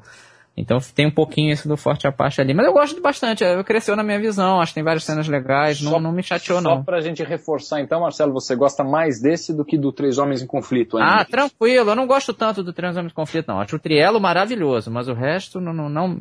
[0.58, 2.54] Então tem um pouquinho isso do Forte Apache ali.
[2.54, 5.82] Mas eu gosto bastante, eu cresceu na minha visão, acho que tem várias cenas legais,
[5.82, 6.82] não, Só- não me chateou Só não.
[6.82, 10.46] pra gente reforçar, então, Marcelo, você gosta mais desse do que do Três Homens em
[10.46, 11.20] Conflito ainda?
[11.20, 13.60] Ah, tranquilo, eu não gosto tanto do Três Homens de Conflito não.
[13.60, 16.20] Acho o Trielo maravilhoso, mas o resto não, não, não-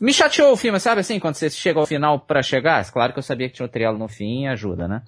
[0.00, 2.90] Me chateou o filme, sabe assim, quando você chega ao final pra chegar?
[2.90, 5.02] Claro que eu sabia que tinha o Trielo no fim, ajuda, né?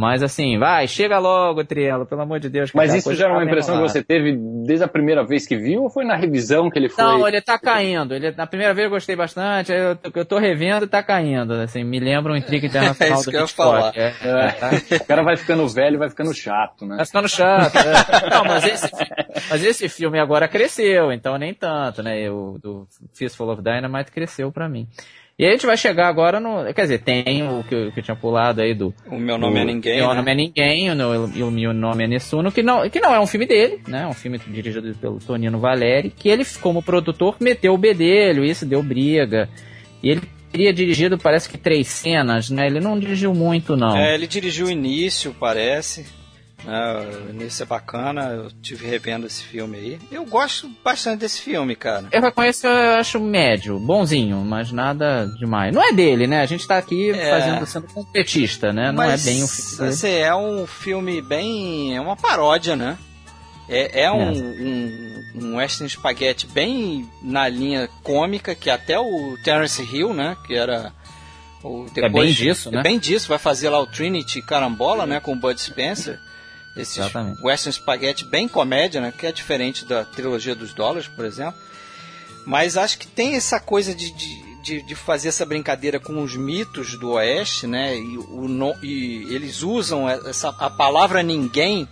[0.00, 2.70] Mas assim, vai, chega logo, Trielo, pelo amor de Deus.
[2.72, 5.56] Mas isso já era uma tá impressão que você teve desde a primeira vez que
[5.56, 7.02] viu ou foi na revisão que ele foi?
[7.02, 8.14] Não, ele tá caindo.
[8.14, 11.52] Ele, na primeira vez eu gostei bastante, eu, tô- eu tô revendo e tá caindo.
[11.54, 13.92] Assim, me lembra um intriga internacional É isso do que eu falar.
[13.96, 14.70] É, é, tá.
[15.02, 16.96] O cara vai ficando velho e vai ficando chato, né?
[16.98, 17.74] Tá ficando chato.
[17.76, 18.30] é.
[18.30, 18.90] Não, mas esse,
[19.50, 22.30] mas esse filme agora cresceu, então nem tanto, né?
[22.30, 24.86] O do Fistful of Dynamite cresceu pra mim.
[25.38, 26.64] E aí a gente vai chegar agora no.
[26.74, 28.92] Quer dizer, tem o que, eu- que eu tinha pulado aí do.
[29.06, 29.96] O meu nome é do- ninguém.
[29.98, 30.14] Meu né?
[30.14, 33.14] nome é ninguém, o meu, e o meu nome é Nessuno, que não, que não
[33.14, 34.02] é um filme dele, né?
[34.02, 38.66] É um filme dirigido pelo Tonino Valeri, que ele, como produtor, meteu o bedelho, isso
[38.66, 39.48] deu briga.
[40.02, 42.66] E ele teria dirigido, parece que três cenas, né?
[42.66, 43.96] Ele não dirigiu muito, não.
[43.96, 46.04] É, ele dirigiu o início, parece.
[46.64, 47.06] Né?
[47.26, 49.98] o início é bacana, eu tive revendo esse filme aí.
[50.10, 52.06] Eu gosto bastante desse filme, cara.
[52.10, 55.74] Eu reconheço eu acho médio, bonzinho, mas nada demais.
[55.74, 56.40] Não é dele, né?
[56.40, 57.30] A gente tá aqui É.
[57.30, 58.88] fazendo, sendo completista, né?
[58.88, 61.96] Não Mas, é bem o filme assim, é um filme bem.
[61.96, 62.98] É uma paródia, né?
[63.68, 69.82] É, é um, um, um western spaghetti bem na linha cômica, que até o Terence
[69.82, 70.36] Hill, né?
[70.46, 70.92] Que era.
[71.62, 72.80] O, É bem disso, né?
[72.80, 75.20] É bem disso, vai fazer lá o Trinity Carambola, né?
[75.20, 76.18] Com o Bud Spencer.
[76.78, 77.42] Esse Exatamente.
[77.42, 79.12] western spaghetti bem comédia, né?
[79.16, 81.58] Que é diferente da trilogia dos dólares, por exemplo.
[82.46, 86.36] Mas acho que tem essa coisa de, de, de, de fazer essa brincadeira com os
[86.36, 87.96] mitos do Oeste, né?
[87.96, 88.46] E, o,
[88.82, 91.88] e eles usam essa, a palavra ninguém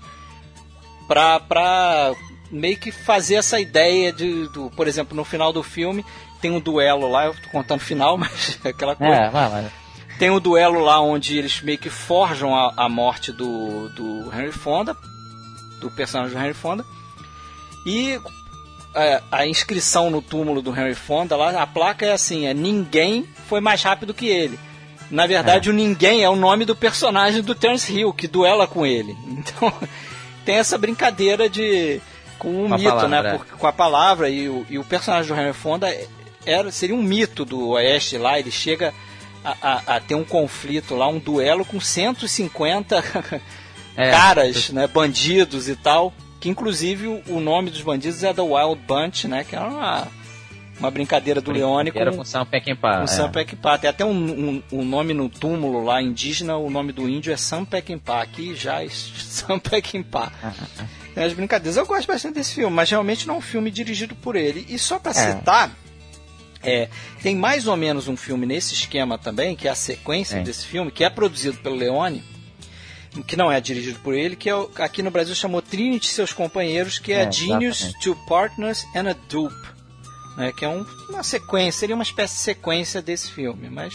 [1.06, 2.14] pra, pra
[2.50, 6.04] meio que fazer essa ideia de, do, por exemplo, no final do filme
[6.40, 9.14] tem um duelo lá, eu tô contando o final, mas é aquela coisa.
[9.14, 9.72] É, vai, vai.
[10.18, 14.52] Tem um duelo lá onde eles meio que forjam a, a morte do, do Henry
[14.52, 14.96] Fonda,
[15.78, 16.84] do personagem do Henry Fonda.
[17.84, 18.18] E
[18.94, 23.28] é, a inscrição no túmulo do Henry Fonda, lá, a placa é assim, é ninguém
[23.46, 24.58] foi mais rápido que ele.
[25.10, 28.84] Na verdade, o ninguém é o nome do personagem do Terence Hill, que duela com
[28.84, 29.16] ele.
[29.28, 29.72] Então,
[30.44, 32.00] tem essa brincadeira de
[32.38, 33.28] com o a mito, palavra, né?
[33.28, 33.36] é.
[33.36, 35.94] Porque, com a palavra e o, e o personagem do Henry Fonda
[36.44, 38.94] era, seria um mito do Oeste lá, ele chega
[39.50, 43.40] a, a- a ter um conflito lá, um duelo com 150
[43.98, 44.10] É.
[44.10, 49.26] caras, né, bandidos e tal, que inclusive o, nome dos bandidos é The Wild Bunch,
[49.26, 50.06] né, que era uma,
[50.78, 52.98] uma brincadeira do Leone com, Era com Sam Peckinpah.
[52.98, 53.06] com é.
[53.06, 53.78] Sam Peckinpah.
[53.78, 57.38] Tem até um, um, um nome no túmulo lá indígena, o nome do índio é
[57.38, 60.30] Sam Peckinpah, aqui já é Sam Peckinpah.
[61.14, 61.78] Tem as brincadeiras.
[61.78, 64.66] Eu gosto bastante desse filme, mas realmente não é um filme dirigido por ele.
[64.68, 65.32] E só para É.
[65.32, 65.70] citar,
[66.62, 66.88] é,
[67.22, 70.44] tem mais ou menos um filme nesse esquema também, que é a sequência Tem.
[70.44, 72.22] desse filme, que é produzido pelo Leone,
[73.26, 76.32] que não é dirigido por ele, que é aqui no Brasil chamou Trinity e seus
[76.32, 78.02] companheiros, que é, É, Genius, exatamente.
[78.04, 79.54] Two Partners and a Dupe.
[80.36, 83.94] Né, que é um- uma sequência, seria uma espécie de sequência desse filme, mas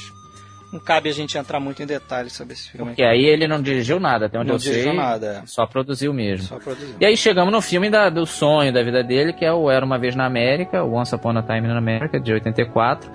[0.72, 2.92] não cabe a gente entrar muito em detalhes sobre esse filme.
[2.92, 4.72] Porque aí ele não dirigiu nada, até onde Não eu sei.
[4.72, 5.46] dirigiu nada, é.
[5.46, 6.48] Só produziu mesmo.
[6.48, 6.96] Só produziu.
[7.00, 9.86] E aí chegamos no filme da- do sonho da vida dele, que é o Era
[9.86, 13.12] Uma Vez na América, o Once Upon a Time in America, de 84.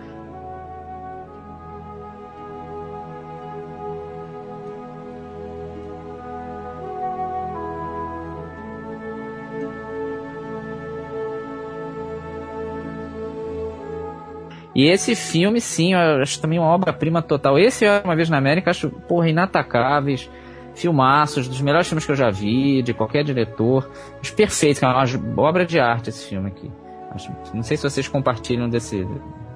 [14.77, 17.59] E esse filme, sim, eu acho também uma obra-prima total.
[17.59, 20.29] Esse, Uma Vez na América, acho, porra, inatacáveis.
[20.75, 23.91] Filmaços, dos melhores filmes que eu já vi, de qualquer diretor.
[24.23, 26.71] Os perfeitos, é uma obra de arte esse filme aqui.
[27.11, 29.09] Acho, não sei se vocês compartilham desse,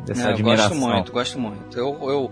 [0.07, 0.71] dessa é, admiração.
[0.71, 1.79] Gosto muito, gosto muito.
[1.79, 2.31] Eu, eu,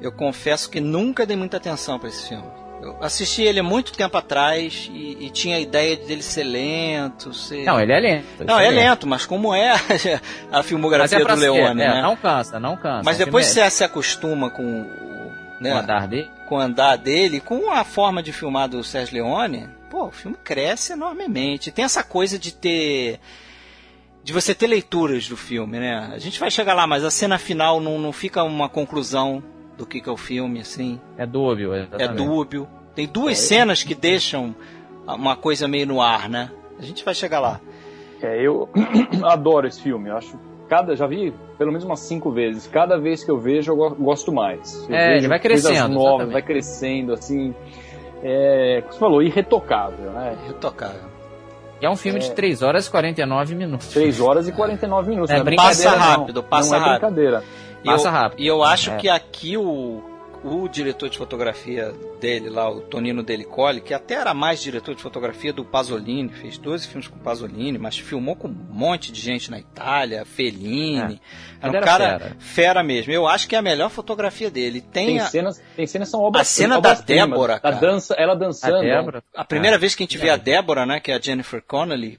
[0.00, 2.61] eu confesso que nunca dei muita atenção para esse filme.
[2.82, 7.32] Eu assisti ele há muito tempo atrás e, e, tinha a ideia dele ser lento.
[7.32, 7.64] Ser...
[7.64, 8.44] Não, ele é lento.
[8.44, 9.70] Não, é, é lento, lento, mas como é
[10.50, 12.02] a filmografia é do Leone, é, né?
[12.02, 13.02] Não cansa, não cansa.
[13.04, 14.84] Mas depois você se acostuma com,
[15.60, 16.28] né, o andar dele.
[16.48, 20.36] com o andar dele, com a forma de filmar do Sérgio Leone, pô, o filme
[20.42, 21.70] cresce enormemente.
[21.70, 23.20] Tem essa coisa de ter
[24.24, 26.10] de você ter leituras do filme, né?
[26.12, 29.42] A gente vai chegar lá, mas a cena final não, não fica uma conclusão
[29.76, 31.00] do que, que é o filme, assim.
[31.16, 32.10] É dúbio, exatamente.
[32.10, 32.68] É dúbio.
[32.94, 34.54] Tem duas é, cenas que deixam
[35.06, 36.50] uma coisa meio no ar, né?
[36.78, 37.60] A gente vai chegar lá.
[38.22, 38.68] É, eu
[39.24, 40.10] adoro esse filme.
[40.10, 40.38] Eu acho
[40.68, 42.66] cada já vi pelo menos umas cinco vezes.
[42.66, 44.88] Cada vez que eu vejo, eu gosto mais.
[44.88, 45.94] Eu é, ele vai crescendo.
[45.94, 47.54] Novas, vai crescendo, assim.
[48.22, 50.36] É, como você falou, irretocável, né?
[50.44, 51.12] Irretocável.
[51.80, 52.22] E é um filme é...
[52.22, 53.88] de 3 horas e 49 minutos.
[53.88, 55.30] 3 horas e 49 minutos.
[55.30, 56.48] É, é passa rápido, não.
[56.48, 57.44] passa não é brincadeira.
[57.84, 58.40] Passa rápido.
[58.40, 58.96] E eu acho é.
[58.96, 60.02] que aqui o,
[60.44, 65.02] o diretor de fotografia dele lá, o Tonino Delicoli, que até era mais diretor de
[65.02, 69.20] fotografia do Pasolini, fez 12 filmes com o Pasolini, mas filmou com um monte de
[69.20, 71.20] gente na Itália, Fellini.
[71.60, 71.68] É.
[71.68, 72.36] Era um cara fera.
[72.38, 72.82] fera.
[72.82, 73.12] mesmo.
[73.12, 74.80] Eu acho que é a melhor fotografia dele.
[74.80, 75.26] Tem, tem a...
[75.26, 77.76] cenas, tem cenas são obras A cena da Débora, cara.
[77.76, 78.76] A dança, ela dançando.
[78.76, 79.22] A, Débora.
[79.34, 79.78] a primeira é.
[79.78, 82.18] vez que a gente vê a Débora, né, que é a Jennifer Connelly,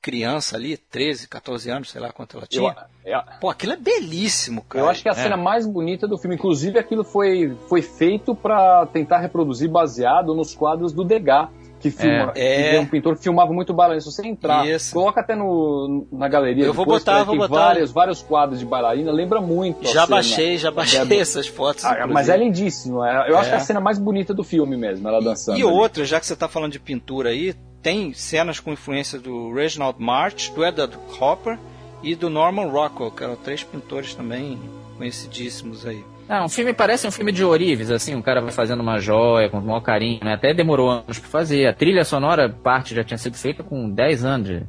[0.00, 2.74] criança ali, 13, 14 anos, sei lá quanto ela tinha.
[3.04, 4.84] Eu, eu, Pô, aquilo é belíssimo, cara.
[4.84, 5.22] Eu acho que é a é.
[5.22, 6.36] cena mais bonita do filme.
[6.36, 11.48] Inclusive, aquilo foi, foi feito para tentar reproduzir baseado nos quadros do Degas.
[11.80, 14.00] Que, filma, é, que é um pintor que filmava muito bailarina.
[14.00, 14.92] Se você entrar, Isso.
[14.92, 16.64] coloca até no, na galeria.
[16.64, 17.54] Eu vou botar, vou botar.
[17.54, 19.86] Vários, vários quadros de bailarina, lembra muito.
[19.86, 21.84] Já baixei, já baixei essas fotos.
[21.84, 23.04] Ah, mas é lindíssimo.
[23.04, 23.38] É, eu é.
[23.38, 25.56] acho que é a cena mais bonita do filme mesmo, ela dançando.
[25.56, 25.70] E ali.
[25.70, 30.00] outra, já que você está falando de pintura aí, tem cenas com influência do Reginald
[30.00, 31.58] March, do Edward Hopper
[32.02, 34.58] e do Norman Rockwell, que eram três pintores também
[34.96, 36.04] conhecidíssimos aí.
[36.28, 39.48] Ah, um filme parece um filme de Orives, assim, um cara vai fazendo uma joia
[39.48, 40.34] com o maior carinho, né?
[40.34, 41.66] Até demorou anos para fazer.
[41.66, 44.62] A trilha sonora, parte já tinha sido feita com 10 anos de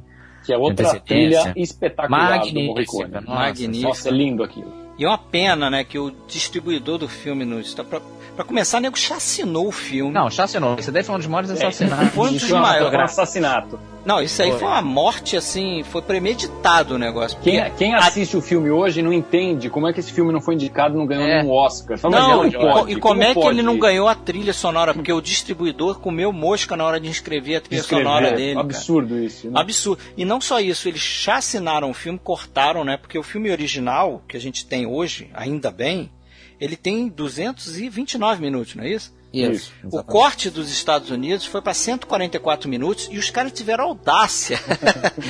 [0.45, 3.87] Que é outra trilha espetacular Magnífica, do Nossa, Magnífica.
[3.87, 4.73] Nossa, é lindo aquilo.
[4.97, 7.67] E é uma pena, né, que o distribuidor do filme nos
[8.39, 10.13] Pra começar, o nego chacinou o filme.
[10.13, 10.77] Não, chacinou.
[10.79, 12.07] Isso daí foi um dos maiores assassinatos.
[12.07, 12.97] É, foi um dos maiores.
[12.97, 13.79] Um assassinato.
[14.05, 14.59] Não, isso aí foi.
[14.59, 17.37] foi uma morte, assim, foi premeditado o negócio.
[17.41, 18.39] Quem, quem assiste a...
[18.39, 21.25] o filme hoje não entende como é que esse filme não foi indicado não ganhou
[21.25, 21.41] é.
[21.41, 21.97] nenhum Oscar.
[21.97, 24.93] Fala, não, não pode, e como, como é que ele não ganhou a trilha sonora?
[24.93, 28.05] Porque o distribuidor comeu mosca na hora de inscrever a trilha Escrever.
[28.05, 28.57] sonora dele.
[28.57, 29.25] Absurdo cara.
[29.25, 29.51] isso.
[29.51, 29.59] Né?
[29.59, 30.01] Absurdo.
[30.15, 32.95] E não só isso, eles chacinaram o filme, cortaram, né?
[32.95, 36.09] Porque o filme original, que a gente tem hoje, ainda bem,
[36.59, 39.17] ele tem 229 minutos, não é isso?
[39.31, 39.71] Isso.
[39.83, 44.59] O corte dos Estados Unidos foi para 144 minutos e os caras tiveram audácia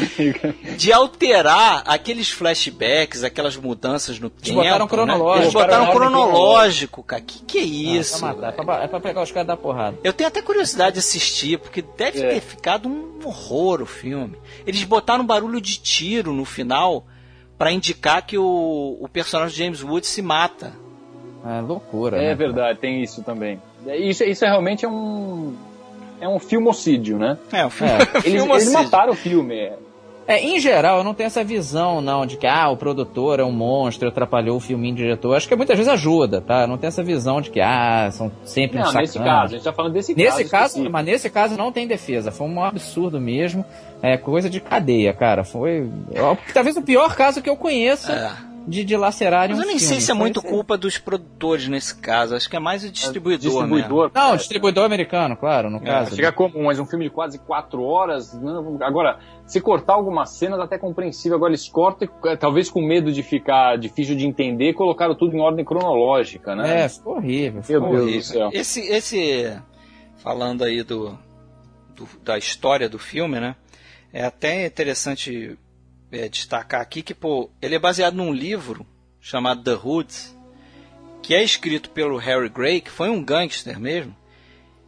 [0.77, 4.61] de alterar aqueles flashbacks, aquelas mudanças no Eles tempo.
[4.61, 4.89] Botaram né?
[4.89, 5.43] cronológico.
[5.43, 7.21] Eles botaram cronológico, cara.
[7.21, 8.25] Que que é isso?
[8.25, 9.97] Ah, é, pra, é pra pegar os caras da porrada.
[10.01, 12.29] Eu tenho até curiosidade de assistir, porque deve é.
[12.29, 14.37] ter ficado um horror o filme.
[14.65, 17.05] Eles botaram um barulho de tiro no final
[17.57, 20.73] para indicar que o, o personagem James Woods se mata.
[21.45, 22.17] É loucura.
[22.17, 23.61] É né, verdade, tem isso também.
[23.85, 25.53] Isso, isso é realmente é um.
[26.21, 27.37] É um filmocídio, né?
[27.53, 28.27] É, um filme, é.
[28.27, 29.55] Eles, eles mataram o filme.
[29.55, 29.77] É.
[30.29, 33.43] É, em geral, eu não tenho essa visão, não, de que ah, o produtor é
[33.43, 35.35] um monstro, atrapalhou o filminho diretor.
[35.35, 36.61] Acho que muitas vezes ajuda, tá?
[36.61, 39.63] Eu não tenho essa visão de que, ah, são sempre Não, nesse caso, a gente
[39.63, 40.75] tá falando desse nesse caso.
[40.75, 42.31] caso mas nesse caso não tem defesa.
[42.31, 43.65] Foi um absurdo mesmo.
[44.03, 45.43] É coisa de cadeia, cara.
[45.43, 45.89] Foi.
[46.53, 48.13] Talvez o pior caso que eu conheça.
[48.13, 52.35] É de dilacerarem Mas eu nem sei se é muito culpa dos produtores nesse caso.
[52.35, 54.11] Acho que é mais o distribuidor, distribuidor mesmo.
[54.13, 56.15] Não, o distribuidor americano, claro, no é, caso.
[56.15, 58.37] Chega como, mas um filme de quase quatro horas.
[58.81, 61.35] Agora, se cortar algumas cenas, até compreensível.
[61.35, 65.41] Agora eles cortam, é, talvez com medo de ficar difícil de entender, colocaram tudo em
[65.41, 66.83] ordem cronológica, né?
[66.83, 67.63] É, ficou horrível.
[67.63, 68.19] Ficou Meu Deus horrível.
[68.19, 68.49] do céu.
[68.53, 69.59] Esse, esse,
[70.17, 71.17] falando aí do,
[71.95, 73.55] do, da história do filme, né?
[74.13, 75.57] É até interessante é,
[76.29, 78.85] destacar aqui que pô, ele é baseado num livro
[79.21, 80.35] chamado The Hoods,
[81.21, 84.15] que é escrito pelo Harry Gray, que foi um gangster mesmo,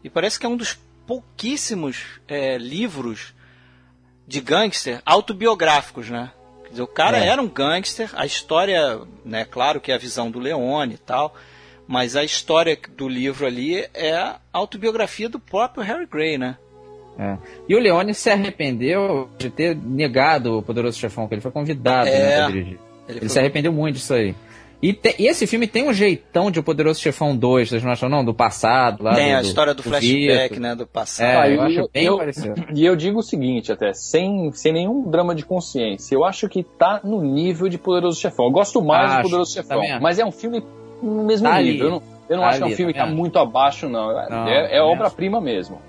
[0.04, 3.34] e parece que é um dos pouquíssimos é, livros
[4.28, 6.32] de gangster autobiográficos, né?
[6.64, 7.28] Quer dizer, o cara é.
[7.28, 11.36] era um gangster, a história, né, claro que é a visão do Leone e tal,
[11.86, 16.58] mas a história do livro ali é a autobiografia do próprio Harry Gray, né?
[17.18, 17.38] É.
[17.68, 22.08] E o Leone se arrependeu de ter negado o Poderoso Chefão, que ele foi convidado
[22.08, 22.74] é, né, pra dirigir.
[22.74, 23.30] Ele, ele foi...
[23.30, 24.36] se arrependeu muito disso aí.
[24.82, 27.92] E, te, e, esse filme tem um jeitão de O Poderoso Chefão 2, vocês não
[27.92, 28.26] acham não?
[28.26, 29.04] Do passado.
[29.04, 30.74] Lá tem do, a história do, do flashback, né?
[30.74, 31.28] Do passado.
[31.28, 32.66] É, ah, eu, eu acho bem eu, parecido.
[32.74, 36.64] E eu digo o seguinte até, sem, sem nenhum drama de consciência, eu acho que
[36.64, 38.46] tá no nível de Poderoso Chefão.
[38.46, 40.64] Eu gosto mais acho, do Poderoso Chefão, tá mas é um filme
[41.02, 41.72] no mesmo tá nível.
[41.72, 41.80] Ali.
[41.80, 43.38] Eu não, eu não tá acho que é um ali, filme tá que tá muito
[43.38, 44.08] abaixo, não.
[44.08, 45.80] não é é obra-prima mesmo.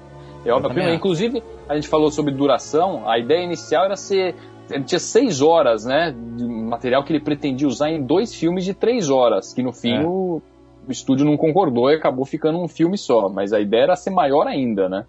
[0.45, 0.91] É obra-prima.
[0.91, 4.35] Inclusive, a gente falou sobre duração, a ideia inicial era ser
[4.71, 8.73] ele tinha seis horas, né, de material que ele pretendia usar em dois filmes de
[8.73, 10.03] três horas, que no fim é.
[10.03, 10.41] o,
[10.87, 14.11] o, estúdio não concordou e acabou ficando um filme só, mas a ideia era ser
[14.11, 15.05] maior ainda, né?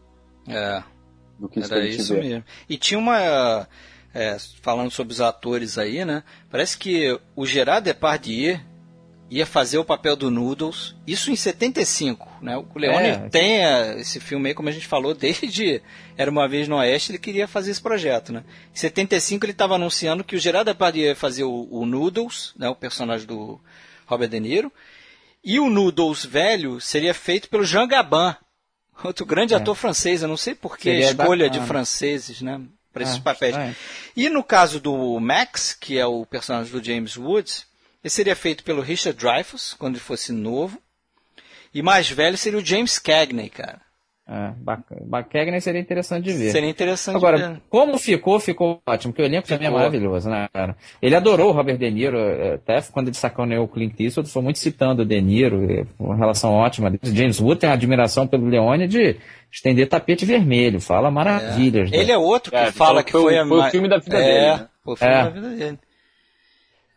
[0.48, 0.84] É.
[1.40, 2.44] Do que era isso mesmo.
[2.70, 3.68] E tinha uma,
[4.14, 8.60] é, falando sobre os atores aí, né, parece que o Gerard Depardieu
[9.34, 12.56] ia fazer o papel do Noodles, isso em 75, né?
[12.56, 15.82] O Leone é, tem é, esse filme aí, como a gente falou, desde
[16.16, 18.44] Era Uma Vez no Oeste, ele queria fazer esse projeto, né?
[18.72, 22.70] Em 75 ele estava anunciando que o Gerard Depardieu ia fazer o, o, Noodles, né?
[22.70, 23.60] O personagem do
[24.06, 24.72] Robert De Niro,
[25.44, 28.36] e o Noodles velho seria feito pelo Jean Gabin,
[29.04, 29.58] outro grande é.
[29.58, 31.50] ator francês, eu não sei por que a escolha bacana.
[31.50, 32.62] de franceses, né?
[32.94, 33.56] Para esses papéis.
[34.16, 37.66] E no caso do Max, que é o personagem do James Woods,
[38.04, 40.78] ele seria feito pelo Richard Dreyfuss, quando ele fosse novo.
[41.74, 43.82] E mais velho seria o James Cagney, cara.
[44.26, 44.54] É,
[45.24, 46.52] Cagney seria interessante de ver.
[46.52, 47.62] Seria interessante Agora, de ver.
[47.70, 49.58] como ficou, ficou ótimo, porque o elenco ficou.
[49.58, 50.78] também é maravilhoso, né, cara?
[51.02, 54.42] Ele adorou o Robert De Niro, é, até quando ele sacaneou o Clint Eastwood, foi
[54.42, 56.94] muito citando o De Niro, é, uma relação ótima.
[57.04, 59.18] James Wood tem admiração pelo Leone de
[59.52, 61.92] estender tapete vermelho, fala maravilhas.
[61.92, 61.98] É.
[61.98, 63.46] Ele é outro que é, fala que foi, foi, a...
[63.46, 64.62] foi o filme da vida é, dele.
[64.62, 64.68] Né?
[64.84, 65.80] Foi o filme da vida dele.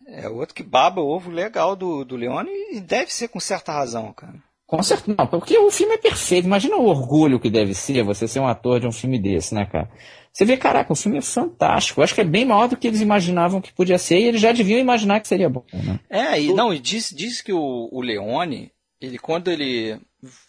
[0.06, 3.72] É outro que baba o ovo legal do, do Leone e deve ser com certa
[3.72, 4.34] razão, cara.
[4.66, 6.46] Com certeza, não, porque o filme é perfeito.
[6.46, 9.64] Imagina o orgulho que deve ser você ser um ator de um filme desse, né,
[9.64, 9.88] cara?
[10.32, 12.00] Você vê, caraca, o filme é fantástico.
[12.00, 14.40] Eu acho que é bem maior do que eles imaginavam que podia ser e eles
[14.40, 16.00] já deviam imaginar que seria bom, né?
[16.10, 20.00] É, e não, e diz, diz que o, o Leone, ele quando ele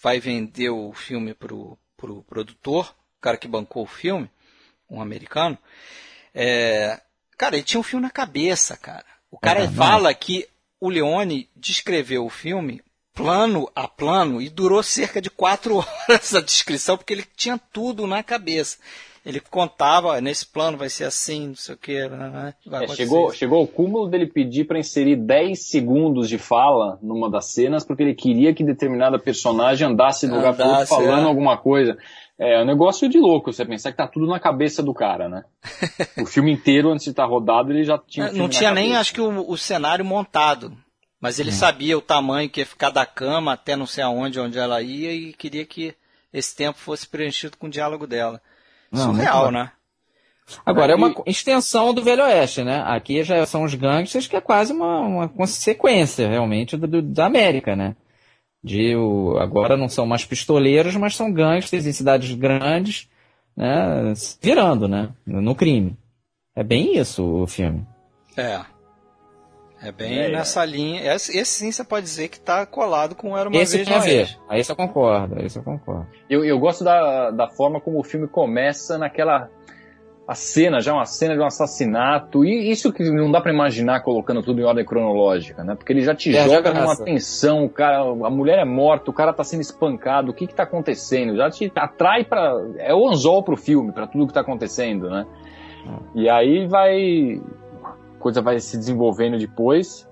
[0.03, 4.29] vai vender o filme pro, pro produtor, o cara que bancou o filme,
[4.89, 5.57] um americano,
[6.34, 6.99] é,
[7.38, 9.05] cara, ele tinha um filme na cabeça, cara.
[9.31, 10.47] O cara é, fala que
[10.79, 12.81] o Leone descreveu o filme
[13.13, 15.77] plano a plano e durou cerca de quatro
[16.07, 18.77] horas a descrição, porque ele tinha tudo na cabeça.
[19.25, 21.97] Ele contava, nesse plano vai ser assim, não sei o que.
[21.97, 27.47] É, chegou, chegou ao cúmulo dele pedir para inserir 10 segundos de fala numa das
[27.47, 31.27] cenas, porque ele queria que determinada personagem andasse do lugar para outro falando é.
[31.27, 31.97] alguma coisa.
[32.39, 35.43] É um negócio de louco você pensar que tá tudo na cabeça do cara, né?
[36.22, 38.31] o filme inteiro, antes de estar tá rodado, ele já tinha.
[38.31, 40.77] Não tinha nem, acho que, o, o, cenário montado.
[41.19, 41.53] Mas ele hum.
[41.53, 45.11] sabia o tamanho que ia ficar da cama até não sei aonde, onde ela ia,
[45.11, 45.95] e queria que
[46.31, 48.39] esse tempo fosse preenchido com o diálogo dela.
[48.91, 49.72] Não, Surreal, né?
[50.65, 52.81] Agora, é uma extensão do Velho Oeste, né?
[52.85, 57.26] Aqui já são os gangsters, que é quase uma, uma consequência, realmente, do, do, da
[57.26, 57.95] América, né?
[58.68, 63.10] De, o, agora não são mais pistoleiros, mas são gangsters em cidades grandes,
[63.56, 64.14] né?
[64.41, 65.10] Virando, né?
[65.26, 65.98] No crime.
[66.56, 67.85] É bem isso o filme.
[68.35, 68.60] É.
[69.81, 71.14] É bem é, nessa linha.
[71.14, 73.99] Esse, esse, sim você pode dizer que está colado com Era Uma esse Vez na
[73.99, 74.38] Ver.
[74.49, 76.07] Aí eu concordo, aí eu concordo.
[76.30, 79.49] Eu, eu gosto da, da forma como o filme começa naquela
[80.27, 84.01] a cena, já uma cena de um assassinato, e isso que não dá para imaginar
[84.01, 85.73] colocando tudo em ordem cronológica, né?
[85.73, 89.13] Porque ele já te é, joga numa tensão, o cara, a mulher é morta, o
[89.13, 91.37] cara tá sendo espancado, o que que tá acontecendo?
[91.37, 95.25] Já te atrai para é o anzol pro filme, para tudo que tá acontecendo, né?
[96.13, 97.41] E aí vai
[97.81, 100.05] a coisa vai se desenvolvendo depois.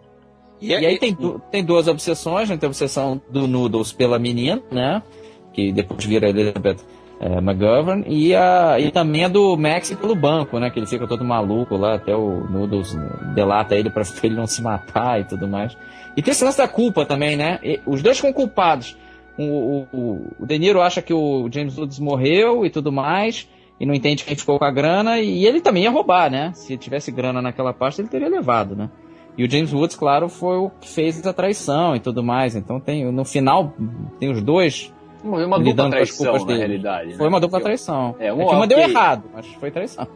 [0.62, 1.14] E, e aí tem,
[1.52, 2.56] tem duas obsessões, né?
[2.56, 5.04] Tem a obsessão do Noodles pela menina, né?
[5.52, 6.78] Que depois vira Elizabeth
[7.20, 10.70] é, McGovern, e, a, e também a do Max pelo banco, né?
[10.70, 12.98] Que ele fica todo maluco lá, até o Noodles
[13.34, 15.78] delata ele para ele não se matar e tudo mais.
[16.16, 17.60] E tem esse lance da culpa também, né?
[17.64, 18.98] E, os dois ficam culpados.
[19.38, 23.86] O, o, o De Niro acha que o James Woods morreu e tudo mais, e
[23.86, 26.52] não entende quem ficou com a grana, e ele também ia roubar, né?
[26.54, 28.90] Se tivesse grana naquela parte, ele teria levado, né?
[29.38, 32.56] E o James Woods, claro, foi o que fez a traição e tudo mais.
[32.56, 33.74] Então tem no final
[34.18, 34.94] tem os dois
[35.30, 37.10] foi uma dupla traição, na realidade.
[37.10, 37.16] Né?
[37.18, 38.16] Foi uma dupla traição.
[38.20, 40.08] É, um, é que uma deu errado, mas foi traição.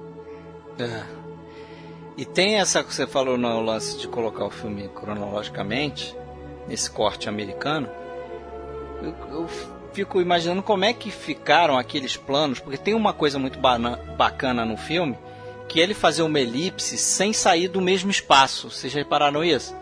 [0.79, 1.03] É.
[2.15, 6.15] E tem essa que você falou no lance de colocar o filme cronologicamente,
[6.67, 7.89] nesse corte americano.
[9.01, 9.47] Eu, eu
[9.93, 14.77] fico imaginando como é que ficaram aqueles planos, porque tem uma coisa muito bacana no
[14.77, 15.17] filme,
[15.67, 18.69] que é ele fazer uma elipse sem sair do mesmo espaço.
[18.69, 19.75] Vocês já repararam isso?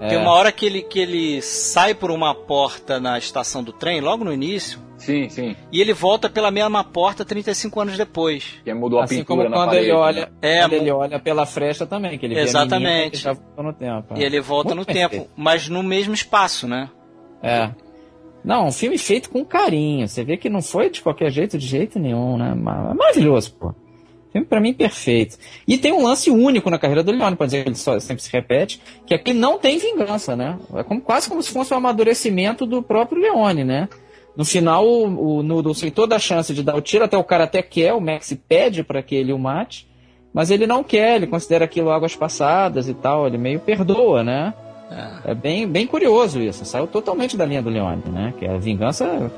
[0.00, 0.08] É.
[0.08, 4.00] Tem uma hora que ele, que ele sai por uma porta na estação do trem,
[4.00, 5.56] logo no início, Sim, sim.
[5.72, 8.60] E ele volta pela mesma porta 35 anos depois.
[8.62, 10.32] Que mudou assim a pintura como quando parede, ele olha, né?
[10.42, 13.14] É, quando ele olha pela fresta também, que ele vê a menina Exatamente.
[13.16, 14.14] e já voltou no tempo.
[14.14, 16.90] E ele volta Muito no tempo, mas no mesmo espaço, né?
[17.42, 17.70] É.
[18.44, 20.06] Não, um filme feito com carinho.
[20.06, 22.54] Você vê que não foi de qualquer jeito, de jeito nenhum, né?
[22.54, 23.74] Ma- Maravilhoso, pô.
[24.32, 25.36] Filme pra mim perfeito.
[25.66, 28.22] E tem um lance único na carreira do Leone, pode dizer que ele só, sempre
[28.22, 30.58] se repete, que é que não tem vingança, né?
[30.74, 33.88] É como, quase como se fosse um amadurecimento do próprio Leone, né?
[34.36, 37.24] No final, o, o Nudo tem toda a chance de dar o tiro, até o
[37.24, 39.88] cara até quer, o Max pede para que ele o mate,
[40.32, 44.54] mas ele não quer, ele considera aquilo águas passadas e tal, ele meio perdoa, né?
[45.24, 46.64] É bem, bem curioso isso.
[46.64, 48.34] Saiu totalmente da linha do Leone, né?
[48.38, 49.30] Que a vingança.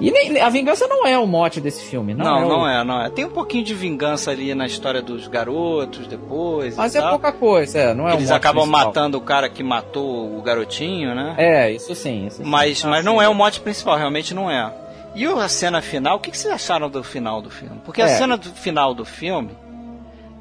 [0.00, 2.44] E nem, a vingança não é o mote desse filme, não, Não, é.
[2.44, 3.08] o- não é, não é.
[3.10, 6.76] Tem um pouquinho de vingança ali na história dos garotos depois.
[6.76, 7.10] Mas é tal.
[7.12, 8.86] pouca coisa, é, não é Eles acabam principal.
[8.86, 11.34] matando o cara que matou o garotinho, né?
[11.38, 12.26] É, isso sim.
[12.26, 12.44] Isso sim.
[12.44, 14.72] Mas, mas não é o mote principal, realmente não é.
[15.14, 17.80] E a cena final, o que que vocês acharam do final do filme?
[17.84, 18.08] Porque a É.
[18.08, 19.50] cena do final do filme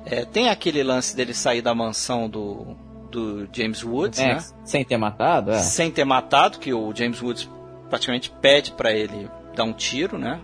[0.06, 2.76] é, tem aquele lance dele sair da mansão do,
[3.10, 4.44] do James Woods, É, né?
[4.66, 5.60] sem ter matado, é.
[5.60, 7.50] Sem ter matado, que o James Woods
[7.96, 10.40] praticamente pede pra ele dar um tiro, né?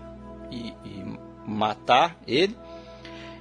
[0.50, 2.56] E, e matar ele.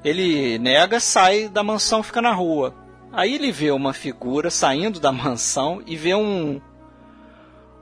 [0.03, 2.73] Ele nega, sai da mansão, fica na rua.
[3.13, 6.59] Aí ele vê uma figura saindo da mansão e vê um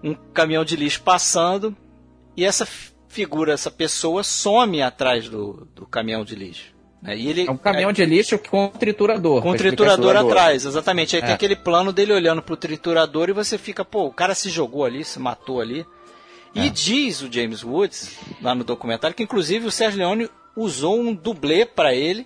[0.02, 1.76] um caminhão de lixo passando
[2.38, 2.66] e essa
[3.10, 6.74] figura, essa pessoa some atrás do, do caminhão de lixo.
[7.02, 7.18] né?
[7.18, 9.42] E ele É um caminhão de lixo com triturador.
[9.42, 11.16] com triturador atrás, exatamente.
[11.18, 11.34] Aí tem É.
[11.34, 15.04] aquele plano dele olhando pro triturador e você fica, pô, o cara se jogou ali,
[15.04, 15.86] se matou ali.
[16.56, 16.70] E É.
[16.70, 21.66] diz o James Woods, lá no documentário, que inclusive o Sérgio Leone usou um dublê
[21.66, 22.26] pra ele,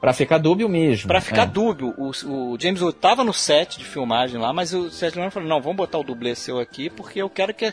[0.00, 1.08] Pra ficar dúbio mesmo.
[1.08, 1.46] pra ficar é.
[1.46, 1.94] dúbio.
[1.98, 2.10] O,
[2.52, 5.60] o James Woods tava no set de filmagem lá, mas o Sérgio Leone falou: não,
[5.60, 7.72] vamos botar o dublê seu aqui, porque eu quero que.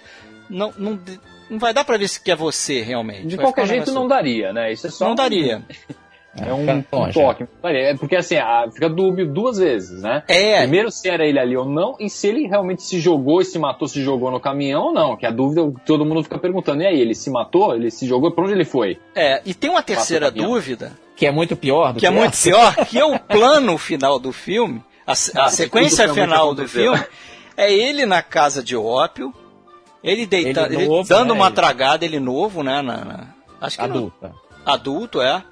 [0.49, 0.99] Não, não,
[1.49, 3.27] não vai dar pra ver se que é você realmente.
[3.27, 4.71] De Vai qualquer jeito não daria, né?
[4.73, 5.63] Isso é só Não um- daria.
[6.37, 6.81] É um, um
[7.11, 7.45] toque.
[7.63, 10.23] É porque assim, ah, fica dúbio duas vezes, né?
[10.29, 13.45] É, Primeiro se era ele ali ou não, e se ele realmente se jogou e
[13.45, 15.17] se matou, se jogou no caminhão ou não.
[15.17, 17.75] Que a dúvida, todo mundo fica perguntando, e aí, ele se matou?
[17.75, 18.31] Ele se jogou?
[18.31, 18.97] Pra onde ele foi?
[19.13, 19.41] é.
[19.45, 22.97] E tem uma terceira dúvida, Que é muito pior do que é muito pior, que
[22.97, 27.03] é o plano final do filme, a, a Ah, sequência realmente final do filme,
[27.57, 29.33] é ele na casa de ópio,
[30.01, 32.81] ele deitando, Ele ele novo, dando né, uma ele- tragada, ele novo, né?
[32.81, 33.27] na- na-
[33.59, 34.33] acho que no- adulta.
[34.65, 35.43] adulto, é.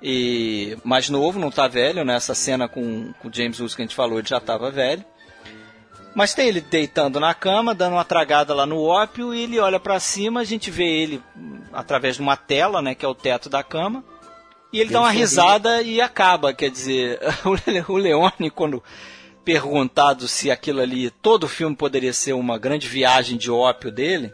[0.00, 2.14] E mais novo, não tá velho, né?
[2.14, 5.04] Essa cena com, com o James Woods que a gente falou, ele já tava velho.
[6.14, 9.78] Mas tem ele deitando na cama, dando uma tragada lá no ópio, e ele olha
[9.78, 11.22] pra cima, a gente vê ele
[11.72, 14.02] através de uma tela, né, que é o teto da cama.
[14.72, 17.20] E ele dá uma risada e acaba, quer dizer,
[17.88, 18.82] o Leone quando
[19.44, 24.32] perguntado se aquilo ali, todo o filme poderia ser uma grande viagem de ópio dele,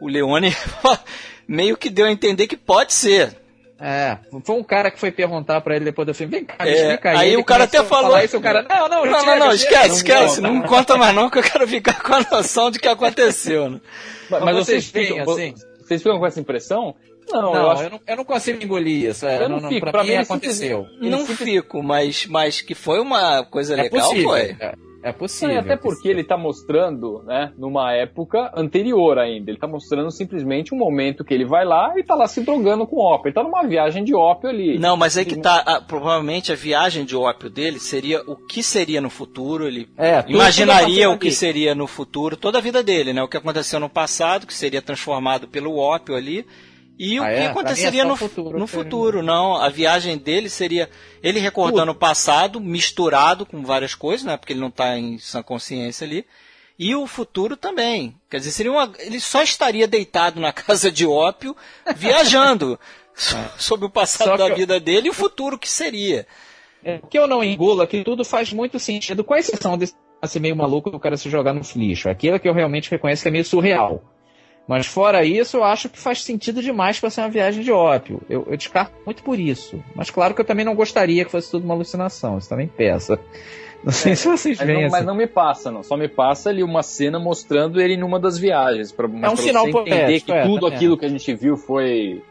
[0.00, 0.54] o Leone
[1.48, 3.43] meio que deu a entender que pode ser.
[3.80, 6.70] É, foi um cara que foi perguntar pra ele depois do filme, vem cá, me
[6.70, 7.16] É, explica aí.
[7.16, 9.88] aí Ele o cara até falou- Isso, o cara, não, não, Não, não, não, esquece,
[9.88, 10.40] não esquece.
[10.40, 13.68] Não conta mais não, que eu quero ficar com a noção de que aconteceu.
[13.70, 13.80] Né?
[14.30, 15.66] Mas, Mas vocês, vocês ficam, veem, assim?
[15.84, 16.94] vocês ficam com essa impressão?
[17.30, 19.26] Não, Não, eu acho eu, não, eu não consigo engolir isso.
[19.26, 20.86] é, Eu não fico, pra, pra mim, ele aconteceu.
[21.00, 24.28] Não fico, mas, mas que foi uma coisa É legal, possível.
[24.30, 24.56] foi.
[24.60, 24.74] É,
[25.04, 25.54] é possível.
[25.54, 29.50] e até porque ele tá mostrando, né, numa época anterior ainda.
[29.50, 32.86] Ele tá mostrando simplesmente um momento que ele vai lá e tá lá se drogando
[32.86, 33.28] com ópio.
[33.28, 34.78] Ele tá numa viagem de ópio ali.
[34.78, 35.62] Não, mas é que tá.
[35.66, 39.66] ah, provavelmente a viagem de ópio dele seria o que seria no futuro.
[39.66, 41.34] Ele É, imaginaria o que ali.
[41.36, 43.22] seria no futuro, toda a vida dele, né?
[43.22, 46.46] O que aconteceu no passado, que seria transformado pelo ópio ali.
[46.98, 47.38] E o Ah, que é?
[47.38, 49.22] É aconteceria só no futuro, no futuro.
[49.22, 50.88] Não, a viagem dele seria
[51.22, 54.36] ele recordando o passado, misturado com várias coisas, né?
[54.36, 56.24] Porque ele não está em sã consciência ali.
[56.78, 58.16] E o futuro também.
[58.30, 61.56] Quer dizer, seria uma, ele só estaria deitado na casa de ópio,
[61.96, 62.78] viajando
[63.14, 66.26] so- sobre o passado Só da que vida dele e o futuro que seria.
[66.84, 69.94] É, o que eu não engulo é que tudo faz muito sentido, com exceção desse
[70.22, 72.08] lance meio maluco do cara se jogar no lixo.
[72.08, 74.02] Aquilo que eu realmente reconheço que é meio surreal.
[74.66, 78.22] Mas fora isso, eu acho que faz sentido demais para ser uma viagem de ópio.
[78.30, 79.82] Eu, eu descarto muito por isso.
[79.94, 82.38] Mas claro que eu também não gostaria que fosse tudo uma alucinação.
[82.38, 83.18] Isso também peça.
[83.84, 84.96] Não sei se vocês Mas veem não, assim.
[84.96, 85.82] mas não me passa, não.
[85.82, 88.90] Só me passa ali uma cena mostrando ele numa das viagens.
[88.90, 90.76] Pra, É um pra final você entender poético, que é, tudo também.
[90.76, 92.22] aquilo que a gente viu foi.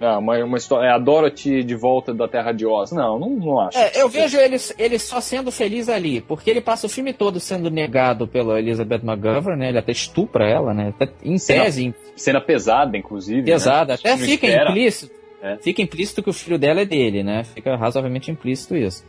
[0.00, 0.88] Ah, uma, uma história.
[0.88, 2.90] É a Dorothy de volta da Terra de Oz.
[2.90, 3.76] Não, não, não acho.
[3.76, 7.38] É, eu vejo ele, ele só sendo feliz ali, porque ele passa o filme todo
[7.38, 9.68] sendo negado pela Elizabeth McGovern, né?
[9.68, 10.94] Ele até estupra ela, né?
[10.98, 13.42] Até, em Sim, tese, Cena pesada, inclusive.
[13.42, 13.92] pesada.
[13.92, 13.98] Né?
[14.00, 14.70] Até Não fica espera.
[14.70, 15.20] implícito.
[15.42, 15.56] É.
[15.58, 17.44] Fica implícito que o filho dela é dele, né?
[17.44, 19.04] Fica razoavelmente implícito isso.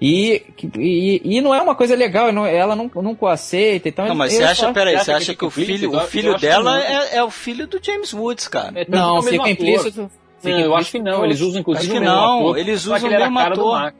[0.00, 0.42] E,
[0.78, 3.88] e, e não é uma coisa legal, não, ela não, nunca aceita.
[3.88, 6.82] Então não, mas você acha, peraí, você acha que, que o filho, o filho dela
[6.82, 8.80] é, é, o filho do James Woods, cara?
[8.80, 10.10] É, não, fica implícito.
[10.42, 13.10] Não, eu acho que não, eles usam inclusive acho que não, ator, eles usam o
[13.10, 13.94] mesmo ator.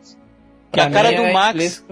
[0.72, 1.84] Que é a cara do é Max.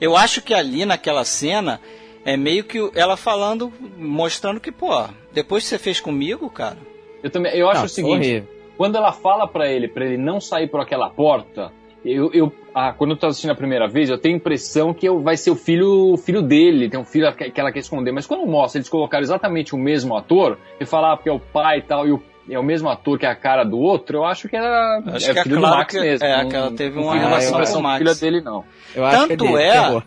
[0.00, 1.80] Eu acho que ali naquela cena
[2.24, 6.78] é meio que ela falando, mostrando que, pô, depois que você fez comigo, cara.
[7.22, 8.44] Eu também, eu acho não, o seguinte,
[8.76, 11.70] quando ela fala para ele, para ele não sair por aquela porta,
[12.04, 15.06] eu, eu ah, quando eu tô assistindo a primeira vez, eu tenho a impressão que
[15.06, 18.12] eu, vai ser o filho, o filho dele, tem um filho que ela quer esconder.
[18.12, 21.40] Mas quando mostra, eles colocaram exatamente o mesmo ator, e falar ah, porque é o
[21.40, 22.22] pai e tal, e o,
[22.54, 25.30] é o mesmo ator que é a cara do outro, eu acho que era acho
[25.30, 26.26] é que filho é claro do Max que, mesmo.
[26.26, 27.98] É, que ela teve uma relação com o Max.
[27.98, 28.64] filha dele, não.
[28.94, 30.02] Eu acho tanto que é, dele,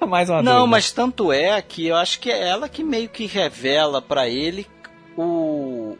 [0.00, 0.66] é mais uma Não, dúvida.
[0.66, 4.66] mas tanto é que eu acho que é ela que meio que revela para ele
[5.16, 5.96] o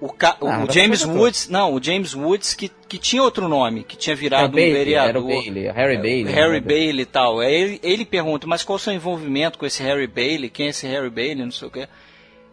[0.00, 0.36] o, ca...
[0.40, 4.14] ah, o James Woods, não, o James Woods que, que tinha outro nome, que tinha
[4.14, 5.08] virado um vereador.
[5.08, 6.32] Era o Bailey, Harry é, Bailey.
[6.32, 7.40] Harry Bailey e tal.
[7.40, 10.50] Aí ele, ele pergunta, mas qual o seu envolvimento com esse Harry Bailey?
[10.50, 11.44] Quem é esse Harry Bailey?
[11.44, 11.88] Não sei o quê.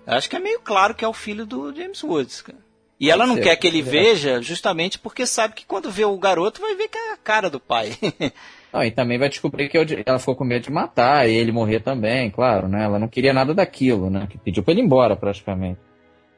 [0.05, 2.41] Acho que é meio claro que é o filho do James Woods.
[2.41, 2.57] Cara.
[2.99, 6.17] E ela não ser, quer que ele veja justamente porque sabe que quando vê o
[6.17, 7.91] garoto vai ver que é a cara do pai.
[8.71, 11.79] Não, e também vai descobrir que ela ficou com medo de matar e ele morrer
[11.79, 12.83] também, claro, né?
[12.83, 14.27] Ela não queria nada daquilo, né?
[14.29, 15.79] Que pediu pra ele ir embora praticamente.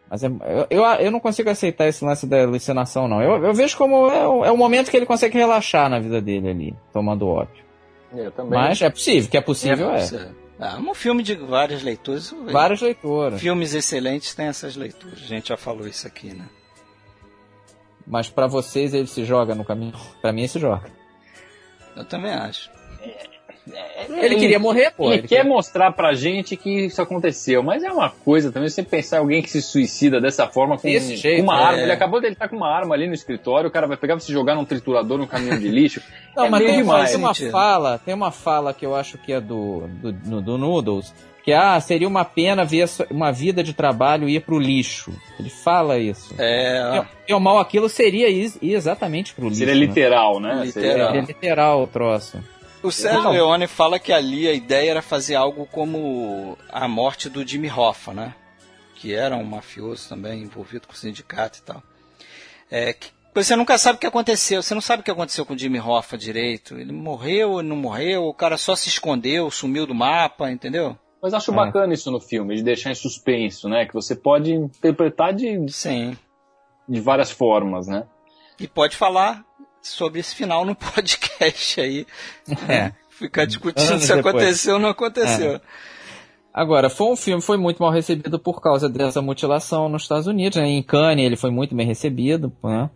[0.08, 0.28] Mas é,
[0.70, 3.24] eu, eu não consigo aceitar esse lance da alucinação, não.
[3.24, 6.22] Eu, eu vejo como é o, é o momento que ele consegue relaxar na vida
[6.22, 7.64] dele ali, tomando ópio.
[8.14, 8.52] Eu também.
[8.52, 10.04] Mas é possível, que é possível, é.
[10.04, 10.30] é.
[10.60, 12.34] É um filme de várias leituras.
[12.52, 13.40] Várias leituras.
[13.40, 15.20] Filmes excelentes têm essas leituras.
[15.22, 16.48] A gente já falou isso aqui, né?
[18.06, 19.94] Mas para vocês ele se joga no caminho?
[20.22, 20.90] Para mim ele se joga.
[21.96, 22.72] Eu também acho.
[23.74, 25.08] É, ele, ele queria morrer, pô.
[25.08, 28.70] Ele, ele quer, quer mostrar pra gente que isso aconteceu, mas é uma coisa também
[28.70, 31.64] você pensar alguém que se suicida dessa forma com, jeito, uma é.
[31.64, 31.82] arma.
[31.82, 34.16] Ele acabou de ele tá com uma arma ali no escritório, o cara vai pegar
[34.16, 36.02] e se jogar num triturador, num caminhão de lixo.
[36.36, 37.10] Não, é mas tem, demais.
[37.12, 40.58] Tem uma fala, tem uma fala que eu acho que é do, do, do, do
[40.58, 41.14] Noodles,
[41.44, 45.14] que ah, seria uma pena ver uma vida de trabalho ir pro lixo.
[45.40, 46.36] Ele fala isso.
[46.38, 47.06] É.
[47.26, 49.60] E o mal aquilo seria ir exatamente pro lixo.
[49.60, 50.56] Seria literal, né?
[50.56, 50.66] né?
[50.66, 51.08] Literal.
[51.08, 52.38] Seria literal o troço.
[52.84, 53.30] O Sérgio.
[53.30, 58.14] Leone fala que ali a ideia era fazer algo como a morte do Jimmy Hoffa,
[58.14, 58.36] né?
[58.96, 61.84] Que era um mafioso também, envolvido com o sindicato e tal.
[62.70, 64.62] É, que você nunca sabe o que aconteceu.
[64.62, 66.76] Você não sabe o que aconteceu com o Jimmy Hoffa direito.
[66.76, 70.98] Ele morreu, ele não morreu, o cara só se escondeu, sumiu do mapa, entendeu?
[71.22, 71.56] Mas acho é.
[71.56, 73.86] bacana isso no filme, de deixar em suspenso, né?
[73.86, 76.18] Que você pode interpretar de, Sim.
[76.88, 78.08] de várias formas, né?
[78.60, 79.46] E pode falar
[79.88, 82.06] sobre esse final no podcast aí.
[82.68, 82.92] É.
[83.10, 84.36] Ficar discutindo Anos se depois.
[84.36, 85.56] aconteceu ou não aconteceu.
[85.56, 85.62] É.
[86.54, 90.58] Agora, foi um filme foi muito mal recebido por causa dessa mutilação nos Estados Unidos.
[90.58, 90.68] Né?
[90.68, 92.90] Em Cannes ele foi muito bem recebido, né?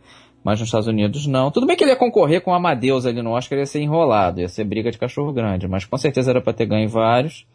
[0.43, 1.51] mas nos Estados Unidos não.
[1.51, 4.49] Tudo bem que ele ia concorrer com Amadeus ali no Oscar, ia ser enrolado, ia
[4.49, 7.45] ser briga de cachorro grande, mas com certeza era para ter ganho vários.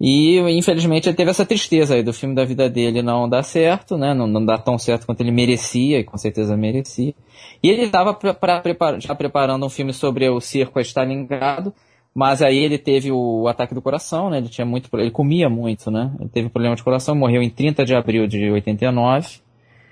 [0.00, 3.96] E infelizmente ele teve essa tristeza aí do filme da vida dele não dar certo,
[3.96, 4.12] né?
[4.12, 7.14] Não, não dar tão certo quanto ele merecia, e com certeza merecia.
[7.62, 11.72] E ele estava prepar, já preparando um filme sobre o circo a Stalingrado,
[12.14, 14.38] mas aí ele teve o ataque do coração, né?
[14.38, 16.12] Ele tinha muito, ele comia muito, né?
[16.18, 19.40] Ele teve problema de coração, morreu em 30 de abril de 89.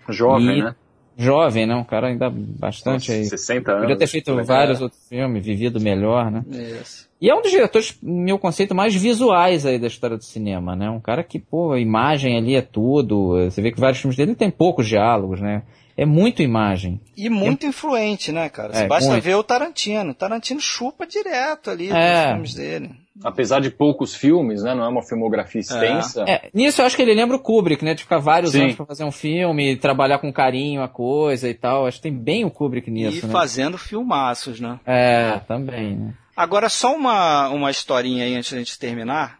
[0.08, 0.74] Jovem, e, né?
[1.20, 1.74] Jovem, né?
[1.74, 3.24] Um cara ainda bastante aí.
[3.26, 3.82] 60 anos.
[3.82, 6.42] Podia ter feito vários outros filmes, vivido melhor, né?
[6.80, 7.08] Isso.
[7.20, 10.88] E é um dos diretores, meu conceito, mais visuais aí da história do cinema, né?
[10.88, 13.34] Um cara que, pô, a imagem ali é tudo.
[13.44, 15.62] Você vê que vários filmes dele tem poucos diálogos, né?
[16.00, 16.98] É muito imagem.
[17.14, 17.68] E muito é...
[17.68, 18.72] influente, né, cara?
[18.72, 19.22] Você é, basta muito.
[19.22, 20.12] ver o Tarantino.
[20.12, 22.22] O Tarantino chupa direto ali é.
[22.22, 22.90] dos filmes dele.
[23.22, 24.74] Apesar de poucos filmes, né?
[24.74, 26.24] Não é uma filmografia extensa.
[26.26, 26.32] É.
[26.32, 27.92] é nisso eu acho que ele lembra o Kubrick, né?
[27.92, 28.62] De ficar vários Sim.
[28.62, 31.86] anos pra fazer um filme, trabalhar com carinho a coisa e tal.
[31.86, 33.18] Acho que tem bem o Kubrick nisso.
[33.18, 33.30] E né?
[33.30, 34.80] fazendo filmaços, né?
[34.86, 36.14] É, também, né?
[36.34, 39.38] Agora, só uma, uma historinha aí antes da gente terminar.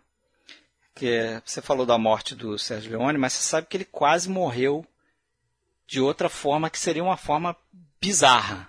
[0.95, 4.29] Que é, você falou da morte do Sérgio Leone, mas você sabe que ele quase
[4.29, 4.85] morreu
[5.91, 7.57] de outra forma que seria uma forma
[8.01, 8.69] bizarra.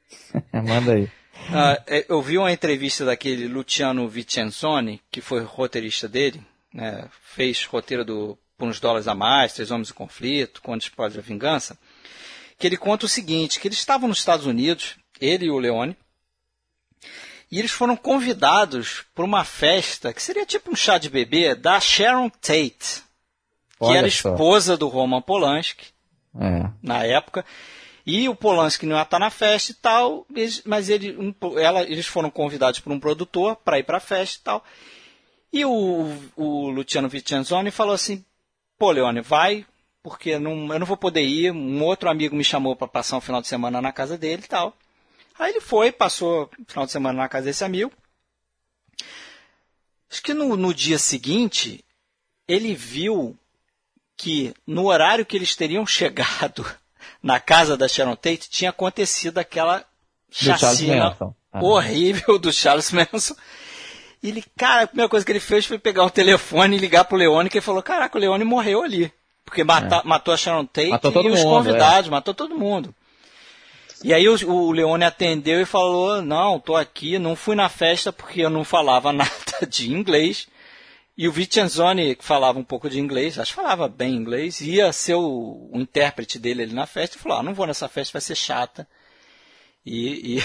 [0.52, 1.04] Manda aí.
[1.04, 6.44] Uh, eu vi uma entrevista daquele Luciano Vicenzoni, que foi roteirista dele,
[6.74, 11.16] né, fez roteiro do Por uns Dólares a Mais, Três Homens em Conflito, Quando Explode
[11.16, 11.78] a Vingança,
[12.58, 15.96] que ele conta o seguinte, que eles estavam nos Estados Unidos, ele e o Leone,
[17.48, 21.78] e eles foram convidados para uma festa, que seria tipo um chá de bebê, da
[21.78, 23.04] Sharon Tate,
[23.78, 25.94] que Olha era esposa do Roman Polanski,
[26.40, 26.70] é.
[26.82, 27.44] na época.
[28.06, 30.24] E o Polanski não ia estar na festa e tal,
[30.64, 34.38] mas ele, um, ela, eles foram convidados por um produtor para ir para a festa
[34.38, 34.64] e tal.
[35.52, 38.24] E o, o Luciano Vicenzoni falou assim:
[38.78, 39.66] pô, Leone, vai,
[40.02, 41.50] porque não, eu não vou poder ir.
[41.50, 44.48] Um outro amigo me chamou para passar um final de semana na casa dele e
[44.48, 44.76] tal.
[45.38, 47.92] Aí ele foi, passou final de semana na casa desse amigo.
[50.08, 51.84] Acho que no, no dia seguinte,
[52.46, 53.36] ele viu
[54.16, 56.64] que no horário que eles teriam chegado
[57.22, 59.84] na casa da Sharon Tate, tinha acontecido aquela
[60.30, 61.60] chacina ah.
[61.60, 63.34] horrível do Charles Manson.
[64.22, 67.04] E ele, cara, a primeira coisa que ele fez foi pegar o telefone e ligar
[67.04, 69.12] pro Leone, que ele falou, caraca, o Leone morreu ali.
[69.44, 70.02] Porque mata, é.
[70.04, 72.10] matou a Sharon Tate matou e os mundo, convidados, é.
[72.10, 72.94] matou todo mundo.
[74.02, 78.12] E aí o, o Leone atendeu e falou, não, tô aqui, não fui na festa
[78.12, 79.30] porque eu não falava nada
[79.68, 80.48] de inglês.
[81.16, 84.92] E o Vicenzoni, que falava um pouco de inglês, acho que falava bem inglês, ia
[84.92, 88.12] ser o, o intérprete dele ali na festa e falou: ah, não vou nessa festa,
[88.12, 88.86] vai ser chata.
[89.84, 90.42] E, e,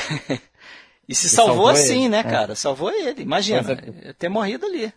[1.09, 2.09] e se salvou, salvou, assim, ele.
[2.09, 2.23] né, é.
[2.23, 2.55] cara?
[2.55, 3.21] Salvou ele.
[3.21, 3.73] Imagina,
[4.03, 4.13] é...
[4.13, 4.93] ter morrido ali.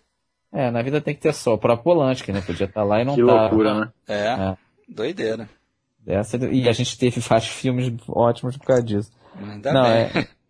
[0.53, 1.55] É, na vida tem que ter só.
[1.55, 2.41] O próprio Polanski, né?
[2.41, 3.27] Podia estar tá lá e não que tá.
[3.27, 3.93] Que loucura, né?
[4.07, 4.57] É, é.
[4.89, 5.49] doideira.
[6.07, 9.11] Essa, e a gente teve vários filmes ótimos por causa disso.
[9.37, 9.93] Ainda não, bem.
[9.93, 10.29] É,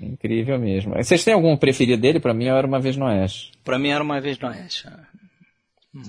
[0.00, 0.94] Incrível mesmo.
[0.94, 2.20] Vocês têm algum preferido dele?
[2.20, 3.52] Para mim era Uma Vez no Oeste.
[3.64, 4.88] Para mim era Uma Vez no Oeste.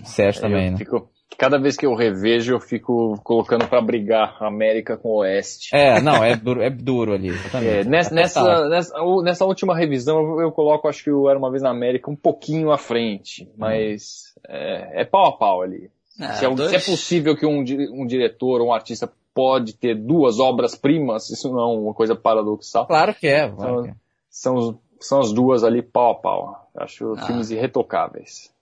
[0.06, 0.78] Sérgio também, eu né?
[0.78, 5.76] Fico, cada vez que eu revejo, eu fico colocando para brigar América com o Oeste.
[5.76, 7.32] É, não, é duro, é duro ali.
[7.54, 8.94] É, nessa, nessa, nessa,
[9.24, 12.16] nessa, última revisão, eu, eu, coloco, acho que o Era Uma Vez na América um
[12.16, 14.42] pouquinho à frente, mas hum.
[14.50, 15.90] é, é, pau a pau ali.
[16.20, 17.60] É, se, é, se, é, possível que um,
[17.94, 22.88] um diretor ou um artista pode ter duas obras-primas, isso não é uma coisa paradoxal.
[22.88, 23.50] Claro que é.
[23.50, 23.96] Claro são, que é.
[24.30, 26.72] São, são as duas ali pau a pau.
[26.76, 27.26] Acho ah.
[27.26, 28.54] filmes irretocáveis.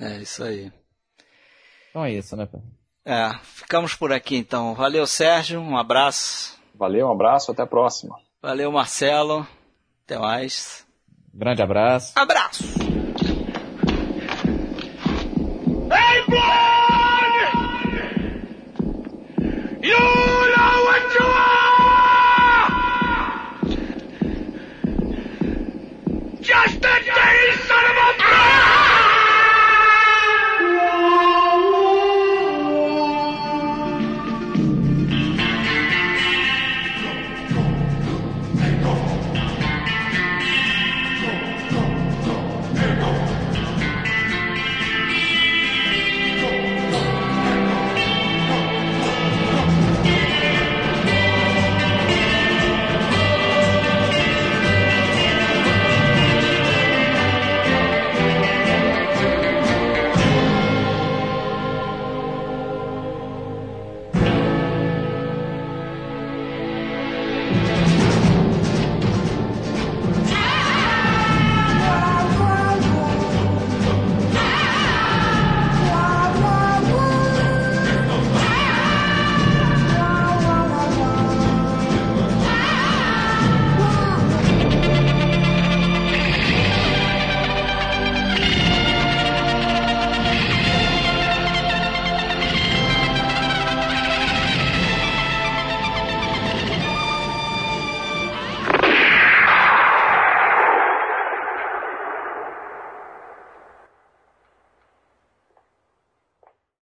[0.00, 0.72] É isso aí.
[1.90, 2.48] Então é isso, né?
[3.04, 4.74] É, ficamos por aqui então.
[4.74, 6.58] Valeu, Sérgio, um abraço.
[6.74, 8.16] Valeu, um abraço, até a próxima.
[8.40, 9.46] Valeu, Marcelo.
[10.04, 10.86] Até mais.
[11.34, 12.12] Grande abraço.
[12.16, 12.87] Abraço.